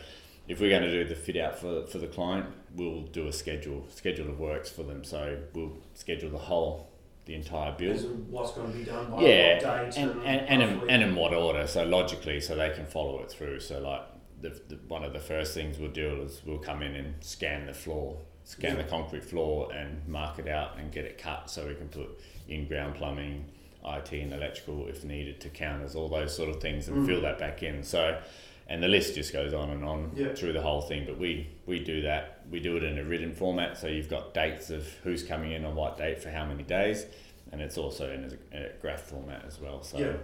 if 0.48 0.60
we're 0.60 0.70
going 0.70 0.82
to 0.82 0.90
do 0.90 1.08
the 1.08 1.14
fit 1.14 1.36
out 1.36 1.58
for, 1.58 1.86
for 1.86 1.98
the 1.98 2.06
client, 2.06 2.46
we'll 2.74 3.02
do 3.02 3.26
a 3.28 3.32
schedule 3.32 3.86
schedule 3.88 4.28
of 4.28 4.38
works 4.38 4.70
for 4.70 4.82
them. 4.82 5.04
So 5.04 5.38
we'll 5.54 5.78
schedule 5.94 6.30
the 6.30 6.38
whole 6.38 6.90
the 7.24 7.34
entire 7.34 7.72
build. 7.72 7.96
As 7.96 8.04
what's 8.04 8.52
going 8.52 8.70
to 8.70 8.78
be 8.78 8.84
done 8.84 9.10
by 9.10 9.22
Yeah, 9.22 9.54
what 9.54 9.92
date 9.92 9.96
and, 9.96 10.10
and, 10.24 10.62
and, 10.62 10.62
in, 10.62 10.90
and 10.90 11.02
in 11.02 11.14
what 11.16 11.32
order 11.32 11.66
so 11.66 11.82
logically 11.84 12.38
so 12.38 12.54
they 12.54 12.68
can 12.70 12.84
follow 12.84 13.20
it 13.22 13.30
through 13.30 13.60
so 13.60 13.80
like 13.80 14.02
the, 14.42 14.50
the 14.68 14.78
one 14.88 15.02
of 15.04 15.14
the 15.14 15.18
first 15.18 15.54
things 15.54 15.78
we'll 15.78 15.90
do 15.90 16.20
is 16.20 16.42
we'll 16.44 16.58
come 16.58 16.82
in 16.82 16.94
and 16.94 17.14
scan 17.24 17.64
the 17.64 17.72
floor 17.72 18.18
scan 18.44 18.76
Yeah. 18.76 18.82
the 18.82 18.88
concrete 18.90 19.24
floor 19.24 19.72
and 19.72 20.06
mark 20.06 20.38
it 20.38 20.48
out 20.48 20.76
and 20.78 20.92
get 20.92 21.06
it 21.06 21.16
cut 21.16 21.48
so 21.48 21.66
we 21.66 21.74
can 21.76 21.88
put 21.88 22.20
in 22.46 22.68
ground 22.68 22.96
plumbing 22.96 23.46
IT 23.84 24.12
and 24.12 24.32
electrical 24.32 24.86
if 24.88 25.04
needed 25.04 25.40
to 25.42 25.48
counters 25.48 25.94
all 25.94 26.08
those 26.08 26.34
sort 26.34 26.48
of 26.48 26.60
things 26.60 26.88
and 26.88 26.98
Mm. 26.98 27.06
fill 27.06 27.20
that 27.22 27.38
back 27.38 27.62
in 27.62 27.82
so 27.82 28.18
and 28.66 28.82
the 28.82 28.88
list 28.88 29.14
just 29.14 29.32
goes 29.32 29.52
on 29.52 29.68
and 29.70 29.84
on 29.84 30.10
Yeah. 30.16 30.32
through 30.34 30.54
the 30.54 30.62
whole 30.62 30.80
thing 30.80 31.04
but 31.06 31.18
we 31.18 31.48
we 31.66 31.80
do 31.80 32.00
that 32.02 32.40
we 32.50 32.60
do 32.60 32.76
it 32.76 32.82
in 32.82 32.98
a 32.98 33.04
written 33.04 33.32
format 33.34 33.76
so 33.76 33.86
you've 33.86 34.08
got 34.08 34.32
dates 34.32 34.70
of 34.70 34.86
who's 35.04 35.22
coming 35.22 35.52
in 35.52 35.64
on 35.64 35.74
what 35.76 35.98
date 35.98 36.22
for 36.22 36.30
how 36.30 36.46
many 36.46 36.62
days 36.62 37.06
and 37.52 37.60
it's 37.60 37.76
also 37.76 38.10
in 38.10 38.36
a, 38.52 38.68
graph 38.80 39.02
format 39.02 39.44
as 39.46 39.60
well. 39.60 39.82
So, 39.82 39.98
Yeah. 39.98 40.16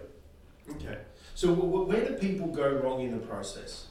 Okay. 0.75 0.99
So 1.35 1.49
w- 1.55 1.70
w- 1.70 1.87
where 1.88 2.05
do 2.09 2.14
people 2.14 2.49
go 2.49 2.68
wrong 2.73 3.03
in 3.03 3.11
the 3.12 3.25
process? 3.25 3.87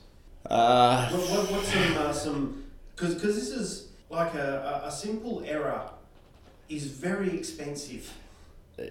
uh, 0.47 1.09
What, 1.09 1.21
what, 1.29 1.51
what's 1.51 1.67
some 1.71 1.97
uh, 1.97 2.11
some 2.13 2.63
because 2.95 3.13
because 3.15 3.35
this 3.35 3.49
is 3.51 3.89
like 4.09 4.33
a, 4.33 4.81
a 4.85 4.91
simple 4.91 5.43
error 5.45 5.89
is 6.69 6.87
very 6.87 7.37
expensive. 7.37 8.11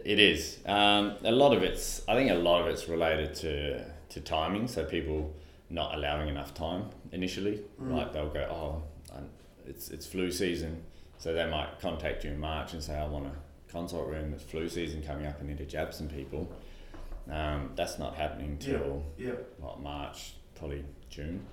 It 0.04 0.18
is 0.18 0.58
um, 0.66 1.14
a 1.24 1.32
lot 1.32 1.56
of 1.56 1.62
it's. 1.62 2.02
I 2.08 2.14
think 2.14 2.30
a 2.30 2.34
lot 2.34 2.60
of 2.62 2.66
it's 2.68 2.88
related 2.88 3.34
to 3.36 3.84
to 4.10 4.20
timing. 4.20 4.68
So 4.68 4.84
people 4.84 5.34
not 5.70 5.94
allowing 5.94 6.28
enough 6.28 6.54
time 6.54 6.86
initially. 7.12 7.60
Mm. 7.80 7.92
Like 7.96 8.12
they'll 8.12 8.28
go, 8.28 8.46
oh, 8.50 9.16
um, 9.16 9.26
it's 9.66 9.90
it's 9.90 10.06
flu 10.06 10.30
season, 10.30 10.82
so 11.18 11.32
they 11.32 11.48
might 11.48 11.78
contact 11.80 12.24
you 12.24 12.30
in 12.30 12.38
March 12.40 12.72
and 12.72 12.82
say, 12.82 12.96
I 12.98 13.06
want 13.06 13.26
a 13.26 13.32
consult 13.70 14.08
room. 14.08 14.32
It's 14.34 14.44
flu 14.44 14.68
season 14.68 15.02
coming 15.02 15.26
up. 15.26 15.36
I 15.40 15.46
need 15.46 15.58
to 15.58 15.66
jab 15.66 15.92
some 15.92 16.08
people. 16.08 16.50
Um, 17.30 17.72
that's 17.76 17.98
not 17.98 18.14
happening 18.14 18.56
till 18.58 19.04
Yeah. 19.18 19.32
what 19.58 19.80
March, 19.80 20.32
probably 20.54 20.84
June. 21.10 21.44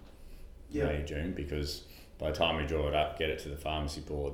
Yeah. 0.69 0.85
May, 0.85 1.03
June, 1.03 1.33
because 1.33 1.83
by 2.17 2.31
the 2.31 2.37
time 2.37 2.55
we 2.55 2.65
draw 2.65 2.87
it 2.87 2.95
up, 2.95 3.19
get 3.19 3.29
it 3.29 3.39
to 3.39 3.49
the 3.49 3.57
pharmacy 3.57 3.99
board, 4.01 4.33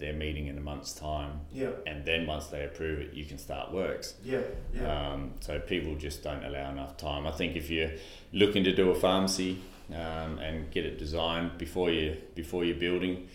they're 0.00 0.12
meeting 0.14 0.46
in 0.48 0.58
a 0.58 0.60
month's 0.60 0.92
time, 0.92 1.40
Yeah. 1.52 1.70
and 1.86 2.04
then 2.04 2.26
once 2.26 2.46
they 2.46 2.64
approve 2.64 2.98
it, 3.00 3.12
you 3.14 3.24
can 3.24 3.38
start 3.38 3.70
works. 3.70 4.14
Yeah. 4.24 4.40
Yeah. 4.74 5.12
Um, 5.12 5.32
so 5.40 5.60
people 5.60 5.94
just 5.94 6.24
don't 6.24 6.44
allow 6.44 6.70
enough 6.70 6.96
time. 6.96 7.26
I 7.26 7.32
think 7.32 7.54
if 7.54 7.70
you're 7.70 7.92
looking 8.32 8.64
to 8.64 8.74
do 8.74 8.90
a 8.90 8.94
pharmacy 8.94 9.58
um, 9.90 10.38
and 10.38 10.70
get 10.70 10.84
it 10.86 10.98
designed 10.98 11.58
before 11.58 11.90
you 11.90 12.16
before 12.34 12.64
you're 12.64 12.76
building, 12.76 13.28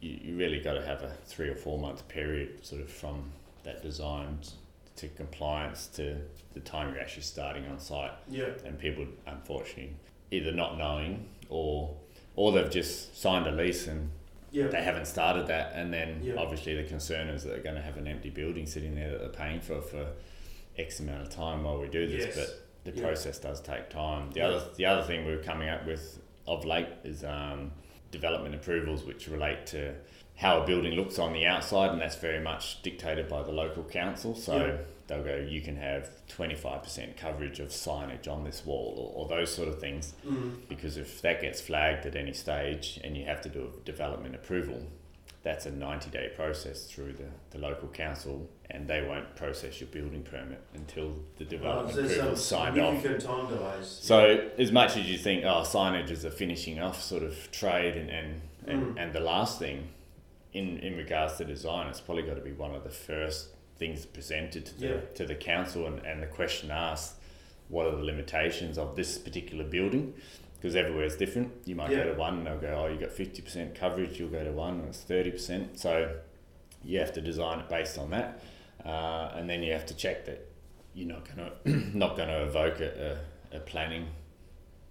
you, 0.00 0.18
you 0.22 0.36
really 0.36 0.60
got 0.60 0.74
to 0.74 0.84
have 0.84 1.02
a 1.02 1.14
three 1.26 1.48
or 1.48 1.54
four 1.56 1.78
month 1.78 2.06
period, 2.08 2.66
sort 2.66 2.82
of 2.82 2.90
from 2.90 3.30
that 3.62 3.82
design 3.82 4.38
to 4.96 5.08
compliance 5.08 5.86
to 5.86 6.16
the 6.52 6.60
time 6.60 6.92
you're 6.92 7.00
actually 7.00 7.22
starting 7.22 7.66
on 7.66 7.78
site 7.78 8.10
yeah. 8.28 8.48
and 8.66 8.78
people 8.78 9.06
unfortunately 9.26 9.94
either 10.30 10.52
not 10.52 10.76
knowing 10.76 11.26
or 11.48 11.96
or 12.36 12.52
they've 12.52 12.70
just 12.70 13.18
signed 13.18 13.46
a 13.46 13.50
lease 13.50 13.86
and 13.86 14.10
Yeah. 14.52 14.68
they 14.68 14.82
haven't 14.82 15.06
started 15.06 15.46
that 15.48 15.72
and 15.74 15.92
then 15.92 16.20
Yeah. 16.22 16.34
obviously 16.36 16.74
the 16.76 16.84
concern 16.84 17.28
is 17.28 17.42
that 17.42 17.50
they're 17.50 17.62
going 17.62 17.74
to 17.76 17.82
have 17.82 17.96
an 17.96 18.06
empty 18.06 18.30
building 18.30 18.66
sitting 18.66 18.94
there 18.94 19.10
that 19.10 19.18
they're 19.20 19.28
paying 19.30 19.60
for 19.60 19.80
for 19.80 20.06
x 20.78 21.00
amount 21.00 21.22
of 21.22 21.30
time 21.30 21.64
while 21.64 21.78
we 21.80 21.88
do 21.88 22.06
this 22.06 22.26
Yes. 22.26 22.36
but 22.36 22.92
the 22.94 22.98
Yeah. 23.00 23.06
process 23.06 23.38
does 23.38 23.60
take 23.60 23.88
time 23.90 24.30
the 24.32 24.42
other 24.42 24.62
the 24.76 24.86
other 24.86 25.02
thing 25.02 25.24
we're 25.24 25.42
coming 25.42 25.68
up 25.68 25.86
with 25.86 26.20
of 26.46 26.64
late 26.64 26.88
is 27.04 27.24
um, 27.24 27.72
development 28.10 28.54
approvals 28.54 29.04
which 29.04 29.26
relate 29.28 29.64
to 29.66 29.94
how 30.36 30.62
a 30.62 30.66
building 30.66 30.92
looks 30.94 31.18
on 31.18 31.32
the 31.32 31.46
outside 31.46 31.90
and 31.90 32.00
that's 32.00 32.16
very 32.16 32.40
much 32.40 32.82
dictated 32.82 33.28
by 33.28 33.42
the 33.42 33.52
local 33.52 33.82
council 33.84 34.34
so. 34.34 34.78
They'll 35.12 35.24
go 35.24 35.36
you 35.36 35.60
can 35.60 35.76
have 35.76 36.08
25% 36.28 37.16
coverage 37.16 37.60
of 37.60 37.68
signage 37.68 38.26
on 38.28 38.44
this 38.44 38.64
wall 38.64 39.12
or, 39.14 39.22
or 39.24 39.28
those 39.28 39.54
sort 39.54 39.68
of 39.68 39.78
things 39.80 40.14
Mm. 40.26 40.68
because 40.68 40.96
if 40.96 41.20
that 41.22 41.40
gets 41.40 41.60
flagged 41.60 42.06
at 42.06 42.16
any 42.16 42.32
stage 42.32 43.00
and 43.04 43.16
you 43.16 43.24
have 43.26 43.40
to 43.42 43.48
do 43.48 43.70
a 43.72 43.84
development 43.84 44.34
approval 44.34 44.82
that's 45.42 45.66
a 45.66 45.70
90 45.72 46.10
day 46.10 46.30
process 46.36 46.84
through 46.86 47.12
the, 47.14 47.26
the 47.50 47.58
local 47.58 47.88
council 47.88 48.48
and 48.70 48.86
they 48.88 49.02
won't 49.02 49.34
process 49.36 49.80
your 49.80 49.88
building 49.88 50.22
permit 50.22 50.60
until 50.74 51.14
the 51.36 51.44
Uh, 51.44 51.48
development 51.48 51.96
there's 51.96 52.12
approval 52.12 52.32
is 52.34 52.44
signed 52.44 52.78
off. 52.80 53.02
time 53.02 53.48
delays. 53.48 53.86
So 54.00 54.48
as 54.56 54.70
much 54.72 54.96
as 54.96 55.10
you 55.10 55.18
think, 55.18 55.44
oh, 55.44 55.62
signage 55.64 56.10
is 56.10 56.24
a 56.24 56.30
finishing 56.30 56.78
off 56.80 57.02
sort 57.02 57.24
of 57.24 57.50
trade 57.50 57.96
and, 57.96 58.08
and, 58.10 58.40
and, 58.66 58.82
Mm. 58.96 59.02
and 59.02 59.12
the 59.12 59.20
last 59.20 59.58
thing 59.58 59.88
in, 60.52 60.78
in 60.78 60.96
regards 60.96 61.36
to 61.38 61.44
design, 61.44 61.88
it's 61.88 62.00
probably 62.00 62.22
got 62.22 62.34
to 62.36 62.40
be 62.40 62.52
one 62.52 62.72
of 62.74 62.84
the 62.84 62.90
first 62.90 63.48
things 63.82 64.06
presented 64.06 64.64
to 64.66 64.74
the, 64.80 64.86
Yeah. 64.86 65.00
to 65.16 65.26
the 65.26 65.34
council 65.34 65.86
and, 65.88 65.98
and 66.06 66.22
the 66.22 66.26
question 66.26 66.70
asked, 66.70 67.14
what 67.68 67.86
are 67.88 67.96
the 67.96 68.04
limitations 68.04 68.78
of 68.78 68.94
this 68.94 69.18
particular 69.18 69.64
building? 69.64 70.14
Because 70.56 70.76
everywhere 70.76 71.04
is 71.12 71.16
different. 71.16 71.48
You 71.64 71.74
might 71.74 71.90
Yeah. 71.90 72.04
go 72.04 72.12
to 72.12 72.18
one 72.18 72.34
and 72.38 72.46
they'll 72.46 72.60
go, 72.60 72.72
oh, 72.82 72.86
you 72.92 72.98
got 73.00 73.10
50% 73.10 73.74
coverage, 73.74 74.20
you'll 74.20 74.30
go 74.30 74.44
to 74.44 74.52
one 74.52 74.74
and 74.80 74.88
it's 74.88 75.02
30%. 75.02 75.76
So 75.78 75.92
you 76.84 77.00
have 77.00 77.12
to 77.14 77.20
design 77.20 77.58
it 77.58 77.68
based 77.68 77.98
on 77.98 78.10
that. 78.10 78.40
Uh, 78.84 79.32
and 79.36 79.50
then 79.50 79.62
you 79.64 79.72
have 79.72 79.86
to 79.86 79.94
check 79.96 80.26
that 80.26 80.40
you're 80.94 81.08
not 81.08 81.24
gonna 81.28 81.50
not 82.04 82.16
gonna 82.18 82.40
evoke 82.44 82.78
a, 82.80 83.18
a, 83.52 83.56
a 83.56 83.60
planning 83.60 84.06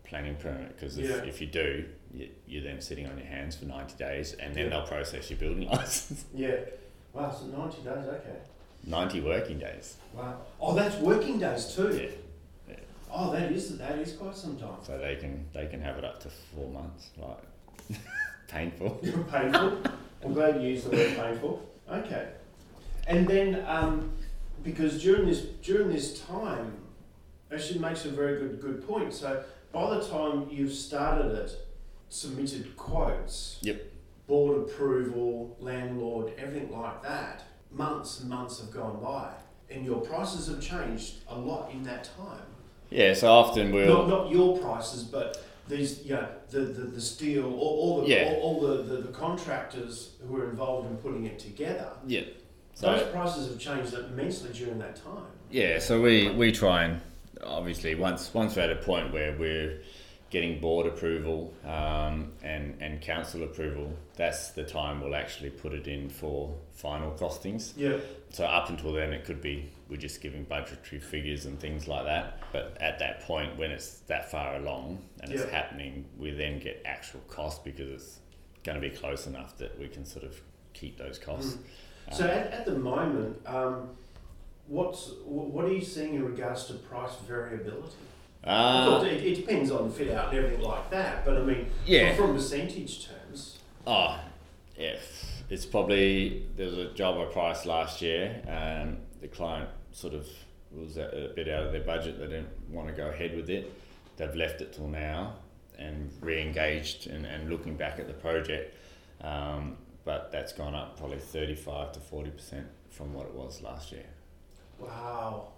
planning 0.04 0.36
permit 0.36 0.70
because 0.76 0.98
if, 0.98 1.08
Yeah. 1.10 1.24
if 1.32 1.40
you 1.42 1.48
do, 1.48 1.86
you, 2.14 2.30
you're 2.48 2.64
then 2.64 2.82
sitting 2.82 3.06
on 3.08 3.18
your 3.18 3.28
hands 3.28 3.56
for 3.56 3.66
ninety 3.66 3.96
days, 3.98 4.34
and 4.34 4.54
then 4.56 4.70
they'll 4.72 4.88
process 4.96 5.30
your 5.30 5.40
building 5.40 5.68
license. 5.76 6.26
Yeah. 6.34 6.56
Wow, 7.14 7.30
so 7.30 7.46
90 7.48 7.78
days, 7.82 8.08
okay. 8.08 8.38
Ninety 8.86 9.22
working 9.22 9.60
days. 9.60 9.98
Wow. 10.14 10.38
Oh, 10.60 10.76
that's 10.76 10.98
working 10.98 11.40
days 11.40 11.74
too. 11.76 11.90
Yeah. 11.90 12.10
yeah. 12.70 12.76
Oh, 13.12 13.32
that 13.32 13.52
is 13.52 13.78
that 13.78 14.00
is 14.00 14.14
quite 14.14 14.36
some 14.36 14.58
time. 14.58 14.78
So 14.84 14.98
they 14.98 15.16
can 15.16 15.46
they 15.54 15.68
can 15.68 15.82
have 15.82 15.98
it 15.98 16.06
up 16.06 16.22
to 16.22 16.30
four 16.30 16.70
months. 16.70 17.10
Like 17.18 18.00
painful. 18.48 18.90
painful. 19.32 19.78
I'm 20.24 20.34
glad 20.34 20.62
you 20.62 20.70
used 20.70 20.90
the 20.90 20.96
word 20.96 21.16
painful. 21.16 21.70
Okay. 21.90 22.30
And 23.08 23.28
then, 23.28 23.64
um, 23.68 24.12
because 24.64 25.02
during 25.02 25.26
this 25.26 25.42
during 25.64 25.90
this 25.90 26.20
time, 26.22 26.78
actually 27.52 27.80
makes 27.80 28.06
a 28.06 28.10
very 28.10 28.40
good 28.40 28.62
good 28.62 28.88
point. 28.88 29.14
So 29.14 29.44
by 29.72 29.96
the 29.96 30.06
time 30.08 30.48
you've 30.50 30.74
started 30.74 31.32
it, 31.32 31.52
submitted 32.10 32.76
quotes. 32.76 33.58
Yep. 33.62 33.88
Board 34.28 34.58
approval, 34.62 35.58
landlord, 35.60 36.34
everything 36.38 36.72
like 36.72 37.02
that. 37.04 37.44
Months 37.74 38.20
and 38.20 38.30
months 38.30 38.60
have 38.60 38.72
gone 38.72 39.00
by, 39.02 39.30
and 39.70 39.86
your 39.86 40.02
prices 40.02 40.48
have 40.48 40.60
changed 40.62 41.16
a 41.30 41.38
lot 41.38 41.72
in 41.72 41.84
that 41.84 42.10
time. 42.18 42.42
Yeah. 42.90 43.14
So 43.14 43.32
often 43.32 43.72
we'll 43.72 43.88
Not, 43.88 44.10
not 44.10 44.32
your 44.32 44.58
prices, 44.60 45.04
but 45.04 45.42
these, 45.70 46.04
you 46.04 46.12
know, 46.16 46.28
the, 46.50 46.60
the, 46.60 46.82
the 46.82 47.00
steel, 47.02 47.46
all, 47.46 47.54
all 47.82 48.02
the, 48.02 48.08
Yeah. 48.10 48.34
all, 48.42 48.42
all 48.42 48.62
the, 48.68 48.84
the, 48.84 48.98
the 49.04 49.14
contractors 49.14 50.16
who 50.28 50.36
are 50.36 50.50
involved 50.50 50.90
in 50.90 50.98
putting 50.98 51.26
it 51.26 51.40
together. 51.40 51.92
yeah. 52.06 52.22
Those 52.80 53.04
prices 53.12 53.48
have 53.48 53.60
changed 53.60 53.94
immensely 53.94 54.50
during 54.54 54.80
that 54.80 54.96
time. 54.96 55.28
yeah. 55.52 55.78
So 55.78 56.02
we 56.02 56.30
we 56.32 56.52
try 56.52 56.86
and 56.86 57.00
obviously 57.44 57.94
once 57.96 58.34
once 58.34 58.56
we're 58.56 58.64
at 58.64 58.72
a 58.72 58.76
point 58.78 59.14
where 59.14 59.36
we're 59.38 59.82
getting 60.32 60.60
board 60.60 60.88
approval 60.88 61.54
um, 61.66 62.32
and 62.42 62.76
and 62.82 63.02
council 63.02 63.44
approval, 63.44 63.94
that's 64.16 64.52
the 64.52 64.64
time 64.64 65.02
we'll 65.02 65.16
actually 65.16 65.50
put 65.50 65.74
it 65.74 65.88
in 65.88 66.10
for 66.10 66.56
final 66.72 67.12
costings. 67.12 67.74
Yeah, 67.76 67.98
So 68.32 68.46
up 68.46 68.70
until 68.70 68.94
then, 68.94 69.14
it 69.14 69.26
could 69.26 69.42
be 69.42 69.70
we're 69.90 69.98
just 69.98 70.22
giving 70.22 70.46
budgetary 70.46 71.02
figures 71.02 71.46
and 71.46 71.60
things 71.60 71.88
like 71.88 72.06
that. 72.06 72.40
But 72.54 72.78
at 72.80 72.98
that 73.00 73.22
point, 73.22 73.58
when 73.58 73.72
it's 73.72 74.00
that 74.08 74.32
far 74.32 74.56
along 74.56 75.04
and 75.22 75.32
it's 75.32 75.50
happening, 75.52 76.06
we 76.18 76.32
then 76.32 76.60
get 76.60 76.82
actual 76.86 77.20
cost 77.28 77.64
because 77.64 77.92
it's 77.92 78.20
going 78.64 78.82
to 78.82 78.90
be 78.90 78.96
close 78.96 79.28
enough 79.28 79.58
that 79.58 79.78
we 79.78 79.88
can 79.90 80.06
sort 80.06 80.24
of 80.24 80.42
keep 80.74 80.98
those 80.98 81.20
costs. 81.20 81.58
Mm. 82.10 82.16
So 82.16 82.26
at, 82.26 82.52
at 82.52 82.66
the 82.66 82.78
moment, 82.78 83.38
um, 83.46 83.90
what's 84.68 85.12
what 85.26 85.66
are 85.66 85.74
you 85.74 85.84
seeing 85.84 86.16
in 86.16 86.26
regards 86.26 86.66
to 86.66 86.74
price 86.74 87.16
variability? 87.28 87.96
Uh, 88.44 89.04
it, 89.06 89.24
it 89.24 89.36
depends 89.36 89.70
on 89.70 89.88
the 89.88 89.94
fit 89.94 90.10
out 90.12 90.30
and 90.30 90.38
everything 90.38 90.62
like 90.62 90.90
that. 90.90 91.24
But 91.24 91.38
I 91.38 91.44
mean, 91.44 91.68
Yeah. 91.86 92.16
from, 92.16 92.34
percentage 92.34 93.08
terms, 93.08 93.60
oh, 93.86 94.20
yeah. 94.78 94.96
It's 95.50 95.66
probably 95.66 96.46
there 96.56 96.66
was 96.68 96.78
a 96.78 96.94
job 96.94 97.18
I 97.20 97.32
priced 97.32 97.66
last 97.66 98.02
year, 98.02 98.42
and 98.48 98.98
the 99.20 99.28
client 99.28 99.70
sort 99.92 100.14
of 100.14 100.28
was 100.72 100.98
a, 100.98 101.32
bit 101.36 101.50
out 101.50 101.66
of 101.66 101.72
their 101.74 101.84
budget. 101.84 102.18
They 102.20 102.28
didn't 102.28 102.50
want 102.70 102.88
to 102.88 102.94
go 102.94 103.10
ahead 103.10 103.36
with 103.36 103.50
it. 103.50 103.72
They've 104.18 104.34
left 104.36 104.62
it 104.62 104.72
till 104.74 104.88
now 104.88 105.36
and 105.78 106.10
re-engaged 106.22 107.08
and, 107.08 107.26
and 107.26 107.50
looking 107.50 107.76
back 107.76 108.00
at 108.00 108.08
the 108.08 108.14
project. 108.14 108.76
Um, 109.22 109.78
but 110.06 110.32
that's 110.32 110.54
gone 110.54 110.74
up 110.74 110.98
probably 110.98 111.18
35 111.20 111.92
to 111.94 112.00
40% 112.00 112.64
from 112.90 113.14
what 113.14 113.26
it 113.28 113.34
was 113.34 113.62
last 113.62 113.92
year. 113.92 114.06
wow, 114.80 115.50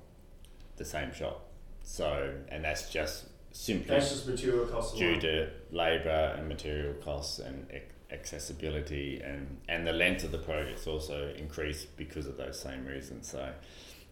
The 0.78 0.86
same 0.86 1.14
shop. 1.14 1.46
So, 1.84 2.34
and 2.50 2.64
that's 2.64 2.90
just 2.90 3.26
simply 3.52 3.88
that's 3.88 4.10
just 4.10 4.28
material 4.28 4.66
costs. 4.66 4.98
due 4.98 5.20
to 5.20 5.50
labour 5.72 6.36
and 6.38 6.48
material 6.48 6.94
costs 6.96 7.40
and 7.40 7.68
accessibility 8.12 9.22
and, 9.24 9.60
and 9.68 9.86
the 9.86 9.92
length 9.94 10.24
of 10.24 10.32
the 10.32 10.38
project's 10.38 10.88
also 10.88 11.34
increased 11.38 11.96
because 11.98 12.26
of 12.28 12.38
those 12.38 12.60
same 12.60 12.86
reasons. 12.86 13.28
So 13.30 13.52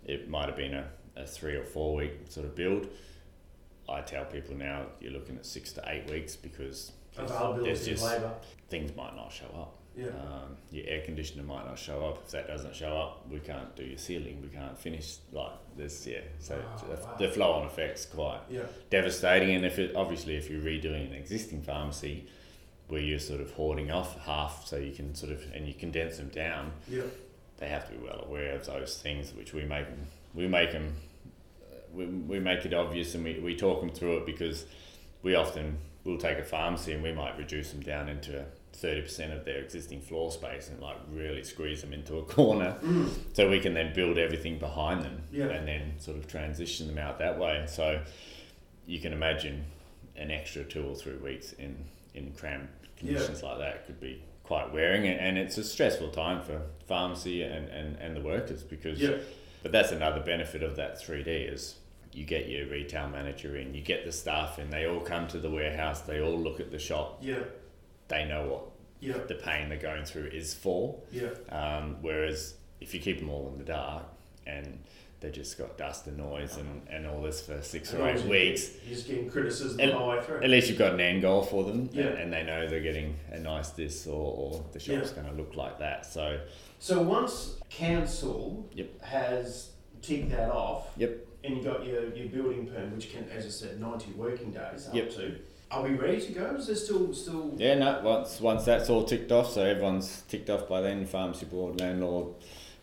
it 0.06 0.30
might 0.30 0.48
have 0.48 0.58
been 0.58 0.74
a, 0.74 0.88
a 1.16 1.26
three 1.26 1.56
or 1.56 1.64
four 1.64 1.96
week 1.96 2.14
sort 2.30 2.46
of 2.46 2.56
build. 2.56 2.88
I 3.90 4.02
tell 4.02 4.26
people 4.26 4.56
now 4.56 4.86
you're 5.00 5.12
looking 5.12 5.36
at 5.38 5.46
six 5.46 5.72
to 5.74 5.84
eight 5.88 6.10
weeks 6.10 6.36
because 6.36 6.92
availability 7.18 7.94
of 7.94 8.02
labour. 8.02 8.32
things 8.70 8.96
might 8.96 9.16
not 9.16 9.32
show 9.32 9.48
up. 9.56 9.78
Yeah. 9.96 10.08
Um, 10.08 10.56
your 10.72 10.86
air 10.88 11.02
conditioner 11.02 11.44
might 11.44 11.66
not 11.66 11.78
show 11.78 12.06
up. 12.06 12.24
If 12.26 12.32
that 12.32 12.48
doesn't 12.48 12.76
show 12.76 12.96
up, 12.96 13.28
we 13.30 13.40
can't 13.40 13.76
do 13.76 13.84
your 13.84 13.98
ceiling. 13.98 14.42
We 14.42 14.48
can't 14.48 14.78
finish 14.78 15.18
like 15.32 15.52
this. 15.76 16.08
Yeah. 16.08 16.22
So 16.40 16.62
oh, 16.62 16.88
the, 16.88 17.02
wow. 17.02 17.16
the 17.20 17.30
flow-on 17.30 17.66
effect's 17.68 18.06
quite 18.06 18.40
yeah. 18.50 18.62
devastating. 18.90 19.56
And 19.56 19.66
if 19.66 19.80
it, 19.80 19.96
obviously 19.96 20.38
if 20.38 20.50
you're 20.50 20.62
redoing 20.62 21.08
an 21.08 21.14
existing 21.14 21.62
pharmacy, 21.64 22.28
where 22.92 23.02
you're 23.02 23.20
sort 23.20 23.40
of 23.40 23.50
hoarding 23.52 23.90
off 23.90 24.20
half, 24.26 24.68
so 24.68 24.76
you 24.76 24.92
can 24.92 25.16
sort 25.16 25.32
of 25.32 25.42
and 25.54 25.66
you 25.66 25.74
condense 25.74 26.18
them 26.18 26.28
down. 26.28 26.72
Yeah. 26.90 27.04
They 27.58 27.70
have 27.70 27.88
to 27.88 27.94
be 27.94 28.04
well 28.04 28.26
aware 28.28 28.54
of 28.56 28.66
those 28.66 28.98
things, 28.98 29.34
which 29.34 29.54
we 29.54 29.64
make 29.64 29.88
them. 29.88 30.08
We 30.34 30.48
make 30.48 30.72
them. 30.72 30.96
We, 31.94 32.06
we 32.06 32.40
make 32.40 32.66
it 32.66 32.74
obvious, 32.74 33.16
and 33.16 33.24
we, 33.24 33.40
we 33.40 33.56
talk 33.56 33.82
them 33.82 33.92
through 33.92 34.18
it 34.18 34.26
because 34.26 34.66
we 35.24 35.36
often 35.36 35.78
will 36.04 36.18
take 36.18 36.38
a 36.38 36.44
pharmacy 36.44 36.94
and 36.94 37.04
we 37.04 37.12
might 37.12 37.38
reduce 37.38 37.72
them 37.72 37.82
down 37.82 38.10
into 38.10 38.40
a 38.40 38.46
30% 38.74 39.36
of 39.36 39.46
their 39.46 39.60
existing 39.60 40.02
floor 40.02 40.32
space 40.32 40.70
and 40.70 40.80
like 40.80 40.98
really 41.12 41.44
squeeze 41.44 41.82
them 41.82 41.94
into 41.94 42.18
a 42.18 42.24
corner 42.24 42.78
mm. 42.82 43.10
so 43.34 43.50
we 43.50 43.60
can 43.60 43.74
then 43.74 43.94
build 43.94 44.18
everything 44.18 44.58
behind 44.58 45.04
them 45.04 45.24
yeah. 45.32 45.46
and 45.46 45.68
then 45.68 45.94
sort 46.00 46.18
of 46.18 46.28
transition 46.28 46.88
them 46.88 46.98
out 46.98 47.20
that 47.20 47.38
way 47.38 47.64
so 47.68 48.02
you 48.88 49.00
can 49.00 49.14
imagine 49.14 49.64
an 50.16 50.32
extra 50.32 50.64
two 50.64 50.84
or 50.84 50.96
three 50.96 51.18
weeks 51.18 51.54
in 51.54 51.78
in 52.14 52.32
cramped 52.32 52.74
conditions 52.98 53.42
yeah. 53.42 53.50
like 53.50 53.60
that 53.60 53.86
could 53.86 54.00
be 54.00 54.22
quite 54.44 54.72
wearing 54.74 55.06
and 55.08 55.38
it's 55.38 55.58
a 55.58 55.64
stressful 55.64 56.10
time 56.10 56.42
for 56.42 56.62
pharmacy 56.88 57.44
and 57.44 57.70
and, 57.70 57.98
and 57.98 58.16
the 58.16 58.22
workers 58.22 58.64
because 58.64 59.00
yeah. 59.00 59.18
but 59.64 59.72
that's 59.72 59.92
another 59.92 60.22
benefit 60.22 60.64
of 60.64 60.76
that 60.76 61.00
3d 61.02 61.54
is 61.54 61.76
you 62.14 62.26
get 62.26 62.50
your 62.50 62.68
retail 62.68 63.08
manager 63.08 63.56
in, 63.56 63.74
you 63.74 63.82
get 63.82 64.06
the 64.06 64.12
staff 64.12 64.60
in, 64.60 64.70
they 64.70 64.86
all 64.86 65.00
come 65.00 65.28
to 65.28 65.40
the 65.40 65.50
warehouse, 65.50 66.02
they 66.02 66.22
all 66.22 66.38
look 66.38 66.60
at 66.60 66.72
the 66.72 66.80
shop. 66.80 67.20
Yeah 67.22 67.40
they 68.12 68.26
know 68.26 68.48
what 68.48 68.64
Yeah. 69.00 69.18
the 69.28 69.36
pain 69.36 69.70
they're 69.70 69.78
going 69.80 70.06
through 70.06 70.28
is 70.28 70.54
for. 70.54 71.00
Yeah. 71.12 71.30
Um, 71.50 71.98
whereas 72.02 72.56
if 72.80 72.94
you 72.94 73.00
keep 73.00 73.20
them 73.20 73.30
all 73.30 73.50
in 73.52 73.58
the 73.58 73.64
dark 73.66 74.04
and 74.46 74.84
they 75.22 75.30
just 75.30 75.58
got 75.58 75.78
dust 75.78 76.08
and 76.08 76.18
noise 76.18 76.58
and, 76.58 76.82
and 76.90 77.06
all 77.06 77.22
this 77.22 77.42
for 77.46 77.62
six 77.62 77.94
or 77.94 78.08
eight 78.08 78.24
weeks, 78.26 78.72
You're 78.86 78.96
just 78.96 79.08
getting 79.08 79.30
criticism 79.30 79.80
And- 79.80 79.92
the 79.92 79.96
whole 79.98 80.10
way 80.10 80.22
through. 80.24 80.42
at 80.44 80.50
least 80.50 80.68
you've 80.70 80.80
got 80.80 80.94
an 80.94 81.00
end 81.00 81.22
goal 81.22 81.42
for 81.44 81.64
them 81.64 81.90
Yeah. 81.94 82.06
and, 82.08 82.18
and 82.20 82.34
they 82.34 82.44
know 82.44 82.68
they're 82.68 82.80
getting 82.82 83.16
a 83.32 83.40
nice 83.40 83.70
this 83.70 84.08
or, 84.08 84.14
or 84.34 84.66
the 84.72 84.80
shop's 84.80 85.12
going 85.12 85.28
to 85.28 85.34
look 85.34 85.56
like 85.56 85.78
that. 85.80 86.06
So, 86.06 86.40
So 86.80 87.02
once 87.02 87.58
council 87.70 88.68
Yep. 88.74 89.02
has 89.04 89.70
ticked 90.02 90.32
that 90.32 90.50
off, 90.52 90.88
Yep. 90.98 91.18
and 91.44 91.58
you 91.58 91.64
got 91.64 91.86
your, 91.86 92.14
your 92.16 92.28
building 92.30 92.66
permit, 92.66 92.92
which 92.94 93.12
can, 93.12 93.30
as 93.30 93.46
I 93.46 93.50
said, 93.50 93.80
ninety 93.80 94.12
working 94.14 94.52
days 94.52 94.88
up 94.88 94.96
Yep. 94.96 95.10
to. 95.12 95.36
Are 95.72 95.84
we 95.84 95.92
ready 95.96 96.20
to 96.20 96.32
go? 96.34 96.56
Is 96.56 96.68
there 96.68 96.76
still 96.76 97.14
still? 97.14 97.54
yeah, 97.58 97.76
no, 97.76 98.02
once, 98.04 98.42
once 98.42 98.66
that's 98.66 98.90
all 98.90 99.04
ticked 99.06 99.32
off, 99.32 99.52
so 99.52 99.64
everyone's 99.64 100.22
ticked 100.28 100.50
off 100.50 100.68
by 100.68 100.82
then, 100.82 101.06
pharmacy 101.06 101.46
board, 101.46 101.80
landlord, 101.80 102.34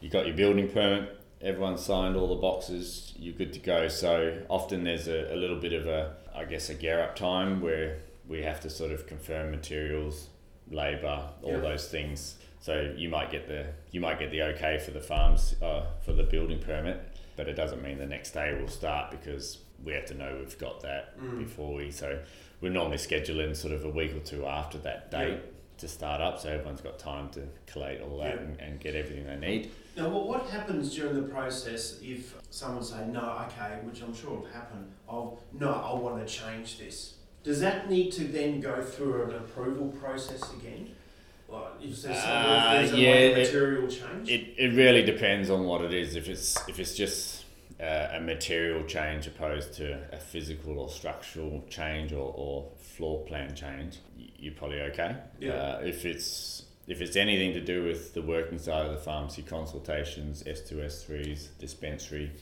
you 0.00 0.08
got 0.08 0.26
your 0.26 0.34
building 0.34 0.68
permit, 0.70 1.20
everyone's 1.42 1.84
signed 1.84 2.16
all 2.16 2.28
the 2.28 2.40
boxes, 2.40 3.12
you're 3.18 3.34
good 3.34 3.52
to 3.52 3.58
go. 3.58 3.88
So 3.88 4.38
often 4.48 4.84
there's 4.84 5.06
a, 5.06 5.34
a 5.34 5.36
little 5.36 5.58
bit 5.60 5.74
of 5.74 5.86
a, 5.86 6.14
I 6.34 6.44
guess, 6.44 6.70
a 6.70 6.74
gear 6.74 7.00
up 7.02 7.14
time 7.14 7.60
where 7.60 7.98
we 8.26 8.42
have 8.42 8.60
to 8.60 8.70
sort 8.70 8.92
of 8.92 9.06
confirm 9.06 9.50
materials, 9.50 10.28
labour, 10.70 11.28
all 11.42 11.52
Yeah. 11.52 11.60
those 11.60 11.88
things. 11.88 12.36
So 12.60 12.92
you 12.96 13.08
might 13.10 13.30
get 13.30 13.46
the 13.48 13.66
you 13.92 14.00
might 14.00 14.18
get 14.18 14.30
the 14.30 14.42
okay 14.54 14.78
for 14.78 14.90
the 14.90 15.00
farms 15.00 15.54
uh, 15.62 15.84
for 16.04 16.12
the 16.12 16.24
building 16.24 16.58
permit, 16.58 17.00
but 17.36 17.48
it 17.48 17.54
doesn't 17.54 17.82
mean 17.82 17.98
the 17.98 18.06
next 18.06 18.32
day 18.32 18.54
we'll 18.58 18.66
start 18.68 19.10
because 19.10 19.58
we 19.84 19.92
have 19.92 20.06
to 20.06 20.14
know 20.14 20.36
we've 20.40 20.58
got 20.58 20.80
that 20.80 21.18
Mm. 21.20 21.38
before 21.38 21.74
we. 21.74 21.90
So 21.92 22.18
we 22.60 22.68
normally 22.68 22.98
schedule 22.98 23.40
in 23.40 23.54
sort 23.54 23.72
of 23.74 23.84
a 23.84 23.90
week 23.90 24.14
or 24.14 24.20
two 24.20 24.46
after 24.46 24.78
that 24.78 25.10
date 25.10 25.38
to 25.78 25.86
start 25.86 26.20
up, 26.20 26.40
so 26.40 26.48
everyone's 26.48 26.80
got 26.80 26.98
time 26.98 27.28
to 27.30 27.42
collate 27.66 28.00
all 28.00 28.18
that 28.18 28.34
Yeah. 28.34 28.40
and, 28.40 28.60
and 28.60 28.80
get 28.80 28.96
everything 28.96 29.26
they 29.26 29.36
need. 29.36 29.70
Now, 29.96 30.08
what, 30.08 30.26
what 30.26 30.46
happens 30.48 30.94
during 30.94 31.14
the 31.14 31.28
process 31.28 31.98
if 32.02 32.34
someone 32.50 32.82
say 32.82 33.06
no, 33.06 33.44
okay, 33.46 33.78
which 33.84 34.02
I'm 34.02 34.14
sure 34.14 34.30
will 34.38 34.46
happen? 34.46 34.90
I'll 35.08 35.38
no, 35.58 35.70
I 35.72 35.94
want 35.94 36.26
to 36.26 36.32
change 36.32 36.78
this. 36.78 37.14
Does 37.44 37.60
that 37.60 37.88
need 37.88 38.10
to 38.12 38.24
then 38.24 38.60
go 38.60 38.82
through 38.82 39.24
an 39.30 39.36
approval 39.36 39.88
process 40.00 40.42
again? 40.54 40.90
Like 41.48 41.62
if 41.80 42.02
there's, 42.02 42.18
some, 42.18 42.30
Uh, 42.30 42.80
if 42.82 42.90
there's 42.90 42.92
a, 42.92 42.98
yeah, 42.98 43.08
a 43.10 43.30
it- 43.30 43.38
material 43.38 43.88
change? 43.88 44.28
It, 44.28 44.54
it 44.58 44.74
really 44.76 45.02
depends 45.04 45.48
on 45.48 45.64
what 45.64 45.80
it 45.82 45.94
is. 45.94 46.16
If 46.16 46.28
it's 46.28 46.56
if 46.68 46.78
it's 46.80 46.94
just 46.94 47.37
uh, 47.80 48.08
a 48.12 48.20
material 48.20 48.84
change 48.84 49.26
opposed 49.26 49.74
to 49.74 49.98
a 50.12 50.18
physical 50.18 50.78
or 50.78 50.88
structural 50.88 51.64
change 51.70 52.12
or, 52.12 52.32
or 52.36 52.70
floor 52.78 53.24
plan 53.24 53.54
change, 53.54 53.98
you're 54.16 54.54
probably 54.54 54.80
okay. 54.80 55.16
Yeah. 55.38 55.52
Uh, 55.52 55.80
if 55.84 56.04
it's 56.04 56.64
if 56.86 57.00
it's 57.02 57.16
anything 57.16 57.52
to 57.52 57.60
do 57.60 57.84
with 57.84 58.14
the 58.14 58.22
working 58.22 58.58
side 58.58 58.86
of 58.86 58.92
the 58.92 58.98
pharmacy, 58.98 59.42
consultations, 59.42 60.42
S2, 60.44 60.86
S3s, 60.86 61.48
dispensary, 61.58 62.32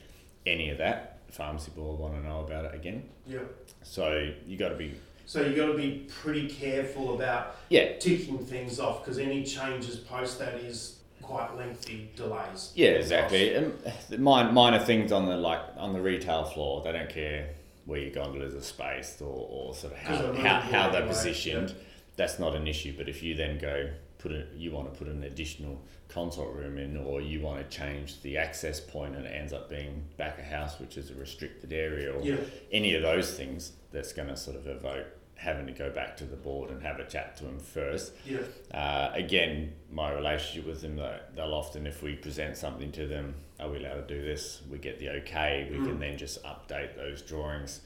any 0.47 0.70
of 0.70 0.78
that, 0.78 1.18
pharmacy 1.32 1.72
board 1.74 1.99
want 1.99 2.14
to 2.14 2.22
know 2.26 2.41
about 2.41 2.64
it 2.66 2.74
again. 2.74 3.09
yeah. 3.26 3.41
So 3.82 4.32
you 4.47 4.57
got 4.57 4.70
to 4.70 4.76
be 4.76 4.95
So 5.26 5.43
you 5.43 5.55
got 5.55 5.66
to 5.66 5.74
be 5.76 6.07
pretty 6.22 6.49
careful 6.49 7.14
about 7.14 7.57
yeah 7.68 7.99
ticking 7.99 8.39
things 8.39 8.80
off 8.80 9.05
because 9.05 9.18
any 9.18 9.45
changes 9.45 9.97
post 9.97 10.39
that 10.39 10.55
is 10.55 11.01
quite 11.23 11.57
lengthy 11.57 12.11
delays. 12.17 12.73
Yeah, 12.75 12.91
exactly. 12.91 13.55
And 13.55 13.75
minor, 14.19 14.53
minor 14.53 14.79
things 14.79 15.12
on 15.12 15.27
the 15.27 15.37
like 15.37 15.61
on 15.77 15.93
the 15.93 16.01
retail 16.01 16.45
floor, 16.45 16.83
they 16.85 16.93
don't 16.93 17.09
care 17.09 17.51
where 17.85 18.01
your 18.01 18.11
gondolas 18.11 18.55
are 18.55 18.61
spaced 18.61 19.23
or, 19.23 19.27
or 19.51 19.75
sort 19.75 19.93
of 19.93 19.99
how, 20.01 20.17
they're 20.23 20.35
how, 20.35 20.61
how 20.61 20.91
they're 20.91 21.07
positioned. 21.07 21.75
That's 22.17 22.39
not 22.39 22.55
an 22.55 22.67
issue. 22.67 22.95
But 22.97 23.09
if 23.09 23.23
you 23.23 23.35
then 23.35 23.59
go 23.59 23.91
put 24.19 24.33
a, 24.33 24.47
you 24.57 24.71
want 24.73 24.93
to 24.93 24.99
put 24.99 25.09
an 25.09 25.23
additional 25.25 25.81
consult 26.09 26.53
room 26.55 26.79
in, 26.79 26.97
or 26.97 27.21
you 27.21 27.41
want 27.41 27.59
to 27.59 27.77
change 27.77 28.23
the 28.23 28.39
access 28.39 28.81
point 28.81 29.14
and 29.14 29.27
it 29.27 29.31
ends 29.31 29.53
up 29.53 29.69
being 29.69 30.03
back 30.17 30.39
of 30.39 30.45
house, 30.47 30.79
which 30.81 30.97
is 30.97 31.11
a 31.11 31.14
restricted 31.14 31.73
area, 31.73 32.12
or 32.12 32.23
Yeah. 32.23 32.37
any 32.73 32.95
of 32.95 33.03
those 33.03 33.35
things, 33.35 33.73
that's 33.93 34.12
going 34.12 34.29
to 34.29 34.37
sort 34.37 34.57
of 34.57 34.67
evoke 34.67 35.07
having 35.37 35.66
to 35.66 35.72
go 35.72 35.91
back 35.91 36.16
to 36.16 36.24
the 36.24 36.37
board 36.37 36.70
and 36.70 36.82
have 36.82 36.99
a 36.99 37.05
chat 37.05 37.37
to 37.37 37.45
them 37.45 37.59
first. 37.59 38.12
Yeah. 38.24 38.39
Uh, 38.72 39.11
again, 39.14 39.72
my 39.93 40.11
relationship 40.12 40.66
with 40.66 40.80
them, 40.80 40.97
they- 40.97 41.20
they'll 41.34 41.53
often, 41.55 41.87
if 41.87 42.03
we 42.03 42.14
present 42.16 42.57
something 42.57 42.91
to 42.93 43.07
them, 43.07 43.34
are 43.61 43.68
we 43.70 43.78
allowed 43.78 44.09
to 44.09 44.14
do 44.14 44.22
this? 44.24 44.62
We 44.70 44.78
get 44.78 44.99
the 44.99 45.11
okay, 45.20 45.68
we 45.70 45.76
can 45.76 45.97
Mm. 45.97 46.01
then 46.01 46.18
just 46.18 46.43
update 46.43 46.97
those 46.97 47.22
drawings 47.22 47.80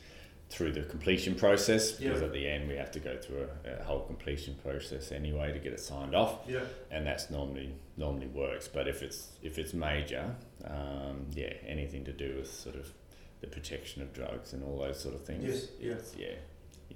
through 0.48 0.72
the 0.72 0.82
completion 0.82 1.34
process 1.36 1.92
because 1.92 2.20
Yeah. 2.20 2.26
at 2.26 2.32
the 2.32 2.48
end 2.48 2.68
we 2.68 2.74
have 2.74 2.90
to 2.92 2.98
go 3.00 3.16
through 3.16 3.48
a, 3.64 3.70
a 3.80 3.84
whole 3.84 4.00
completion 4.00 4.54
process 4.56 5.12
anyway 5.12 5.52
to 5.52 5.60
get 5.60 5.72
it 5.72 5.78
signed 5.78 6.12
off 6.12 6.40
Yeah. 6.48 6.64
and 6.90 7.06
that's 7.06 7.30
normally 7.30 7.70
normally 7.96 8.26
works 8.26 8.66
but 8.66 8.88
if 8.88 9.00
it's 9.00 9.28
if 9.44 9.58
it's 9.60 9.72
major 9.72 10.34
um, 10.64 11.26
yeah 11.36 11.52
anything 11.64 12.04
to 12.04 12.12
do 12.12 12.34
with 12.38 12.50
sort 12.50 12.74
of 12.74 12.92
the 13.42 13.46
protection 13.46 14.02
of 14.02 14.12
drugs 14.12 14.52
and 14.52 14.64
all 14.64 14.76
those 14.78 14.98
sort 14.98 15.14
of 15.14 15.24
things 15.24 15.44
Yes. 15.80 16.02
Yeah. 16.18 16.26
yeah 16.26 16.34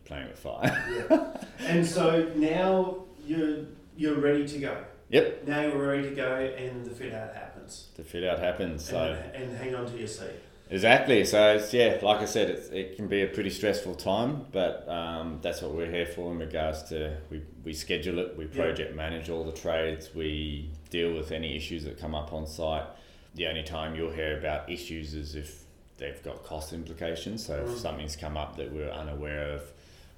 playing 0.04 0.28
with 0.28 0.38
fire 0.38 1.06
Yeah. 1.10 1.36
and 1.66 1.86
so 1.86 2.30
now 2.36 3.04
you're 3.26 3.58
you're 3.96 4.18
ready 4.20 4.46
to 4.48 4.58
go. 4.58 4.76
Yep. 5.10 5.46
Now 5.46 5.62
you're 5.62 5.86
ready 5.86 6.08
to 6.10 6.14
go, 6.14 6.34
and 6.36 6.84
the 6.84 6.90
fit 6.90 7.12
out 7.14 7.32
happens. 7.34 7.88
the 7.96 8.02
fit 8.02 8.24
out 8.24 8.38
happens 8.40 8.84
so 8.88 8.98
and, 9.34 9.44
and 9.44 9.56
hang 9.56 9.74
on 9.74 9.86
to 9.86 9.96
your 9.98 10.08
seat. 10.08 10.30
Exactly. 10.70 11.24
So 11.24 11.56
it's 11.56 11.72
yeah, 11.72 11.98
like 12.02 12.20
I 12.20 12.24
said, 12.24 12.50
it's, 12.50 12.68
it 12.70 12.96
can 12.96 13.06
be 13.06 13.22
a 13.22 13.26
pretty 13.28 13.50
stressful 13.50 13.94
time, 13.96 14.46
but 14.50 14.88
um, 14.88 15.38
that's 15.42 15.60
what 15.62 15.72
we're 15.72 15.90
here 15.90 16.06
for 16.06 16.32
in 16.32 16.38
regards 16.38 16.82
to 16.84 17.16
we, 17.30 17.42
we 17.64 17.74
schedule 17.74 18.18
it, 18.18 18.36
we 18.36 18.46
Yeah. 18.46 18.54
project 18.64 18.96
manage 18.96 19.28
all 19.30 19.44
the 19.44 19.52
trades, 19.52 20.10
we 20.14 20.70
deal 20.90 21.12
with 21.14 21.30
any 21.32 21.54
issues 21.54 21.84
that 21.84 21.98
come 22.00 22.14
up 22.14 22.32
on 22.32 22.46
site. 22.46 22.86
The 23.34 23.46
only 23.46 23.62
time 23.62 23.94
you'll 23.94 24.12
hear 24.12 24.38
about 24.38 24.70
issues 24.70 25.14
is 25.14 25.34
if 25.34 25.64
they've 25.98 26.20
got 26.24 26.42
cost 26.44 26.72
implications. 26.72 27.44
So 27.46 27.58
Mm. 27.60 27.72
if 27.72 27.78
something's 27.78 28.16
come 28.16 28.36
up 28.36 28.56
that 28.56 28.72
we're 28.72 28.90
unaware 28.90 29.50
of, 29.52 29.62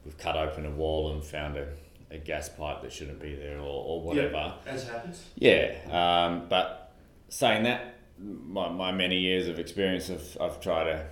we've 0.07 0.17
cut 0.17 0.37
open 0.37 0.65
a 0.65 0.71
wall 0.71 1.13
and 1.13 1.23
found 1.23 1.57
a, 1.59 1.67
a 2.13 2.17
gas 2.17 2.49
pipe 2.49 2.81
that 2.83 2.93
shouldn't 2.93 3.21
be 3.21 3.35
there 3.35 3.59
or, 3.59 3.63
or 3.85 4.01
whatever. 4.01 4.55
As 4.67 4.89
happens. 4.89 5.23
Yeah, 5.35 5.75
um, 5.91 6.47
but 6.49 6.93
saying 7.29 7.65
that, 7.65 7.97
my, 8.19 8.69
my 8.71 8.93
many 8.93 9.19
years 9.19 9.49
of 9.49 9.59
experience, 9.59 10.09
I've, 10.09 10.39
I've 10.41 10.61
tried 10.61 10.85
to, 10.85 11.07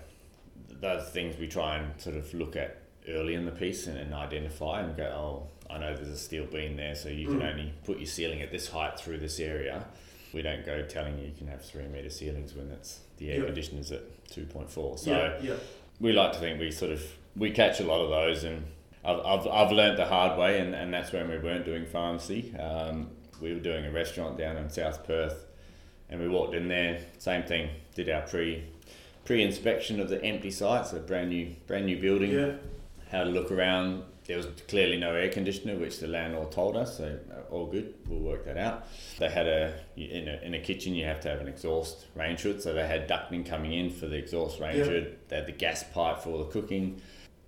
those 0.80 1.08
things 1.10 1.36
we 1.38 1.48
try 1.48 1.76
and 1.78 2.00
sort 2.00 2.16
of 2.16 2.32
look 2.32 2.56
at 2.56 2.78
early 3.08 3.34
in 3.34 3.44
the 3.44 3.50
piece 3.50 3.86
and, 3.88 3.98
and 3.98 4.14
identify 4.14 4.80
and 4.80 4.96
go, 4.96 5.04
oh, 5.04 5.48
I 5.72 5.78
know 5.78 5.94
there's 5.94 6.08
a 6.08 6.16
steel 6.16 6.46
beam 6.46 6.76
there, 6.76 6.94
so 6.94 7.08
you 7.08 7.26
can 7.26 7.40
Mm. 7.40 7.50
only 7.50 7.74
put 7.84 7.98
your 7.98 8.06
ceiling 8.06 8.40
at 8.42 8.52
this 8.52 8.68
height 8.68 8.98
through 8.98 9.18
this 9.18 9.40
area. 9.40 9.84
We 10.32 10.42
don't 10.42 10.64
go 10.64 10.82
telling 10.82 11.18
you 11.18 11.26
you 11.26 11.32
can 11.36 11.48
have 11.48 11.64
three 11.64 11.86
metre 11.88 12.10
ceilings 12.10 12.54
when 12.54 12.70
it's 12.70 13.00
the 13.16 13.30
air 13.32 13.40
Yeah. 13.40 13.46
conditioner's 13.46 13.90
at 13.92 14.02
2.4. 14.30 14.98
So 14.98 15.10
yeah. 15.10 15.38
Yeah. 15.42 15.54
we 16.00 16.12
like 16.12 16.32
to 16.34 16.38
think 16.38 16.60
we 16.60 16.70
sort 16.70 16.92
of 16.92 17.02
we 17.36 17.50
catch 17.50 17.80
a 17.80 17.84
lot 17.84 18.00
of 18.00 18.10
those 18.10 18.44
and 18.44 18.64
I've, 19.04 19.20
I've, 19.24 19.46
I've 19.46 19.72
learnt 19.72 19.96
the 19.96 20.06
hard 20.06 20.38
way 20.38 20.60
and, 20.60 20.74
and 20.74 20.92
that's 20.92 21.12
when 21.12 21.28
we 21.28 21.38
weren't 21.38 21.64
doing 21.64 21.86
pharmacy. 21.86 22.54
Um, 22.56 23.10
we 23.40 23.52
were 23.52 23.60
doing 23.60 23.84
a 23.84 23.90
restaurant 23.90 24.38
down 24.38 24.56
in 24.56 24.70
South 24.70 25.06
Perth 25.06 25.46
and 26.08 26.20
we 26.20 26.28
walked 26.28 26.54
in 26.54 26.68
there. 26.68 27.00
Same 27.18 27.42
thing 27.42 27.70
did 27.94 28.08
our 28.08 28.22
pre 28.22 28.64
pre 29.24 29.42
inspection 29.42 30.00
of 30.00 30.08
the 30.08 30.22
empty 30.24 30.50
site 30.50 30.86
so 30.86 30.98
brand 31.00 31.30
new 31.30 31.54
brand 31.66 31.86
new 31.86 32.00
building. 32.00 32.30
Yeah. 32.32 32.52
had 33.10 33.26
a 33.26 33.30
look 33.30 33.50
around. 33.52 34.04
There 34.26 34.38
was 34.38 34.46
clearly 34.68 34.96
no 34.96 35.14
air 35.14 35.28
conditioner 35.30 35.76
which 35.76 35.98
the 35.98 36.06
landlord 36.06 36.50
told 36.50 36.76
us 36.78 36.96
so 36.96 37.18
uh, 37.30 37.52
all 37.52 37.66
good. 37.66 37.92
We'll 38.08 38.20
work 38.20 38.46
that 38.46 38.56
out. 38.56 38.86
They 39.18 39.28
had 39.28 39.46
a 39.46 39.78
in 39.96 40.28
a, 40.28 40.40
in 40.42 40.54
a 40.54 40.60
kitchen 40.60 40.94
you 40.94 41.04
have 41.04 41.20
to 41.20 41.28
have 41.28 41.40
an 41.40 41.48
exhaust 41.48 42.06
range 42.14 42.40
hood 42.40 42.62
so 42.62 42.72
they 42.72 42.86
had 42.86 43.06
ducting 43.08 43.44
coming 43.44 43.74
in 43.74 43.90
for 43.90 44.06
the 44.06 44.16
exhaust 44.16 44.60
range 44.60 44.78
Yeah. 44.78 44.84
hood. 44.84 45.18
They 45.28 45.36
had 45.36 45.46
the 45.46 45.52
gas 45.52 45.84
pipe 45.92 46.20
for 46.20 46.30
all 46.30 46.38
the 46.38 46.50
cooking 46.50 47.02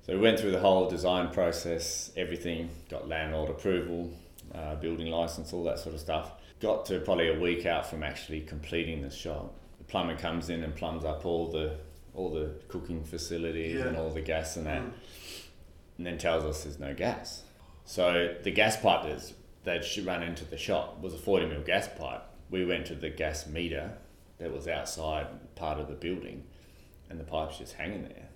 so 0.06 0.12
we 0.14 0.18
went 0.20 0.38
through 0.38 0.52
the 0.52 0.60
whole 0.60 0.88
design 0.88 1.28
process 1.30 2.10
everything 2.16 2.68
got 2.88 3.08
landlord 3.08 3.50
approval 3.50 4.10
uh, 4.54 4.74
building 4.76 5.08
license 5.10 5.52
all 5.52 5.64
that 5.64 5.78
sort 5.78 5.94
of 5.94 6.00
stuff 6.00 6.32
got 6.60 6.86
to 6.86 7.00
probably 7.00 7.28
a 7.28 7.38
week 7.38 7.66
out 7.66 7.84
from 7.88 8.02
actually 8.02 8.40
completing 8.40 9.02
the 9.02 9.10
shop 9.10 9.52
the 9.78 9.84
plumber 9.84 10.16
comes 10.16 10.48
in 10.48 10.62
and 10.62 10.74
plumbs 10.76 11.04
up 11.04 11.24
all 11.26 11.50
the 11.50 11.76
all 12.14 12.30
the 12.30 12.50
cooking 12.68 13.04
facilities 13.04 13.78
Yeah. 13.78 13.88
and 13.88 13.96
all 13.96 14.08
the 14.10 14.22
gas 14.22 14.56
and 14.56 14.66
that 14.66 14.80
Mm. 14.82 14.92
and 15.98 16.06
then 16.06 16.16
tells 16.18 16.44
us 16.44 16.64
there's 16.64 16.78
no 16.78 16.94
gas. 16.94 17.42
So 17.84 18.34
the 18.42 18.50
gas 18.50 18.76
pipe 18.78 19.02
that's 19.04 19.34
that 19.64 19.84
should 19.84 20.06
run 20.06 20.22
into 20.22 20.44
the 20.46 20.56
shop 20.56 21.00
was 21.02 21.12
a 21.12 21.18
40 21.18 21.46
mil 21.46 21.60
gas 21.62 21.88
pipe. 21.88 22.22
We 22.50 22.64
went 22.64 22.86
to 22.86 22.94
the 22.94 23.10
gas 23.10 23.46
meter 23.46 23.92
that 24.38 24.50
was 24.52 24.66
outside 24.66 25.26
part 25.56 25.78
of 25.78 25.88
the 25.88 25.94
building, 25.94 26.44
and 27.10 27.18
the 27.20 27.24
pipe's 27.24 27.58
just 27.58 27.74
hanging 27.74 28.04
there. 28.04 28.28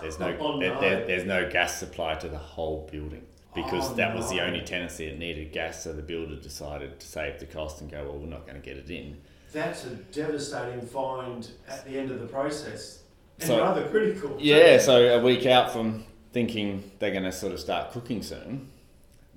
There's 0.00 0.18
no, 0.18 0.36
Oh, 0.40 0.56
no. 0.58 0.80
there- 0.80 1.06
there's 1.06 1.24
no 1.24 1.48
gas 1.50 1.78
supply 1.78 2.14
to 2.16 2.28
the 2.28 2.38
whole 2.38 2.88
building 2.90 3.24
because 3.54 3.90
Oh, 3.90 3.94
that 3.94 4.14
was 4.16 4.30
the 4.30 4.40
only 4.40 4.62
tenancy 4.62 5.08
that 5.08 5.18
needed 5.18 5.52
gas. 5.52 5.82
So 5.84 5.92
the 5.92 6.02
builder 6.02 6.36
decided 6.36 6.98
to 7.00 7.06
save 7.06 7.38
the 7.38 7.46
cost 7.46 7.80
and 7.80 7.90
go, 7.90 8.04
well, 8.04 8.18
we're 8.18 8.26
not 8.26 8.46
going 8.46 8.60
to 8.60 8.64
get 8.66 8.76
it 8.78 8.90
in. 8.90 9.18
That's 9.52 9.84
a 9.84 9.90
devastating 9.90 10.80
find 10.86 11.48
at 11.68 11.84
the 11.84 11.98
end 11.98 12.10
of 12.10 12.20
the 12.20 12.26
process, 12.26 13.02
and 13.38 13.48
So- 13.48 13.60
rather 13.60 13.86
critical. 13.88 14.36
Yeah, 14.40 14.78
so 14.78 15.18
a 15.18 15.22
week 15.22 15.44
out 15.46 15.72
from 15.72 16.04
thinking 16.32 16.90
they're 16.98 17.10
going 17.12 17.24
to 17.24 17.32
sort 17.32 17.52
of 17.52 17.60
start 17.60 17.92
cooking 17.92 18.22
soon 18.22 18.70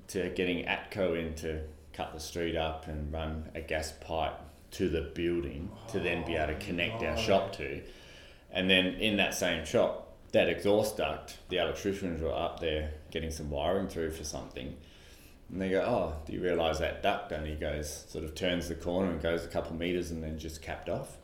to 0.08 0.30
getting 0.30 0.66
ATCO 0.66 1.20
in 1.20 1.34
to 1.36 1.62
cut 1.92 2.14
the 2.14 2.20
street 2.20 2.56
up 2.56 2.88
and 2.88 3.12
run 3.12 3.50
a 3.56 3.60
gas 3.62 3.92
pipe 4.00 4.34
to 4.72 4.88
the 4.88 5.02
building 5.02 5.70
to 5.90 6.00
then 6.00 6.26
be 6.26 6.36
able 6.36 6.54
to 6.54 6.60
connect 6.66 7.04
our 7.04 7.14
Oh, 7.18 7.20
shop 7.20 7.54
to. 7.58 7.82
And 8.52 8.70
then 8.70 8.86
in 8.96 9.18
that 9.18 9.34
same 9.34 9.66
shop, 9.66 10.05
that 10.36 10.50
exhaust 10.50 10.98
duct, 10.98 11.38
the 11.48 11.56
electricians 11.56 12.22
were 12.22 12.34
up 12.34 12.60
there 12.60 12.92
getting 13.10 13.32
some 13.32 13.50
wiring 13.50 13.88
through 13.88 14.12
for 14.12 14.26
something. 14.26 14.76
And 15.50 15.62
they 15.62 15.70
go, 15.70 15.82
Oh, 15.82 16.14
do 16.26 16.34
you 16.34 16.42
realise 16.42 16.80
that 16.80 17.02
duct 17.02 17.32
only 17.32 17.56
goes, 17.56 18.04
sort 18.10 18.26
of 18.26 18.36
turns 18.36 18.68
the 18.68 18.76
corner 18.76 19.12
and 19.12 19.22
goes 19.22 19.46
a 19.46 19.48
couple 19.48 19.78
metres 19.78 20.12
and 20.12 20.22
then 20.22 20.38
just 20.38 20.62
capped 20.62 20.90
off? 20.90 21.16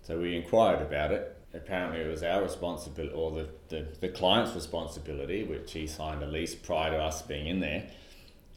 So 0.00 0.18
we 0.18 0.34
inquired 0.34 0.80
about 0.80 1.12
it. 1.12 1.36
Apparently, 1.52 2.00
it 2.00 2.08
was 2.08 2.22
our 2.22 2.42
responsibility 2.42 3.14
or 3.14 3.32
the, 3.32 3.48
the, 3.68 3.86
the 4.00 4.08
client's 4.08 4.54
responsibility, 4.54 5.44
which 5.44 5.70
he 5.72 5.86
signed 5.86 6.22
a 6.22 6.26
lease 6.26 6.54
prior 6.54 6.90
to 6.90 6.96
us 6.96 7.20
being 7.20 7.46
in 7.46 7.60
there. 7.60 7.90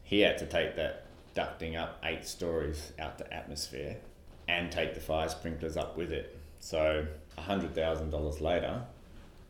He 0.04 0.20
had 0.20 0.38
to 0.38 0.46
take 0.46 0.74
that 0.76 1.04
ducting 1.36 1.78
up 1.78 1.98
eight 2.02 2.24
stories 2.24 2.92
out 2.98 3.18
to 3.18 3.30
atmosphere 3.30 3.98
and 4.48 4.72
take 4.72 4.94
the 4.94 5.00
fire 5.00 5.28
sprinklers 5.28 5.76
up 5.76 5.98
with 5.98 6.12
it. 6.12 6.34
So 6.60 7.06
$100,000 7.36 8.40
later, 8.40 8.84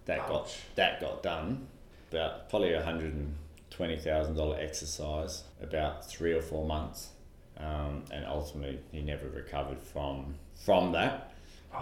that 0.09 0.27
got 0.27 0.57
that 0.75 1.01
got 1.01 1.23
done. 1.23 1.69
About 2.11 2.49
probably 2.49 2.73
a 2.73 2.83
hundred 2.83 3.13
and 3.13 3.37
twenty 3.71 3.97
thousand 3.97 4.35
dollar 4.35 4.59
exercise, 4.59 5.45
about 5.63 6.05
three 6.11 6.33
or 6.33 6.41
four 6.43 6.67
months, 6.67 7.11
um, 7.59 8.03
and 8.11 8.25
ultimately 8.27 8.81
he 8.91 9.03
never 9.03 9.29
recovered 9.29 9.79
from 9.79 10.35
from 10.65 10.93
that. 10.93 11.33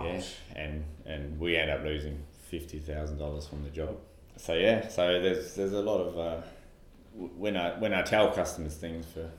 Yeah, 0.02 0.20
and 0.56 0.84
and 1.06 1.38
we 1.38 1.56
end 1.56 1.70
up 1.70 1.84
losing 1.84 2.18
fifty 2.50 2.80
thousand 2.80 3.18
dollars 3.18 3.46
from 3.46 3.62
the 3.62 3.70
job. 3.70 3.96
So 4.36 4.54
yeah, 4.54 4.88
so 4.88 5.22
there's 5.22 5.54
there's 5.54 5.72
a 5.72 5.82
lot 5.82 6.00
of 6.00 6.18
uh, 6.18 6.42
when 7.14 7.56
I 7.56 7.78
when 7.78 7.94
I 7.94 8.02
tell 8.02 8.32
customers 8.32 8.74
things 8.74 9.06
for 9.06 9.30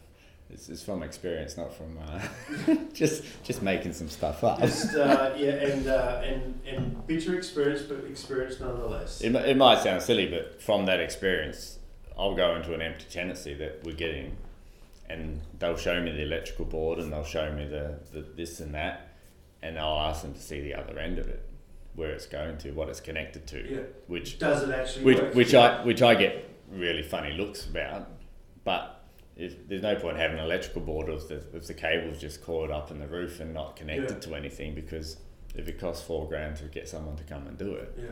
it's, 0.50 0.70
it's 0.70 0.82
from 0.84 1.04
experience, 1.04 1.58
not 1.58 1.74
from 1.74 1.98
uh, 1.98 2.76
just 2.93 3.24
just 3.43 3.62
making 3.62 3.93
some 3.93 4.10
stuff 4.10 4.43
up. 4.43 4.60
Just 4.60 4.95
uh, 4.95 5.34
yeah, 5.38 5.50
and 5.52 5.88
uh, 5.88 6.22
and 6.24 6.60
and 6.68 7.08
bitter 7.08 7.36
experience, 7.38 7.82
but 7.82 8.04
experience 8.06 8.60
nonetheless. 8.60 9.22
It, 9.22 9.36
it 9.36 9.58
might 9.58 9.80
sound 9.84 10.02
silly, 10.02 10.26
but 10.28 10.62
from 10.62 10.86
that 10.86 11.00
experience, 11.00 11.80
I'll 12.18 12.36
go 12.36 12.56
into 12.56 12.74
an 12.74 12.82
empty 12.82 13.06
tenancy 13.10 13.54
that 13.56 13.82
we're 13.84 13.95
getting, 13.95 14.38
and 15.10 15.41
they'll 15.60 15.78
show 15.78 16.02
me 16.02 16.12
the 16.12 16.24
electrical 16.24 16.66
board 16.66 17.00
and 17.00 17.12
they'll 17.12 17.24
show 17.24 17.52
me 17.52 17.66
the, 17.68 18.00
the 18.14 18.22
this 18.36 18.60
and 18.60 18.74
that, 18.74 19.10
and 19.62 19.78
I'll 19.78 20.00
ask 20.10 20.22
them 20.22 20.34
to 20.34 20.41
see 20.41 20.62
the 20.62 20.76
other 20.76 20.98
end 20.98 21.20
of 21.20 21.28
it, 21.28 21.43
where 21.95 22.12
it's 22.12 22.26
going 22.26 22.58
to, 22.60 22.72
what 22.72 22.88
it's 22.89 23.02
connected 23.02 23.48
to, 23.48 23.70
Yeah. 23.70 23.80
which 24.08 24.39
Does 24.39 24.64
it 24.64 24.70
actually 24.74 25.04
which 25.06 25.20
work? 25.20 25.36
which 25.36 25.54
I 25.54 25.84
which 25.84 26.02
I 26.02 26.16
get 26.16 26.50
really 26.72 27.04
funny 27.04 27.34
looks 27.34 27.66
about, 27.66 28.08
but. 28.64 28.93
If, 29.38 29.68
there's 29.68 29.84
no 29.84 29.96
point 29.96 30.18
having 30.18 30.40
an 30.40 30.46
electrical 30.46 30.82
board 30.82 31.10
if 31.10 31.28
the, 31.28 31.44
if 31.56 31.68
the 31.68 31.74
cable's 31.74 32.20
just 32.20 32.42
coiled 32.44 32.72
up 32.72 32.90
in 32.92 33.00
the 33.00 33.08
roof 33.08 33.40
and 33.40 33.54
not 33.54 33.76
connected 33.76 34.10
Yeah. 34.10 34.20
to 34.32 34.36
anything 34.36 34.74
because 34.74 35.18
if 35.56 35.68
it 35.68 35.80
costs 35.80 36.04
four 36.06 36.28
grand 36.28 36.56
to 36.58 36.64
get 36.66 36.88
someone 36.90 37.16
to 37.18 37.24
come 37.24 37.46
and 37.48 37.58
do 37.58 37.74
it, 37.76 37.94
Yeah. 37.98 38.06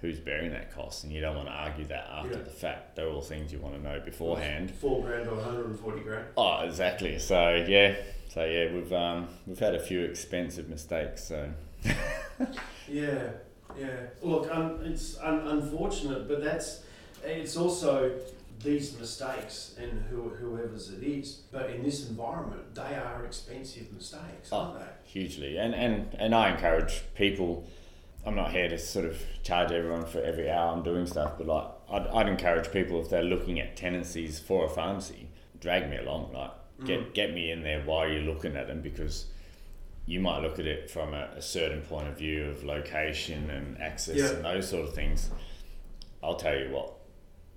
who's 0.00 0.18
bearing 0.20 0.50
that 0.52 0.74
cost, 0.74 1.04
and 1.04 1.12
you 1.12 1.20
don't 1.20 1.36
want 1.36 1.48
to 1.48 1.52
argue 1.52 1.84
that 1.86 2.08
after 2.10 2.38
Yeah. 2.38 2.44
the 2.44 2.50
fact. 2.50 2.96
They're 2.96 3.08
all 3.08 3.20
things 3.20 3.52
you 3.52 3.58
want 3.58 3.74
to 3.74 3.82
know 3.82 4.00
beforehand. 4.00 4.70
Four 4.70 5.02
grand 5.04 5.28
or 5.28 5.36
140 5.36 6.00
grand. 6.00 6.24
Oh, 6.36 6.60
exactly. 6.64 7.18
So 7.18 7.62
yeah, 7.68 7.96
so 8.28 8.44
yeah, 8.44 8.72
we've 8.72 8.92
um, 8.92 9.28
we've 9.46 9.58
had 9.58 9.74
a 9.74 9.80
few 9.80 10.00
expensive 10.00 10.68
mistakes. 10.70 11.24
So 11.24 11.50
Yeah, 12.88 13.30
yeah. 13.78 13.96
Look, 14.22 14.50
um, 14.54 14.80
it's 14.84 15.18
un- 15.18 15.46
unfortunate, 15.46 16.26
but 16.28 16.42
that's 16.42 16.82
it's 17.24 17.56
also 17.56 18.12
these 18.62 18.98
mistakes 18.98 19.74
and 19.78 20.02
who, 20.10 20.28
whoever's 20.30 20.90
it 20.90 21.02
is. 21.02 21.42
But 21.50 21.70
in 21.70 21.82
this 21.82 22.08
environment, 22.08 22.74
they 22.74 22.94
are 22.94 23.24
expensive 23.24 23.92
mistakes, 23.92 24.50
oh, 24.52 24.58
aren't 24.58 24.80
they? 24.80 24.86
hugely, 25.04 25.56
and 25.58 25.74
and 25.74 26.14
and 26.18 26.34
I 26.34 26.50
encourage 26.50 27.02
people. 27.14 27.66
I'm 28.24 28.34
not 28.34 28.50
here 28.52 28.68
to 28.68 28.76
sort 28.78 29.06
of 29.06 29.18
charge 29.42 29.72
everyone 29.72 30.04
for 30.04 30.22
every 30.22 30.50
hour 30.50 30.74
I'm 30.76 30.82
doing 30.82 31.06
stuff, 31.06 31.38
but 31.38 31.46
like 31.46 31.66
I'd, 31.90 32.06
I'd 32.08 32.28
encourage 32.28 32.70
people 32.70 33.00
if 33.00 33.08
they're 33.08 33.22
looking 33.22 33.58
at 33.58 33.76
tenancies 33.76 34.38
for 34.38 34.66
a 34.66 34.68
pharmacy, 34.68 35.28
drag 35.58 35.88
me 35.88 35.96
along. 35.96 36.32
Like 36.34 36.50
get 36.84 37.00
mm. 37.00 37.14
get 37.14 37.32
me 37.32 37.50
in 37.50 37.62
there 37.62 37.80
while 37.82 38.06
you're 38.08 38.22
looking 38.22 38.56
at 38.56 38.66
them 38.66 38.82
because 38.82 39.26
you 40.04 40.20
might 40.20 40.42
look 40.42 40.58
at 40.58 40.66
it 40.66 40.90
from 40.90 41.14
a, 41.14 41.30
a 41.36 41.42
certain 41.42 41.80
point 41.82 42.08
of 42.08 42.18
view 42.18 42.44
of 42.44 42.62
location 42.64 43.48
and 43.48 43.80
access 43.80 44.16
Yeah. 44.16 44.30
and 44.30 44.44
those 44.44 44.68
sort 44.68 44.86
of 44.86 44.94
things. 44.94 45.30
I'll 46.22 46.36
tell 46.36 46.58
you 46.58 46.70
what 46.70 46.92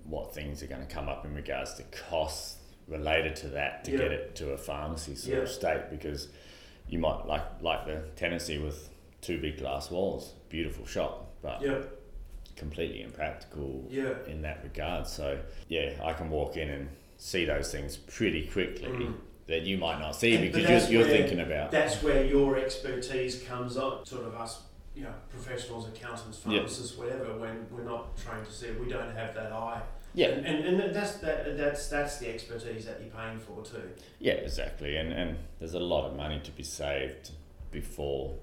what 0.05 0.33
things 0.33 0.61
are 0.63 0.67
going 0.67 0.85
to 0.85 0.93
come 0.93 1.07
up 1.07 1.25
in 1.25 1.33
regards 1.33 1.73
to 1.75 1.83
costs 1.83 2.57
related 2.87 3.35
to 3.37 3.47
that 3.49 3.83
to 3.85 3.91
Yeah. 3.91 3.97
get 3.97 4.11
it 4.11 4.35
to 4.35 4.51
a 4.51 4.57
pharmacy 4.57 5.15
sort 5.15 5.37
Yeah. 5.37 5.43
of 5.43 5.49
state 5.49 5.89
because 5.89 6.27
you 6.87 6.99
might 6.99 7.25
like 7.25 7.43
like 7.61 7.85
the 7.85 8.01
tenancy 8.15 8.57
with 8.57 8.89
two 9.21 9.39
big 9.39 9.57
glass 9.57 9.89
walls, 9.89 10.33
beautiful 10.49 10.85
shop, 10.85 11.33
but 11.41 11.61
Yeah, 11.61 11.81
completely 12.57 13.01
impractical 13.01 13.85
yeah. 13.89 14.15
in 14.27 14.41
that 14.41 14.61
regard. 14.63 15.07
So 15.07 15.39
yeah, 15.69 15.93
I 16.03 16.11
can 16.13 16.29
walk 16.29 16.57
in 16.57 16.69
and 16.69 16.89
see 17.17 17.45
those 17.45 17.71
things 17.71 17.95
pretty 17.95 18.47
quickly 18.47 18.89
Mm. 18.89 19.15
that 19.47 19.61
you 19.61 19.77
might 19.77 19.99
not 19.99 20.15
see 20.15 20.37
because 20.37 20.63
you're, 20.89 20.99
you're 21.01 21.07
where- 21.09 21.17
thinking 21.21 21.39
about. 21.39 21.71
That's 21.71 22.03
where 22.03 22.25
your 22.25 22.57
expertise 22.57 23.41
comes 23.43 23.77
on. 23.77 24.05
Sort 24.05 24.25
of 24.25 24.35
us, 24.35 24.61
you 24.95 25.03
know, 25.03 25.13
professionals, 25.29 25.87
accountants, 25.87 26.41
Yeah. 26.45 26.57
pharmacists, 26.59 26.97
whatever. 26.97 27.37
When 27.37 27.65
we're 27.71 27.83
not 27.83 28.15
trained 28.17 28.45
to 28.45 28.51
see 28.51 28.71
we 28.71 28.87
don't 28.89 29.13
have 29.15 29.33
that 29.35 29.51
eye. 29.51 29.81
yeah, 30.13 30.27
And, 30.27 30.45
and, 30.45 30.79
and 30.81 30.95
that's 30.95 31.15
that, 31.17 31.57
that's 31.57 31.87
that's 31.89 32.17
the 32.19 32.29
expertise 32.29 32.85
that 32.85 33.01
you're 33.01 33.09
paying 33.09 33.39
for 33.39 33.63
too. 33.63 33.89
yeah, 34.19 34.33
exactly. 34.33 34.95
And 34.97 35.11
and 35.11 35.37
there's 35.59 35.73
a 35.73 35.79
lot 35.79 36.05
of 36.05 36.15
money 36.15 36.39
to 36.43 36.51
be 36.51 36.63
saved 36.63 37.31
before 37.71 38.35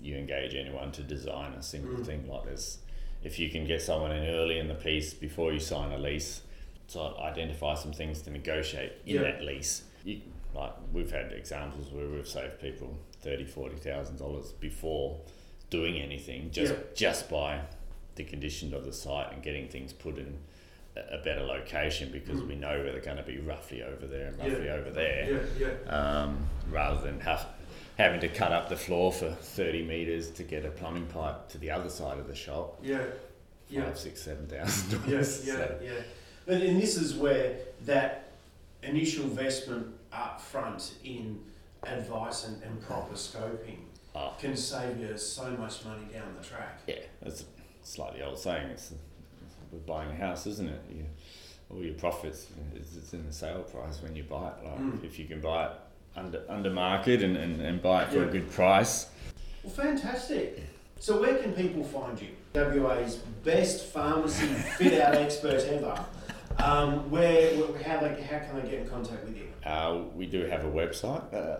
you 0.00 0.16
engage 0.16 0.54
anyone 0.54 0.92
to 0.92 1.02
design 1.02 1.52
a 1.54 1.62
single 1.62 1.96
Mm. 1.96 2.06
thing 2.06 2.28
like 2.28 2.44
this. 2.44 2.78
If 3.22 3.38
you 3.38 3.50
can 3.50 3.66
get 3.66 3.82
someone 3.82 4.12
in 4.12 4.24
early 4.28 4.58
in 4.58 4.68
the 4.68 4.74
piece 4.74 5.12
before 5.12 5.52
you 5.52 5.60
sign 5.60 5.92
a 5.92 5.98
lease, 5.98 6.42
to 6.88 7.00
identify 7.18 7.74
some 7.74 7.92
things 7.92 8.22
to 8.22 8.30
negotiate 8.30 8.92
in 9.06 9.16
Yeah. 9.16 9.22
that 9.22 9.42
lease. 9.44 9.84
You, 10.04 10.22
like 10.54 10.72
we've 10.92 11.10
had 11.10 11.32
examples 11.32 11.90
where 11.92 12.08
we've 12.08 12.26
saved 12.26 12.60
people 12.60 12.96
thirty, 13.20 13.44
forty 13.44 13.76
thousand 13.76 14.18
dollars 14.18 14.52
before 14.52 15.18
doing 15.70 15.98
anything 16.00 16.50
just 16.50 16.72
Yeah. 16.72 16.78
just 16.94 17.30
by 17.30 17.60
the 18.16 18.24
condition 18.24 18.74
of 18.74 18.84
the 18.84 18.92
site 18.92 19.32
and 19.32 19.42
getting 19.42 19.68
things 19.68 19.92
put 19.92 20.18
in 20.18 20.38
a, 20.96 21.18
better 21.18 21.42
location 21.42 22.10
because 22.10 22.40
Mm. 22.40 22.48
we 22.48 22.54
know 22.56 22.70
where 22.82 22.90
they're 22.92 23.00
going 23.00 23.16
to 23.16 23.22
be 23.22 23.38
roughly 23.38 23.82
over 23.82 24.06
there 24.06 24.26
and 24.26 24.38
Yeah. 24.38 24.48
roughly 24.48 24.68
over 24.70 24.90
there 24.90 25.46
Yeah, 25.58 25.68
yeah. 25.86 25.96
um, 26.22 26.48
rather 26.68 27.00
than 27.00 27.20
have, 27.20 27.46
having 27.96 28.20
to 28.20 28.28
cut 28.28 28.50
up 28.52 28.68
the 28.68 28.76
floor 28.76 29.12
for 29.12 29.30
30 29.30 29.84
metres 29.84 30.30
to 30.32 30.42
get 30.42 30.64
a 30.66 30.70
plumbing 30.70 31.06
pipe 31.06 31.48
to 31.50 31.58
the 31.58 31.70
other 31.70 31.88
side 31.88 32.18
of 32.18 32.26
the 32.26 32.34
shop. 32.34 32.80
Yeah, 32.82 33.04
yeah. 33.68 33.84
Five, 33.84 33.98
six, 33.98 34.20
seven 34.22 34.46
thousand 34.48 34.90
dollars. 34.90 35.08
Yes, 35.08 35.42
yeah, 35.46 35.54
So, 35.54 35.78
yeah. 35.82 35.90
But 36.44 36.60
and 36.62 36.82
this 36.82 36.96
is 36.96 37.14
where 37.14 37.56
that 37.86 38.24
initial 38.82 39.24
investment 39.24 39.86
up 40.12 40.40
front 40.40 40.94
in 41.04 41.40
advice 41.84 42.46
and, 42.48 42.60
and 42.64 42.82
proper 42.82 43.14
scoping 43.14 43.78
Can 44.38 44.56
save 44.56 44.98
you 44.98 45.16
so 45.18 45.50
much 45.52 45.84
money 45.84 46.04
down 46.12 46.34
the 46.40 46.46
track. 46.46 46.80
yeah, 46.86 46.94
it's 47.22 47.44
like 47.98 48.14
the 48.16 48.24
old 48.24 48.38
saying. 48.38 48.68
It's, 48.68 48.92
with 49.72 49.86
buying 49.86 50.10
a 50.10 50.14
house, 50.16 50.46
isn't 50.46 50.68
it? 50.68 50.80
You, 50.90 51.04
all 51.70 51.82
your 51.84 51.94
profits 51.94 52.46
is 52.74 52.96
it's 52.96 53.12
in 53.12 53.24
the 53.26 53.32
sale 53.32 53.62
price 53.62 54.02
when 54.02 54.16
you 54.16 54.24
buy 54.24 54.48
it. 54.48 54.64
Like 54.64 54.78
Mm. 54.80 55.04
if 55.04 55.18
you 55.18 55.26
can 55.26 55.40
buy 55.40 55.66
it 55.66 55.72
under 56.16 56.42
under 56.48 56.70
market 56.70 57.22
and, 57.22 57.36
and, 57.36 57.60
and 57.60 57.80
buy 57.80 58.02
it 58.02 58.08
for 58.10 58.18
Yeah. 58.22 58.28
a 58.28 58.32
good 58.32 58.50
price. 58.50 59.08
Well, 59.62 59.72
fantastic. 59.72 60.60
So 60.98 61.20
where 61.20 61.36
can 61.36 61.52
people 61.52 61.84
find 61.84 62.20
you? 62.20 62.30
WA's 62.54 63.16
best 63.44 63.86
pharmacy 63.86 64.46
fit 64.78 65.00
out 65.00 65.14
expert 65.14 65.60
ever. 65.68 66.04
Um, 66.58 67.08
where, 67.10 67.56
how, 67.82 68.00
they, 68.00 68.20
how 68.22 68.38
can 68.40 68.56
they 68.60 68.68
get 68.68 68.80
in 68.82 68.88
contact 68.88 69.24
with 69.24 69.36
you? 69.36 69.46
Uh, 69.64 70.02
we 70.14 70.26
do 70.26 70.44
have 70.46 70.64
a 70.64 70.70
website. 70.70 71.32
Uh, 71.32 71.58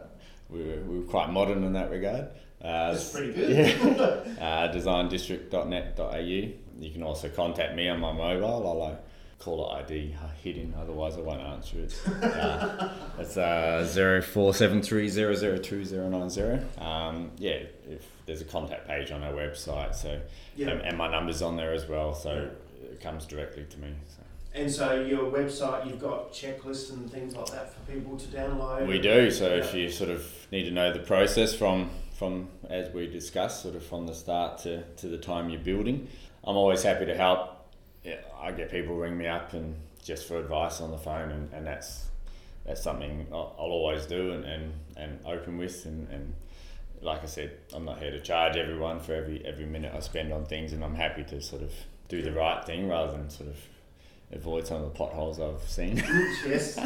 we're, 0.49 0.81
we're 0.83 1.07
quite 1.07 1.31
modern 1.31 1.63
in 1.65 1.73
that 1.75 1.91
regard. 1.91 2.29
Uh, 2.63 2.93
That's 2.93 3.11
pretty 3.11 3.33
good. 3.33 3.51
Yeah. 3.51 3.93
uh, 4.41 4.73
designdistrict.net.au. 4.73 6.19
You 6.19 6.91
can 6.93 7.03
also 7.03 7.29
contact 7.29 7.75
me 7.75 7.89
on 7.89 8.01
my 8.01 8.13
mobile. 8.13 8.67
I'll 8.69 8.83
uh, 8.93 8.97
call 9.39 9.71
it 9.71 9.75
ID 9.85 10.15
hidden, 10.43 10.75
otherwise 10.79 11.17
I 11.17 11.21
won't 11.21 11.41
answer 11.41 11.79
it. 11.81 11.95
Uh, 12.23 12.89
it's 13.19 13.37
uh, 13.37 13.87
0473002090. 13.95 16.81
Um, 16.83 17.31
yeah, 17.39 17.63
if 17.89 18.07
there's 18.27 18.41
a 18.41 18.45
contact 18.45 18.87
page 18.87 19.11
on 19.11 19.23
our 19.23 19.33
website, 19.33 19.95
so 19.95 20.21
Yeah. 20.57 20.69
and, 20.71 20.83
and 20.83 20.99
my 20.99 21.11
number's 21.11 21.43
on 21.43 21.57
there 21.57 21.73
as 21.73 21.89
well, 21.89 22.15
so 22.15 22.51
it 22.83 23.01
comes 23.01 23.25
directly 23.27 23.65
to 23.71 23.79
me. 23.79 23.89
So. 24.09 24.23
And 24.55 24.71
so 24.71 25.01
your 25.01 25.31
website, 25.31 25.87
you've 25.87 26.01
got 26.01 26.33
checklists 26.33 26.91
and 26.93 27.11
things 27.11 27.35
like 27.37 27.51
that 27.53 27.73
for 27.73 27.81
people 27.91 28.17
to 28.19 28.27
download. 28.27 28.87
We 28.87 28.99
do. 28.99 29.31
So 29.31 29.47
if 29.47 29.73
you 29.75 29.91
sort 29.91 30.11
of 30.11 30.27
need 30.51 30.65
to 30.65 30.71
know 30.73 30.93
the 30.93 30.99
process 31.01 31.55
from 31.55 31.89
from 32.21 32.49
as 32.69 32.93
we 32.93 33.07
discussed, 33.07 33.63
sort 33.63 33.75
of 33.75 33.83
from 33.83 34.07
the 34.07 34.15
start 34.15 34.59
to, 34.59 34.83
to 34.99 35.09
the 35.09 35.17
time 35.17 35.49
you're 35.49 35.59
building, 35.59 36.07
I'm 36.45 36.55
always 36.55 36.83
happy 36.83 37.07
to 37.07 37.17
help. 37.17 37.73
Yeah, 38.05 38.19
I 38.39 38.53
get 38.53 38.71
people 38.71 38.95
ring 38.95 39.17
me 39.17 39.27
up 39.27 39.55
and 39.55 39.75
just 40.05 40.29
for 40.29 40.37
advice 40.39 40.83
on 40.83 40.91
the 40.91 40.99
phone, 40.99 41.31
and, 41.31 41.51
and 41.55 41.67
that's 41.67 42.09
that's 42.67 42.83
something 42.83 43.27
I'll, 43.33 43.57
I'll 43.59 43.73
always 43.73 44.05
do 44.05 44.33
and, 44.33 44.45
and, 44.45 44.73
and 44.99 45.19
open 45.25 45.57
with 45.57 45.87
and, 45.87 46.09
and 46.11 46.35
like 47.01 47.23
I 47.23 47.27
said, 47.27 47.53
I'm 47.73 47.87
not 47.87 47.99
here 48.01 48.11
to 48.11 48.21
charge 48.21 48.59
everyone 48.59 49.01
for 49.01 49.15
every 49.15 49.43
every 49.47 49.65
minute 49.65 49.95
I 49.97 50.01
spend 50.01 50.31
on 50.31 50.45
things, 50.45 50.75
and 50.75 50.85
I'm 50.85 50.97
happy 50.97 51.25
to 51.25 51.41
sort 51.41 51.63
of 51.63 51.73
do 52.09 52.21
the 52.21 52.33
right 52.33 52.63
thing 52.67 52.87
rather 52.87 53.13
than 53.13 53.31
sort 53.31 53.49
of 53.49 53.57
avoid 54.33 54.67
some 54.67 54.79
of 54.79 54.85
the 54.85 54.91
potholes 54.91 55.41
I've 55.41 55.63
seen. 55.69 55.97
yes, 56.47 56.79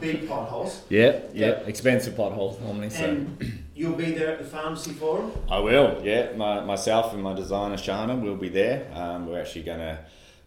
big 0.00 0.28
potholes. 0.28 0.82
Yeah, 0.88 1.20
yeah, 1.32 1.50
expensive 1.66 2.16
potholes 2.16 2.60
normally. 2.60 2.90
So 2.90 3.04
And 3.04 3.64
you'll 3.74 3.96
be 3.96 4.12
there 4.12 4.32
at 4.32 4.38
the 4.38 4.44
pharmacy 4.44 4.92
forum. 4.92 5.32
I 5.48 5.58
will. 5.60 6.00
Yeah, 6.02 6.32
my, 6.36 6.60
myself 6.60 7.12
and 7.12 7.22
my 7.22 7.34
designer 7.34 7.76
Shana 7.76 8.20
will 8.20 8.36
be 8.36 8.48
there. 8.48 8.90
Um, 8.94 9.26
we're 9.26 9.40
actually 9.40 9.62
going 9.62 9.80
to 9.80 9.98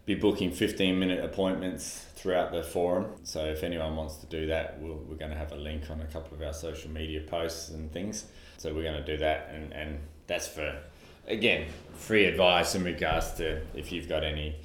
be 0.04 0.14
booking 0.14 0.50
fifteen 0.50 0.98
minute 0.98 1.24
appointments 1.24 2.06
throughout 2.16 2.52
the 2.52 2.62
forum. 2.62 3.06
So 3.24 3.44
if 3.46 3.62
anyone 3.62 3.96
wants 3.96 4.16
to 4.16 4.26
do 4.26 4.46
that, 4.46 4.78
we'll, 4.80 4.96
we're 5.08 5.16
going 5.16 5.30
to 5.30 5.36
have 5.36 5.52
a 5.52 5.56
link 5.56 5.90
on 5.90 6.00
a 6.00 6.06
couple 6.06 6.36
of 6.36 6.42
our 6.42 6.52
social 6.52 6.90
media 6.90 7.20
posts 7.20 7.70
and 7.70 7.90
things. 7.92 8.26
So 8.58 8.72
we're 8.74 8.84
going 8.84 9.02
to 9.02 9.04
do 9.04 9.16
that, 9.18 9.50
and 9.52 9.72
and 9.72 9.98
that's 10.26 10.48
for 10.48 10.78
again 11.28 11.68
free 11.94 12.26
advice 12.26 12.74
in 12.74 12.84
regards 12.84 13.32
to 13.34 13.60
if 13.74 13.92
you've 13.92 14.08
got 14.08 14.24
any 14.24 14.56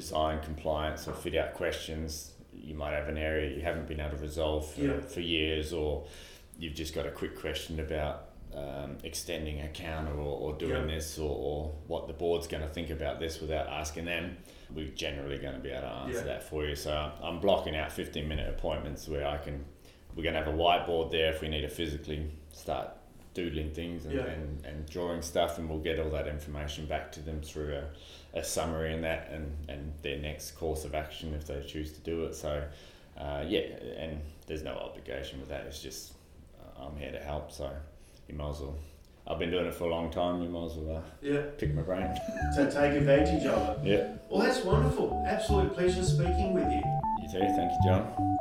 design 0.00 0.40
compliance 0.42 1.08
or 1.08 1.12
fit 1.14 1.34
out 1.34 1.54
questions. 1.54 2.32
You 2.52 2.74
might 2.74 2.92
have 2.92 3.08
an 3.08 3.16
area 3.16 3.54
you 3.56 3.62
haven't 3.62 3.88
been 3.88 3.98
able 4.00 4.16
to 4.16 4.22
resolve 4.22 4.70
for, 4.70 4.80
Yeah. 4.82 5.00
for 5.00 5.20
years, 5.20 5.72
or 5.72 6.06
you've 6.58 6.74
just 6.74 6.94
got 6.94 7.06
a 7.06 7.10
quick 7.10 7.34
question 7.40 7.80
about 7.80 8.22
um, 8.54 8.96
extending 9.04 9.60
a 9.60 9.68
counter 9.68 10.12
or, 10.12 10.34
or 10.52 10.52
doing 10.58 10.88
Yeah. 10.88 10.94
this 10.96 11.18
or, 11.18 11.28
or 11.30 11.74
what 11.88 12.06
the 12.06 12.12
board's 12.14 12.46
going 12.46 12.62
to 12.62 12.68
think 12.68 12.90
about 12.90 13.18
this 13.20 13.40
without 13.40 13.68
asking 13.68 14.04
them, 14.06 14.36
we're 14.74 14.88
generally 14.88 15.38
going 15.38 15.54
to 15.54 15.60
be 15.60 15.70
able 15.70 15.82
to 15.82 15.88
answer 15.88 16.18
Yeah. 16.18 16.24
that 16.24 16.42
for 16.48 16.64
you. 16.66 16.74
So 16.76 16.92
I'm 17.22 17.40
blocking 17.40 17.74
out 17.76 17.90
15 17.92 18.26
minute 18.28 18.48
appointments 18.48 19.08
where 19.08 19.26
I 19.26 19.38
can 19.38 19.64
we're 20.14 20.22
going 20.22 20.34
to 20.34 20.42
have 20.42 20.48
a 20.54 20.56
whiteboard 20.56 21.10
there 21.10 21.30
if 21.34 21.42
we 21.42 21.48
need 21.48 21.60
to 21.62 21.68
physically 21.68 22.30
start 22.52 22.88
doodling 23.34 23.70
things 23.72 24.06
and, 24.06 24.14
Yeah. 24.14 24.24
and, 24.24 24.64
and 24.64 24.86
drawing 24.88 25.20
stuff, 25.20 25.58
and 25.58 25.68
we'll 25.68 25.80
get 25.90 25.98
all 26.00 26.08
that 26.10 26.26
information 26.26 26.86
back 26.86 27.12
to 27.12 27.20
them 27.20 27.42
through 27.42 27.74
a, 27.74 27.84
a 28.34 28.44
summary 28.44 28.92
in 28.92 29.02
that, 29.02 29.30
and, 29.32 29.56
and 29.68 29.92
their 30.02 30.18
next 30.18 30.52
course 30.52 30.84
of 30.84 30.94
action 30.94 31.34
if 31.34 31.46
they 31.46 31.62
choose 31.62 31.92
to 31.92 32.00
do 32.00 32.24
it. 32.24 32.34
So, 32.34 32.62
uh, 33.18 33.44
yeah, 33.46 33.60
and 33.98 34.20
there's 34.46 34.62
no 34.62 34.74
obligation 34.74 35.40
with 35.40 35.48
that. 35.48 35.66
It's 35.66 35.82
just 35.82 36.12
uh, 36.60 36.84
I'm 36.86 36.96
here 36.96 37.12
to 37.12 37.18
help, 37.20 37.50
so 37.50 37.70
you 38.28 38.34
might 38.34 38.50
as 38.50 38.60
well. 38.60 38.76
I've 39.28 39.38
been 39.40 39.50
doing 39.50 39.66
it 39.66 39.74
for 39.74 39.84
a 39.84 39.90
long 39.90 40.10
time. 40.10 40.42
You 40.42 40.48
might 40.48 40.66
as 40.66 40.74
well 40.74 40.96
uh, 40.98 41.00
Yeah. 41.20 41.42
pick 41.58 41.74
my 41.74 41.82
brain. 41.82 42.08
To 42.56 42.64
take 42.70 42.92
advantage 42.94 43.44
of 43.46 43.84
it. 43.84 43.88
yeah. 43.90 44.08
Well, 44.30 44.40
that's 44.42 44.64
wonderful. 44.64 45.24
Absolute 45.26 45.74
pleasure 45.74 46.04
speaking 46.04 46.54
with 46.54 46.70
you. 46.70 46.82
You 47.22 47.28
too. 47.32 47.38
Thank 47.40 47.72
you, 47.72 47.78
John. 47.84 48.36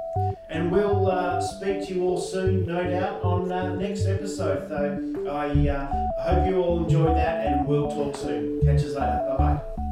And 0.50 0.72
we'll 0.72 1.08
uh, 1.10 1.42
speak 1.42 1.88
to 1.88 1.94
you 1.94 2.04
all 2.04 2.20
soon, 2.20 2.66
no 2.68 2.84
doubt, 2.84 3.22
on 3.24 3.52
uh, 3.52 3.76
next 3.76 4.06
episode. 4.06 4.68
So 4.70 5.30
I 5.30 5.68
uh, 5.68 6.08
hope 6.22 6.48
you 6.48 6.62
all 6.62 6.84
enjoyed 6.84 7.16
that, 7.18 7.48
and 7.48 7.68
we'll 7.68 7.90
talk 7.90 8.16
soon. 8.16 8.62
Catch 8.64 8.82
us 8.86 8.94
later. 8.96 9.26
Bye 9.30 9.38
bye. 9.38 9.85